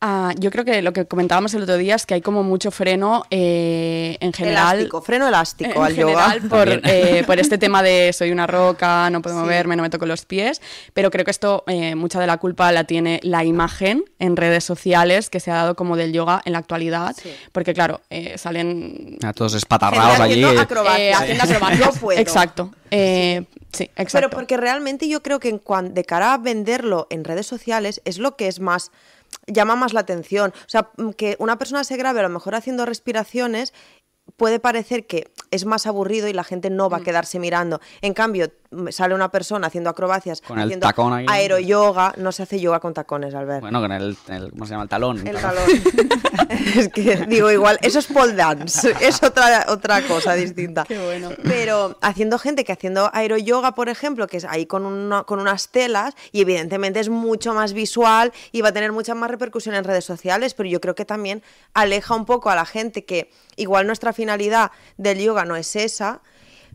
Ah, 0.00 0.32
yo 0.38 0.52
creo 0.52 0.64
que 0.64 0.80
lo 0.80 0.92
que 0.92 1.06
comentábamos 1.06 1.52
el 1.54 1.64
otro 1.64 1.76
día 1.76 1.96
es 1.96 2.06
que 2.06 2.14
hay 2.14 2.20
como 2.20 2.44
mucho 2.44 2.70
freno 2.70 3.24
eh, 3.30 4.16
en 4.20 4.32
general. 4.32 4.76
Elástico, 4.76 5.02
freno 5.02 5.26
elástico 5.26 5.72
en 5.80 5.82
al 5.82 5.94
general 5.94 6.40
yoga. 6.42 6.48
por, 6.48 6.68
eh, 6.84 7.24
por 7.26 7.40
este 7.40 7.58
tema 7.58 7.82
de 7.82 8.12
soy 8.12 8.30
una 8.30 8.46
roca, 8.46 9.10
no 9.10 9.20
puedo 9.22 9.34
Sí. 9.36 9.42
moverme, 9.42 9.74
no 9.74 9.82
me 9.82 9.90
toco 9.90 10.06
los 10.06 10.24
pies, 10.24 10.62
pero 10.94 11.10
creo 11.10 11.24
que 11.24 11.32
esto, 11.32 11.64
eh, 11.66 11.96
mucha 11.96 12.20
de 12.20 12.28
la 12.28 12.36
culpa 12.36 12.70
la 12.70 12.84
tiene 12.84 13.18
la 13.24 13.42
imagen 13.44 14.04
en 14.20 14.36
redes 14.36 14.62
sociales 14.62 15.30
que 15.30 15.40
se 15.40 15.50
ha 15.50 15.54
dado 15.56 15.74
como 15.74 15.96
del 15.96 16.12
yoga 16.12 16.42
en 16.44 16.52
la 16.52 16.58
actualidad, 16.58 17.16
Sí. 17.20 17.34
porque 17.50 17.74
claro, 17.74 18.00
eh, 18.08 18.38
salen 18.38 19.18
A 19.24 19.32
todos 19.32 19.54
espatarrados 19.54 20.20
allí. 20.20 20.44
haciendo 20.44 20.60
acrobacias. 20.62 21.00
eh, 21.00 21.12
haciendo 21.14 21.42
acrobacias. 21.42 21.86
No 21.94 22.00
puedo. 22.00 22.20
Exacto. 22.20 22.70
Eh, 22.92 23.44
sí, 23.72 23.84
exacto. 23.96 24.12
Pero 24.12 24.30
porque 24.30 24.56
realmente 24.56 25.08
yo 25.08 25.24
creo 25.24 25.40
que 25.40 25.48
en 25.48 25.58
cuan- 25.58 25.92
de 25.92 26.04
cara 26.04 26.34
a 26.34 26.38
venderlo 26.38 27.08
en 27.10 27.24
redes 27.24 27.46
sociales 27.46 28.00
es 28.04 28.18
lo 28.18 28.36
que 28.36 28.46
es 28.46 28.60
más 28.60 28.92
llama 29.48 29.76
más 29.76 29.92
la 29.92 30.00
atención. 30.00 30.52
O 30.54 30.68
sea, 30.68 30.90
que 31.16 31.36
una 31.38 31.58
persona 31.58 31.84
se 31.84 31.96
grabe 31.96 32.20
a 32.20 32.22
lo 32.22 32.28
mejor 32.28 32.54
haciendo 32.54 32.86
respiraciones 32.86 33.74
puede 34.36 34.60
parecer 34.60 35.06
que 35.06 35.30
es 35.50 35.64
más 35.64 35.86
aburrido 35.86 36.28
y 36.28 36.32
la 36.32 36.44
gente 36.44 36.70
no 36.70 36.88
Mm. 36.88 36.92
va 36.92 36.96
a 36.98 37.00
quedarse 37.00 37.38
mirando. 37.38 37.80
En 38.02 38.12
cambio, 38.14 38.50
mm, 38.70 38.88
sale 38.90 39.14
una 39.14 39.30
persona 39.30 39.66
haciendo 39.68 39.88
acrobacias, 39.90 40.40
Con 40.42 40.58
el 40.58 40.64
haciendo 40.66 40.86
tacón 40.86 41.12
ahí. 41.14 41.26
aeroyoga, 41.28 42.12
no 42.18 42.32
se 42.32 42.42
hace 42.42 42.60
yoga 42.60 42.80
con 42.80 42.92
tacones, 42.94 43.34
Albert. 43.34 43.62
Bueno, 43.62 43.80
con 43.80 43.90
el, 43.92 44.16
el- 44.28 44.50
¿Cómo 44.50 44.66
se 44.66 44.72
llama? 44.72 44.82
El 44.84 44.88
talón. 44.88 45.26
El 45.26 45.36
talón. 45.40 45.64
es 46.76 46.88
que 46.88 47.16
digo 47.26 47.50
igual, 47.50 47.78
eso 47.82 47.98
es 47.98 48.06
pole 48.06 48.34
dance, 48.34 48.94
es 49.00 49.22
otra, 49.22 49.66
otra 49.68 50.02
cosa 50.02 50.34
distinta. 50.34 50.84
Qué 50.84 50.98
bueno. 50.98 51.30
Pero 51.44 51.96
haciendo 52.02 52.38
gente 52.38 52.64
que 52.64 52.72
haciendo 52.72 53.10
aeroyoga, 53.12 53.74
por 53.74 53.88
ejemplo, 53.88 54.26
que 54.26 54.36
es 54.36 54.44
ahí 54.44 54.66
con, 54.66 54.84
una- 54.84 55.24
con 55.24 55.40
unas 55.40 55.68
telas, 55.70 56.14
y 56.32 56.42
evidentemente 56.42 57.00
es 57.00 57.08
mucho 57.08 57.54
más 57.54 57.72
visual 57.72 58.32
y 58.52 58.60
va 58.60 58.68
a 58.68 58.72
tener 58.72 58.92
mucha 58.92 59.14
más 59.14 59.30
repercusión 59.30 59.74
en 59.74 59.84
redes 59.84 60.04
sociales, 60.04 60.54
pero 60.54 60.68
yo 60.68 60.80
creo 60.80 60.94
que 60.94 61.04
también 61.04 61.42
aleja 61.74 62.14
un 62.14 62.24
poco 62.26 62.50
a 62.50 62.54
la 62.54 62.66
gente 62.66 63.04
que 63.04 63.30
igual 63.56 63.86
nuestra 63.86 64.12
finalidad 64.18 64.72
del 64.96 65.18
yoga 65.20 65.44
no 65.44 65.54
es 65.56 65.76
esa, 65.76 66.20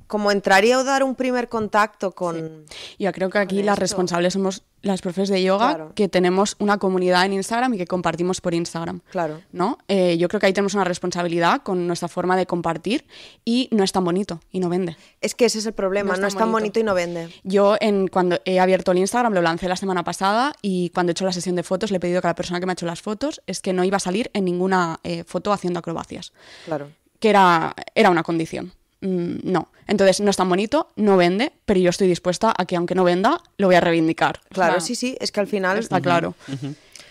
como 0.08 0.32
entraría 0.32 0.78
o 0.80 0.84
dar 0.84 1.02
un 1.04 1.16
primer 1.16 1.50
contacto 1.50 2.12
con... 2.12 2.66
Yo 3.00 3.12
creo 3.12 3.30
que 3.30 3.40
aquí 3.40 3.64
las 3.64 3.74
esto. 3.76 3.82
responsables 3.82 4.34
somos 4.34 4.62
las 4.84 5.02
profes 5.02 5.30
de 5.30 5.42
yoga, 5.42 5.70
Claro. 5.76 5.92
que 5.96 6.10
tenemos 6.10 6.56
una 6.60 6.78
comunidad 6.78 7.26
en 7.26 7.34
Instagram 7.34 7.74
y 7.74 7.78
que 7.78 7.88
compartimos 7.88 8.42
por 8.42 8.54
Instagram. 8.54 9.00
Claro. 9.10 9.42
¿no? 9.54 9.78
Eh, 9.88 10.18
yo 10.18 10.28
creo 10.28 10.40
que 10.42 10.48
ahí 10.48 10.54
tenemos 10.54 10.74
una 10.76 10.84
responsabilidad 10.84 11.62
con 11.64 11.88
nuestra 11.88 12.10
forma 12.10 12.36
de 12.36 12.46
compartir 12.46 13.06
y 13.46 13.70
no 13.72 13.84
es 13.84 13.92
tan 13.94 14.04
bonito 14.04 14.42
y 14.52 14.60
no 14.60 14.68
vende. 14.70 14.98
Es 15.22 15.34
que 15.36 15.46
ese 15.46 15.60
es 15.60 15.66
el 15.66 15.74
problema, 15.74 16.14
No 16.16 16.22
no, 16.22 16.28
es 16.28 16.34
tan 16.34 16.40
tan 16.42 16.52
bonito. 16.52 16.64
bonito 16.74 16.80
y 16.82 16.84
no 16.84 16.94
vende. 16.94 17.34
Yo 17.44 17.76
en, 17.80 18.08
cuando 18.10 18.40
he 18.46 18.60
abierto 18.60 18.92
el 18.92 18.98
Instagram, 19.00 19.34
lo 19.34 19.42
lancé 19.42 19.68
la 19.70 19.78
semana 19.78 20.04
pasada 20.04 20.54
y 20.62 20.90
cuando 20.90 21.12
he 21.12 21.14
hecho 21.14 21.26
la 21.26 21.32
sesión 21.34 21.56
de 21.56 21.64
fotos 21.64 21.90
le 21.92 21.98
he 21.98 22.02
pedido 22.02 22.22
que 22.22 22.28
la 22.28 22.36
persona 22.36 22.60
que 22.60 22.66
me 22.68 22.74
ha 22.74 22.78
hecho 22.78 22.86
las 22.86 23.02
fotos 23.02 23.42
es 23.48 23.62
que 23.62 23.72
no 23.74 23.84
iba 23.86 23.98
a 23.98 24.02
salir 24.02 24.30
en 24.34 24.44
ninguna 24.46 25.00
eh, 25.04 25.24
foto 25.24 25.54
haciendo 25.54 25.80
acrobacias, 25.80 26.34
Claro. 26.66 26.90
Que 27.24 27.30
era, 27.30 27.74
era 27.96 28.10
una 28.10 28.22
condición. 28.22 28.74
Mm, 29.00 29.50
no. 29.50 29.70
Entonces 29.88 30.20
no 30.20 30.30
es 30.30 30.36
tan 30.36 30.50
bonito, 30.50 30.90
no 30.98 31.16
vende, 31.16 31.54
pero 31.64 31.80
yo 31.80 31.90
estoy 31.90 32.10
dispuesta 32.10 32.54
a 32.58 32.66
que 32.66 32.76
aunque 32.76 32.96
no 32.96 33.06
venda, 33.06 33.40
lo 33.58 33.68
voy 33.68 33.76
a 33.76 33.80
reivindicar. 33.80 34.42
O 34.52 34.54
Claro, 34.54 34.74
sea, 34.74 34.82
sí, 34.82 34.96
sí, 34.96 35.16
es 35.22 35.32
que 35.32 35.40
al 35.40 35.48
final... 35.48 35.78
Está 35.78 36.02
claro. 36.02 36.36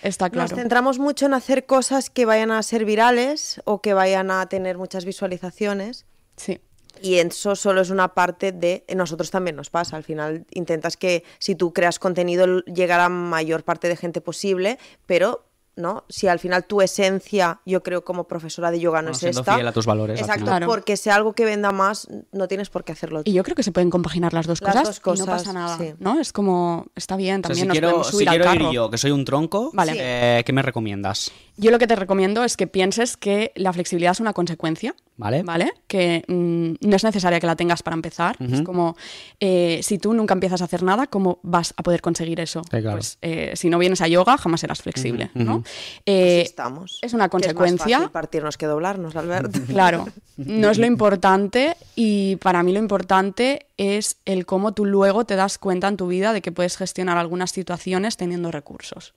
Está 0.02 0.26
Nos 0.26 0.32
claro. 0.32 0.56
centramos 0.56 0.98
mucho 0.98 1.24
en 1.24 1.32
hacer 1.32 1.64
cosas 1.64 2.10
que 2.10 2.26
vayan 2.26 2.50
a 2.50 2.62
ser 2.62 2.84
virales 2.84 3.62
o 3.64 3.80
que 3.80 3.94
vayan 3.94 4.30
a 4.30 4.46
tener 4.50 4.76
muchas 4.76 5.06
visualizaciones. 5.06 6.04
Sí. 6.36 6.60
Y 7.00 7.14
eso 7.14 7.56
solo 7.56 7.80
es 7.80 7.88
una 7.88 8.08
parte 8.08 8.52
de... 8.52 8.84
Nosotros 8.94 9.30
también 9.30 9.56
nos 9.56 9.70
pasa. 9.70 9.96
Al 9.96 10.04
final 10.04 10.44
intentas 10.50 10.98
que 10.98 11.24
si 11.38 11.54
tú 11.54 11.72
creas 11.72 11.98
contenido 11.98 12.60
llegar 12.64 13.00
a 13.00 13.08
mayor 13.08 13.64
parte 13.64 13.88
de 13.88 13.96
gente 13.96 14.20
posible, 14.20 14.78
pero 15.06 15.46
¿no? 15.76 16.04
Si 16.08 16.28
al 16.28 16.38
final 16.38 16.64
tu 16.64 16.82
esencia, 16.82 17.60
yo 17.64 17.82
creo 17.82 18.04
como 18.04 18.24
profesora 18.24 18.70
de 18.70 18.80
yoga 18.80 19.02
no 19.02 19.12
es 19.12 19.22
esta. 19.22 19.54
fiel 19.54 19.66
a 19.66 19.72
tus 19.72 19.86
valores, 19.86 20.18
al 20.20 20.24
Exacto. 20.24 20.44
Claro. 20.44 20.66
porque 20.66 20.96
sea 20.96 21.14
algo 21.14 21.32
que 21.32 21.44
venda 21.44 21.70
más, 21.72 22.08
no 22.32 22.48
tienes 22.48 22.68
por 22.68 22.84
qué 22.84 22.92
hacerlo. 22.92 23.22
Y 23.24 23.32
yo 23.32 23.42
creo 23.42 23.56
que 23.56 23.62
se 23.62 23.72
pueden 23.72 23.90
compaginar 23.90 24.34
las 24.34 24.46
dos 24.46 24.60
Las 24.60 24.74
cosas, 24.74 25.02
dos 25.02 25.18
y 25.18 25.20
no 25.20 25.26
pasa 25.26 25.52
nada, 25.52 25.78
sí. 25.78 25.94
¿no? 25.98 26.20
Es 26.20 26.32
como, 26.32 26.86
está 26.94 27.16
bien, 27.16 27.40
O 27.44 27.48
sea, 27.48 27.48
también 27.48 27.64
si 27.64 27.68
nos 27.68 27.74
quiero, 27.74 27.88
podemos 27.88 28.06
si 28.08 28.12
subir 28.12 28.28
al 28.28 28.40
quiero 28.40 28.68
ir 28.68 28.74
yo, 28.74 28.90
que 28.90 28.98
soy 28.98 29.10
un 29.10 29.24
tronco, 29.24 29.70
Vale. 29.72 29.92
eh, 29.96 30.42
¿qué 30.44 30.52
me 30.52 30.62
recomiendas? 30.62 31.32
Yo 31.56 31.70
lo 31.70 31.78
que 31.78 31.86
te 31.86 31.96
recomiendo 31.96 32.44
es 32.44 32.56
que 32.56 32.66
pienses 32.66 33.16
que 33.16 33.52
la 33.54 33.72
flexibilidad 33.72 34.12
es 34.12 34.20
una 34.20 34.32
consecuencia, 34.32 34.94
¿Vale? 35.22 35.42
¿vale? 35.42 35.72
Que 35.86 36.24
mm, 36.26 36.86
no 36.88 36.96
es 36.96 37.04
necesaria 37.04 37.38
que 37.40 37.46
la 37.46 37.56
tengas 37.56 37.82
para 37.82 37.94
empezar. 37.94 38.36
Es 38.40 38.62
como, 38.62 38.96
eh, 39.40 39.80
si 39.82 39.98
tú 39.98 40.12
nunca 40.14 40.34
empiezas 40.34 40.60
a 40.62 40.64
hacer 40.64 40.82
nada, 40.82 41.06
¿cómo 41.06 41.38
vas 41.42 41.72
a 41.76 41.82
poder 41.82 42.00
conseguir 42.00 42.40
eso? 42.40 42.62
claro. 42.62 42.90
Pues 42.92 43.18
eh, 43.22 43.52
si 43.54 43.70
no 43.70 43.78
vienes 43.78 44.00
a 44.00 44.08
yoga, 44.08 44.36
jamás 44.36 44.60
serás 44.60 44.82
flexible, 44.82 45.30
¿no? 45.34 45.62
Eh, 46.06 46.40
Así 46.40 46.50
estamos. 46.50 46.98
es 47.02 47.12
una 47.12 47.28
Que 47.28 47.36
es 47.36 47.42
más 47.42 47.54
consecuencia. 47.54 47.98
fácil 47.98 48.10
partirnos 48.10 48.56
que 48.56 48.66
doblarnos, 48.66 49.16
Albert. 49.16 49.56
Claro, 49.68 50.06
no 50.36 50.70
es 50.70 50.78
lo 50.78 50.86
importante 50.86 51.76
y 51.94 52.36
para 52.36 52.62
mí 52.62 52.72
lo 52.72 52.78
importante 52.78 53.66
es 53.76 54.16
el 54.24 54.44
cómo 54.46 54.72
tú 54.72 54.84
luego 54.84 55.24
te 55.24 55.36
das 55.36 55.58
cuenta 55.58 55.88
en 55.88 55.96
tu 55.96 56.06
vida 56.08 56.32
de 56.32 56.42
que 56.42 56.52
puedes 56.52 56.76
gestionar 56.76 57.16
algunas 57.18 57.50
situaciones 57.52 58.16
teniendo 58.16 58.50
recursos. 58.50 59.14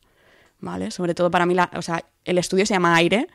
¿Vale? 0.62 0.90
Sobre 0.90 1.14
todo 1.14 1.30
para 1.30 1.46
mí, 1.46 1.54
la- 1.54 1.70
o 1.76 1.82
sea, 1.82 2.06
el 2.24 2.38
estudio 2.38 2.66
se 2.66 2.74
llama 2.74 2.96
aire 2.96 3.28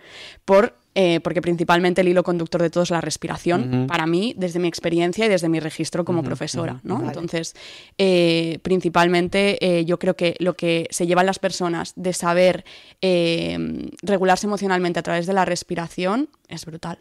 por, 0.47 0.75
eh, 0.95 1.21
porque 1.21 1.41
principalmente 1.41 2.01
el 2.01 2.09
hilo 2.09 2.23
conductor 2.25 2.61
de 2.63 2.69
todo 2.71 2.83
es 2.83 2.91
la 2.91 3.01
respiración. 3.01 3.87
Para 3.87 4.07
mí, 4.07 4.35
desde 4.37 4.59
mi 4.59 4.67
experiencia 4.69 5.27
y 5.27 5.29
desde 5.29 5.49
mi 5.49 5.61
registro 5.61 6.05
como 6.05 6.23
profesora, 6.23 6.81
¿no? 6.83 6.97
Vale. 6.97 7.09
Entonces, 7.09 7.55
eh, 7.99 8.59
principalmente 8.63 9.59
eh, 9.65 9.85
yo 9.85 9.99
creo 9.99 10.17
que 10.17 10.35
lo 10.41 10.55
que 10.55 10.89
se 10.91 11.07
llevan 11.07 11.27
las 11.27 11.39
personas 11.39 11.93
de 11.97 12.13
saber 12.13 12.65
eh, 13.03 13.89
regularse 14.03 14.47
emocionalmente 14.47 14.99
a 14.99 15.03
través 15.03 15.27
de 15.27 15.33
la 15.33 15.45
respiración 15.45 16.29
es 16.49 16.67
brutal. 16.67 16.99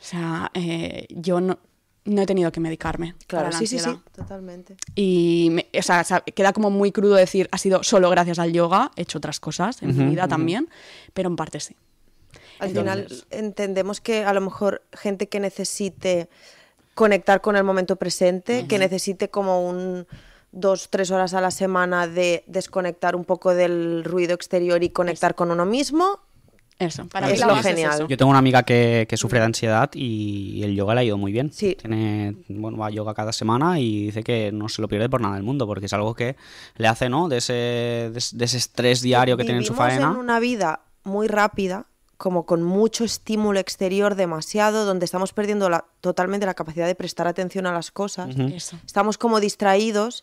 O 0.00 0.04
sea, 0.04 0.50
eh, 0.54 1.06
yo 1.10 1.40
no, 1.40 1.58
no 2.04 2.22
he 2.22 2.26
tenido 2.26 2.52
que 2.52 2.60
medicarme. 2.60 3.14
Claro, 3.26 3.46
para 3.46 3.52
la 3.52 3.58
sí, 3.58 3.66
sí, 3.66 3.78
sí, 3.80 3.84
ansiedad. 3.88 4.00
totalmente. 4.14 4.76
Y 4.94 5.48
me- 5.50 5.66
o 5.76 5.82
sea, 5.82 6.04
queda 6.34 6.52
como 6.52 6.70
muy 6.70 6.92
crudo 6.92 7.16
decir, 7.16 7.48
ha 7.50 7.58
sido 7.58 7.82
solo 7.82 8.08
gracias 8.10 8.38
al 8.38 8.52
yoga, 8.52 8.92
he 8.96 9.02
hecho 9.02 9.18
otras 9.18 9.40
cosas 9.40 9.82
en 9.82 9.96
mi 9.96 10.04
vida 10.10 10.28
también, 10.28 10.68
pero 11.14 11.28
en 11.28 11.36
parte 11.36 11.58
sí. 11.58 11.74
Al 12.60 12.68
Entonces- 12.70 13.22
final 13.22 13.24
entendemos 13.30 14.00
que 14.00 14.24
a 14.24 14.32
lo 14.32 14.40
mejor 14.40 14.82
gente 14.92 15.28
que 15.28 15.40
necesite 15.40 16.28
conectar 16.94 17.40
con 17.40 17.56
el 17.56 17.64
momento 17.64 17.96
presente, 17.96 18.66
que 18.66 18.78
necesite 18.78 19.28
como 19.30 19.68
un 19.68 20.06
dos, 20.50 20.88
tres 20.90 21.10
horas 21.10 21.34
a 21.34 21.40
la 21.40 21.50
semana 21.50 22.08
de 22.08 22.42
desconectar 22.46 23.14
un 23.14 23.24
poco 23.24 23.54
del 23.54 24.02
ruido 24.04 24.34
exterior 24.34 24.82
y 24.82 24.88
conectar 24.90 25.34
con 25.34 25.50
uno 25.50 25.64
mismo, 25.66 26.18
Eso, 26.80 27.06
para 27.08 27.28
Es 27.30 27.44
lo 27.44 27.54
genial. 27.56 27.92
eso. 27.94 28.06
Yo 28.08 28.16
tengo 28.16 28.30
una 28.30 28.38
amiga 28.38 28.62
que, 28.62 29.06
que 29.08 29.16
sufre 29.16 29.40
de 29.40 29.44
ansiedad 29.46 29.90
y 29.94 30.62
el 30.62 30.74
yoga 30.76 30.94
le 30.94 31.00
ha 31.00 31.04
ido 31.04 31.18
muy 31.18 31.32
bien. 31.32 31.52
Sí. 31.52 31.74
Tiene, 31.78 32.36
bueno, 32.48 32.78
va 32.78 32.86
a 32.86 32.90
yoga 32.90 33.14
cada 33.14 33.32
semana 33.32 33.80
y 33.80 34.06
dice 34.06 34.22
que 34.22 34.52
no 34.52 34.68
se 34.68 34.80
lo 34.80 34.86
pierde 34.88 35.08
por 35.08 35.20
nada 35.20 35.34
del 35.34 35.42
mundo, 35.42 35.66
porque 35.66 35.86
es 35.86 35.92
algo 35.92 36.14
que 36.14 36.36
le 36.76 36.86
hace, 36.88 37.08
¿no? 37.08 37.28
De 37.28 37.38
ese, 37.38 37.52
de, 37.52 38.22
de 38.32 38.44
ese 38.44 38.56
estrés 38.56 39.02
diario 39.02 39.36
que 39.36 39.42
tiene 39.44 39.58
en 39.58 39.64
su 39.66 39.72
Vivimos 39.72 39.92
faena. 39.92 40.10
en 40.12 40.16
una 40.18 40.38
vida 40.40 40.80
muy 41.02 41.26
rápida, 41.26 41.86
como 42.18 42.44
con 42.44 42.62
mucho 42.62 43.04
estímulo 43.04 43.58
exterior, 43.60 44.14
demasiado, 44.16 44.84
donde 44.84 45.04
estamos 45.06 45.32
perdiendo 45.32 45.70
la- 45.70 45.86
totalmente 46.02 46.44
la 46.46 46.54
capacidad 46.54 46.86
de 46.86 46.94
prestar 46.94 47.26
atención 47.28 47.64
a 47.66 47.72
las 47.72 47.90
cosas. 47.90 48.36
Estamos 48.84 49.16
como 49.18 49.38
distraídos, 49.40 50.22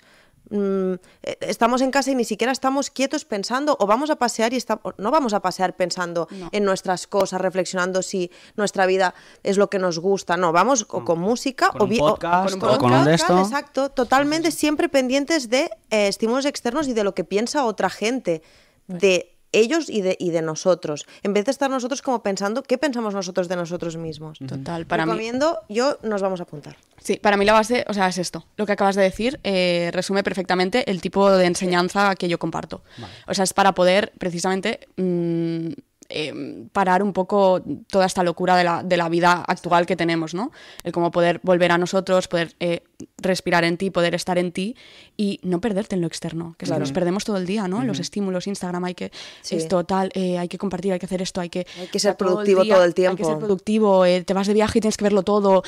mm, 0.51 0.93
eh, 1.23 1.37
estamos 1.41 1.81
en 1.81 1.89
casa 1.91 2.11
y 2.11 2.15
ni 2.15 2.25
siquiera 2.25 2.51
estamos 2.51 2.89
quietos 2.91 3.23
pensando 3.25 3.77
o 3.79 3.87
vamos 3.87 4.09
a 4.09 4.17
pasear 4.17 4.53
y 4.53 4.57
está- 4.57 4.79
no 4.97 5.09
vamos 5.09 5.33
a 5.33 5.39
pasear 5.39 5.75
pensando 5.75 6.27
No. 6.31 6.49
en 6.51 6.65
nuestras 6.65 7.07
cosas, 7.07 7.39
reflexionando 7.41 8.03
si 8.03 8.29
nuestra 8.57 8.85
vida 8.85 9.15
es 9.41 9.57
lo 9.57 9.69
que 9.69 9.79
nos 9.79 9.97
gusta. 9.97 10.35
No, 10.37 10.51
vamos 10.51 10.85
o 10.89 11.03
con 11.05 11.19
música 11.19 11.69
Con 11.69 11.81
o, 11.81 11.85
un 11.85 11.93
o- 11.93 11.97
podcast, 12.09 12.59
con 12.59 12.69
o 12.69 12.77
con 12.77 12.91
un 12.91 12.97
podcast, 13.05 13.21
esto. 13.21 13.39
Exacto, 13.39 13.89
totalmente 13.89 14.51
siempre 14.51 14.89
pendientes 14.89 15.49
de 15.49 15.71
eh, 15.89 16.09
estímulos 16.09 16.45
externos 16.45 16.87
y 16.89 16.93
de 16.93 17.03
lo 17.05 17.15
que 17.15 17.23
piensa 17.23 17.65
otra 17.65 17.89
gente, 17.89 18.43
de 18.87 19.34
ellos 19.55 19.89
y 19.89 20.01
de, 20.01 20.15
y 20.19 20.31
de 20.31 20.41
nosotros, 20.41 21.05
en 21.23 21.33
vez 21.33 21.45
de 21.45 21.51
estar 21.51 21.69
nosotros 21.69 22.01
como 22.01 22.21
pensando 22.21 22.63
qué 22.63 22.77
pensamos 22.77 23.13
nosotros 23.13 23.47
de 23.47 23.55
nosotros 23.55 23.97
mismos. 23.97 24.39
Total, 24.39 24.85
para 24.85 25.05
mí. 25.05 25.11
Recomiendo, 25.11 25.61
yo 25.69 25.97
nos 26.03 26.21
vamos 26.21 26.39
a 26.39 26.43
apuntar. 26.43 26.77
Sí, 26.97 27.17
para 27.17 27.37
mí 27.37 27.45
la 27.45 27.53
base, 27.53 27.85
o 27.87 27.93
sea, 27.93 28.07
es 28.07 28.17
esto. 28.17 28.45
Lo 28.57 28.65
que 28.65 28.71
acabas 28.71 28.95
de 28.95 29.03
decir 29.03 29.39
eh, 29.43 29.91
resume 29.93 30.23
perfectamente 30.23 30.89
el 30.89 31.01
tipo 31.01 31.29
de 31.31 31.45
enseñanza 31.45 32.15
que 32.15 32.27
yo 32.27 32.39
comparto. 32.39 32.81
O 33.27 33.33
sea, 33.33 33.43
es 33.43 33.53
para 33.53 33.73
poder 33.73 34.11
precisamente 34.17 34.87
mm, 34.97 35.73
eh, 36.17 36.67
parar 36.71 37.03
un 37.03 37.11
poco 37.13 37.61
toda 37.89 38.05
esta 38.05 38.23
locura 38.23 38.55
de 38.55 38.63
la, 38.63 38.83
de 38.83 38.95
la 38.97 39.09
vida 39.09 39.43
actual 39.45 39.85
que 39.85 39.95
tenemos, 39.95 40.33
¿no? 40.33 40.51
El 40.83 40.91
cómo 40.93 41.11
poder 41.11 41.41
volver 41.43 41.71
a 41.71 41.77
nosotros, 41.77 42.27
poder 42.27 42.55
eh, 42.59 42.83
respirar 43.17 43.63
en 43.65 43.77
ti, 43.77 43.89
poder 43.91 44.15
estar 44.15 44.37
en 44.37 44.51
ti 44.53 44.75
y 45.17 45.39
no 45.43 45.59
perderte 45.59 45.95
en 45.95 46.01
lo 46.01 46.07
externo, 46.07 46.55
que 46.57 46.65
es 46.65 46.71
que 46.71 46.79
nos 46.79 46.91
perdemos 46.93 47.25
todo 47.25 47.37
el 47.37 47.45
día, 47.45 47.67
¿no? 47.67 47.81
En 47.81 47.87
Los 47.87 47.99
estímulos, 47.99 48.47
Instagram, 48.47 48.85
hay 48.85 48.95
que 48.95 49.11
Sí. 49.41 49.57
esto, 49.57 49.83
tal, 49.83 50.09
eh, 50.15 50.37
hay 50.37 50.47
que 50.47 50.57
compartir, 50.57 50.93
hay 50.93 50.99
que 50.99 51.05
hacer 51.05 51.21
esto, 51.21 51.41
hay 51.41 51.49
que... 51.49 51.67
Hay 51.79 51.87
que 51.87 51.99
ser 51.99 52.15
productivo 52.15 52.63
todo 52.65 52.83
el 52.83 52.89
Hay 52.89 52.93
que 52.93 53.01
ser 53.03 53.15
tiempo. 53.17 53.39
productivo, 53.39 54.05
eh, 54.05 54.23
te 54.23 54.33
vas 54.33 54.47
de 54.47 54.53
viaje 54.53 54.79
y 54.79 54.81
tienes 54.81 54.95
que 54.97 55.03
verlo 55.03 55.23
todo, 55.23 55.63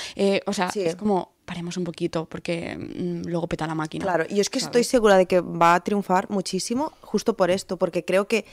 o 0.45 0.53
sea, 0.53 0.71
Sí. 0.71 0.81
es 0.81 0.95
como 0.95 1.35
paremos 1.45 1.77
un 1.77 1.85
poquito 1.85 2.25
porque 2.25 2.77
mm, 2.77 3.27
luego 3.29 3.47
peta 3.47 3.65
la 3.67 3.75
máquina. 3.75 4.03
Claro, 4.03 4.25
y 4.29 4.39
es 4.41 4.49
que 4.49 4.59
¿sabes? 4.59 4.67
estoy 4.67 4.83
segura 4.83 5.17
de 5.17 5.25
que 5.27 5.39
va 5.39 5.75
a 5.75 5.79
triunfar 5.83 6.29
muchísimo 6.29 6.91
justo 7.01 7.35
por 7.37 7.49
esto, 7.51 7.77
porque 7.77 8.03
creo 8.03 8.27
que 8.27 8.45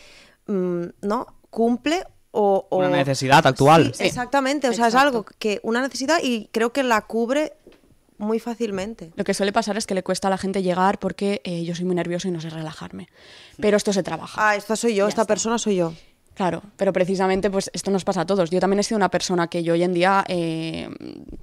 mm, 0.47 0.85
no 1.03 1.27
cumple 1.55 2.05
o, 2.33 2.67
o- 2.69 2.79
Una 2.79 2.89
necesidad 2.91 3.47
actual. 3.47 3.95
Sí, 3.95 4.03
exactamente, 4.05 4.69
o 4.69 4.73
sea, 4.73 4.89
es 4.89 4.95
algo 4.97 5.25
que 5.39 5.61
una 5.63 5.81
necesidad 5.81 6.19
y 6.23 6.49
creo 6.53 6.73
que 6.73 6.83
la 6.83 7.01
cubre 7.03 7.53
muy 8.19 8.39
fácilmente. 8.41 9.13
Lo 9.17 9.25
que 9.25 9.35
suele 9.35 9.53
pasar 9.53 9.77
es 9.77 9.87
que 9.87 9.95
le 9.95 10.03
cuesta 10.03 10.27
a 10.29 10.31
la 10.31 10.39
gente 10.39 10.63
llegar 10.63 10.99
porque 10.99 11.41
eh, 11.45 11.65
yo 11.65 11.75
soy 11.75 11.85
muy 11.85 11.95
nervioso 11.95 12.27
y 12.29 12.31
no 12.33 12.41
sé 12.41 12.51
relajarme. 12.51 13.09
Pero 13.61 13.77
esto 13.77 13.93
se 13.93 14.03
trabaja. 14.03 14.49
Ah, 14.51 14.57
esta 14.57 14.75
soy 14.77 14.95
yo, 14.97 15.05
Ya 15.07 15.09
esta 15.11 15.23
está. 15.23 15.33
persona 15.33 15.59
soy 15.59 15.77
yo. 15.77 15.93
Claro, 16.35 16.63
pero 16.77 16.93
precisamente 16.93 17.49
pues 17.49 17.71
esto 17.73 17.91
nos 17.93 18.05
pasa 18.05 18.23
a 18.23 18.27
todos. 18.27 18.51
Yo 18.51 18.59
también 18.59 18.81
he 18.81 18.83
sido 18.83 18.97
una 18.97 19.09
persona 19.09 19.47
que 19.47 19.63
yo 19.63 19.75
hoy 19.75 19.85
en 19.85 19.95
día 19.95 20.25
eh, 20.29 20.89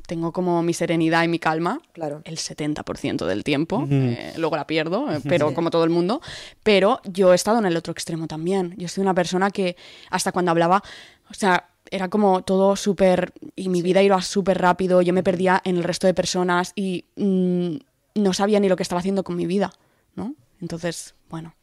tengo 0.06 0.34
como 0.34 0.62
mi 0.64 0.74
serenidad 0.74 1.24
y 1.24 1.30
mi 1.30 1.40
calma 1.40 1.82
Claro. 1.94 2.22
el 2.26 2.38
70% 2.38 3.26
del 3.26 3.44
tiempo, 3.44 3.88
eh, 3.90 4.34
luego 4.38 4.58
la 4.58 4.68
pierdo, 4.68 5.12
eh, 5.12 5.22
pero 5.24 5.54
como 5.54 5.72
todo 5.72 5.86
el 5.86 5.90
mundo. 5.90 6.22
Pero 6.62 7.00
yo 7.06 7.32
he 7.32 7.36
estado 7.36 7.60
en 7.60 7.66
el 7.66 7.78
otro 7.78 7.94
extremo 7.94 8.28
también. 8.28 8.76
Yo 8.78 8.90
soy 8.90 9.02
una 9.02 9.14
persona 9.14 9.50
que 9.50 9.78
hasta 10.10 10.34
cuando 10.34 10.52
hablaba, 10.52 10.84
o 11.30 11.34
sea, 11.34 11.70
era 11.90 12.10
como 12.10 12.42
todo 12.42 12.76
súper, 12.76 13.34
y 13.56 13.70
mi 13.70 13.82
vida 13.82 14.02
iba 14.02 14.22
súper 14.22 14.60
rápido, 14.60 15.02
yo 15.02 15.14
me 15.14 15.24
perdía 15.24 15.62
en 15.64 15.78
el 15.78 15.84
resto 15.84 16.08
de 16.08 16.14
personas 16.14 16.74
y 16.76 17.06
mm, 17.16 17.76
no 18.16 18.34
sabía 18.34 18.60
ni 18.60 18.68
lo 18.68 18.76
que 18.76 18.84
estaba 18.84 19.00
haciendo 19.00 19.24
con 19.24 19.36
mi 19.38 19.46
vida, 19.46 19.72
¿no? 20.16 20.36
Entonces, 20.62 21.16
bueno. 21.30 21.54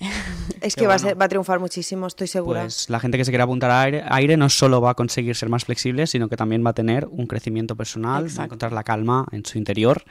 Es 0.60 0.74
que 0.74 0.86
va, 0.88 0.94
a 0.94 0.98
ser- 0.98 1.20
va 1.20 1.26
a 1.26 1.28
triunfar 1.28 1.60
muchísimo, 1.60 2.06
estoy 2.08 2.26
segura. 2.26 2.62
Pues 2.62 2.90
la 2.90 2.98
gente 2.98 3.16
que 3.16 3.24
se 3.24 3.30
quiera 3.30 3.44
apuntar 3.44 3.70
a 3.70 3.80
aire, 3.82 4.02
aire 4.08 4.36
no 4.36 4.48
solo 4.48 4.80
va 4.80 4.90
a 4.90 4.94
conseguir 4.94 5.36
ser 5.36 5.48
más 5.48 5.64
flexible, 5.64 6.06
sino 6.08 6.28
que 6.28 6.36
también 6.36 6.64
va 6.66 6.70
a 6.70 6.74
tener 6.74 7.06
un 7.10 7.26
crecimiento 7.28 7.76
personal, 7.76 8.26
va 8.36 8.42
a 8.42 8.44
encontrar 8.46 8.72
la 8.72 8.82
calma 8.82 9.26
en 9.30 9.44
su 9.44 9.56
interior. 9.58 10.02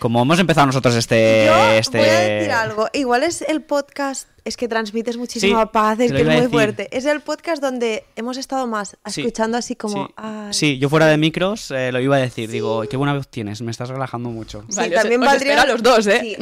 Como 0.00 0.22
hemos 0.22 0.38
empezado 0.40 0.66
nosotros 0.66 0.96
este... 0.96 1.44
Yo 1.46 1.68
este... 1.72 1.98
voy 1.98 2.08
a 2.08 2.18
decir 2.20 2.50
algo. 2.50 2.88
Igual 2.92 3.22
es 3.22 3.42
el 3.42 3.62
podcast, 3.62 4.28
es 4.44 4.56
que 4.56 4.66
transmites 4.66 5.16
muchísima 5.16 5.62
Sí, 5.62 5.68
paz, 5.72 6.00
es 6.00 6.10
que 6.10 6.18
es 6.20 6.24
muy 6.26 6.34
decir. 6.36 6.50
fuerte. 6.50 6.88
Es 6.96 7.04
el 7.04 7.20
podcast 7.20 7.62
donde 7.62 8.04
hemos 8.16 8.36
estado 8.38 8.66
más 8.66 8.96
Sí, 9.06 9.20
escuchando 9.20 9.58
así 9.58 9.76
como. 9.76 10.08
Sí, 10.50 10.78
yo 10.78 10.88
fuera 10.88 11.06
de 11.06 11.18
micros 11.18 11.70
eh, 11.70 11.92
lo 11.92 12.00
iba 12.00 12.16
a 12.16 12.20
decir. 12.20 12.50
Digo, 12.50 12.82
qué 12.90 12.96
buena 12.96 13.14
voz 13.14 13.28
tienes, 13.28 13.60
me 13.62 13.70
estás 13.70 13.90
relajando 13.90 14.30
mucho. 14.30 14.64
Sí, 14.70 14.76
Vale, 14.76 14.96
os- 14.96 15.02
también 15.02 15.20
os 15.22 15.26
valdría. 15.28 15.62
a 15.62 15.66
los 15.66 15.82
dos, 15.82 16.06
¿eh? 16.06 16.36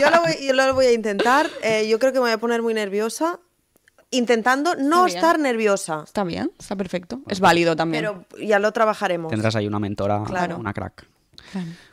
Yo, 0.00 0.10
lo 0.10 0.20
voy, 0.22 0.46
yo 0.46 0.52
lo 0.54 0.72
voy 0.74 0.86
a 0.86 0.92
intentar. 0.92 1.50
eh, 1.62 1.88
yo 1.88 1.98
creo 1.98 2.12
que 2.12 2.18
me 2.18 2.24
voy 2.26 2.30
a 2.32 2.38
poner 2.38 2.62
muy 2.62 2.72
nerviosa. 2.72 3.40
Intentando 4.12 4.76
no 4.76 5.06
estar 5.06 5.40
nerviosa. 5.40 6.02
Está 6.04 6.22
bien, 6.22 6.52
está 6.60 6.76
perfecto. 6.76 7.18
Es 7.28 7.40
válido 7.40 7.74
también. 7.74 8.04
Pero 8.04 8.24
ya 8.46 8.60
lo 8.60 8.70
trabajaremos. 8.70 9.30
Tendrás 9.30 9.56
ahí 9.56 9.66
una 9.66 9.80
mentora, 9.80 10.22
Claro. 10.24 10.56
una 10.58 10.72
crack. 10.72 11.04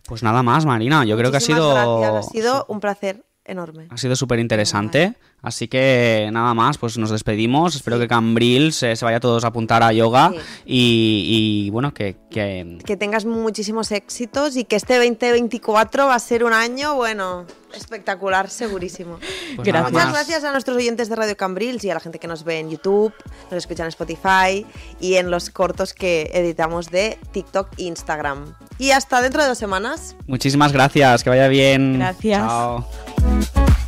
Pues 0.07 0.23
nada 0.23 0.43
más, 0.43 0.65
Marina. 0.65 1.05
Yo 1.05 1.17
creo 1.17 1.31
que 1.31 1.37
ha 1.37 1.41
sido... 1.41 1.73
gracias, 1.99 2.27
Ha 2.27 2.29
sido 2.31 2.65
un 2.67 2.79
placer 2.79 3.23
enorme. 3.45 3.87
Ha 3.89 3.97
sido 3.97 4.15
súper 4.15 4.39
interesante, 4.39 5.15
así 5.41 5.67
que 5.67 6.29
nada 6.31 6.53
más, 6.53 6.77
pues 6.77 6.97
nos 6.97 7.09
despedimos. 7.09 7.75
Espero 7.75 7.99
que 7.99 8.07
Cambrils 8.07 8.81
eh, 8.83 8.95
se 8.95 9.03
vaya 9.05 9.19
todos 9.19 9.43
a 9.43 9.47
apuntar 9.47 9.83
a 9.83 9.91
yoga 9.91 10.31
Sí. 10.31 10.37
y, 10.65 11.65
y, 11.65 11.69
bueno, 11.71 11.93
que, 11.93 12.15
que- 12.31 12.77
Que 12.85 12.95
tengas 12.97 13.25
muchísimos 13.25 13.91
éxitos 13.91 14.55
y 14.55 14.63
que 14.63 14.75
este 14.77 14.95
2024 14.97 16.07
va 16.07 16.15
a 16.15 16.19
ser 16.19 16.43
un 16.45 16.53
año, 16.53 16.95
bueno, 16.95 17.45
espectacular, 17.75 18.49
segurísimo. 18.49 19.17
pues 19.55 19.67
Gracias. 19.67 19.73
nada 19.73 19.89
Muchas 19.91 20.11
gracias 20.13 20.43
a 20.45 20.51
nuestros 20.51 20.77
oyentes 20.77 21.09
de 21.09 21.15
Radio 21.15 21.35
Cambrils 21.35 21.83
y 21.83 21.89
a 21.89 21.95
la 21.95 21.99
gente 21.99 22.19
que 22.19 22.27
nos 22.27 22.43
ve 22.45 22.59
en 22.59 22.69
YouTube, 22.69 23.13
nos 23.51 23.57
escucha 23.57 23.83
en 23.83 23.89
Spotify 23.89 24.65
y 25.01 25.15
en 25.15 25.29
los 25.29 25.49
cortos 25.49 25.93
que 25.93 26.31
editamos 26.33 26.89
de 26.89 27.17
TikTok 27.33 27.67
e 27.77 27.83
Instagram. 27.83 28.53
Y 28.79 28.91
hasta 28.91 29.21
dentro 29.21 29.41
de 29.41 29.49
dos 29.49 29.57
semanas. 29.57 30.15
Muchísimas 30.27 30.71
gracias, 30.71 31.23
que 31.23 31.29
vaya 31.29 31.47
bien. 31.49 31.99
Gracias. 31.99 32.39
Chao. 32.39 33.12
Bye. 33.23 33.82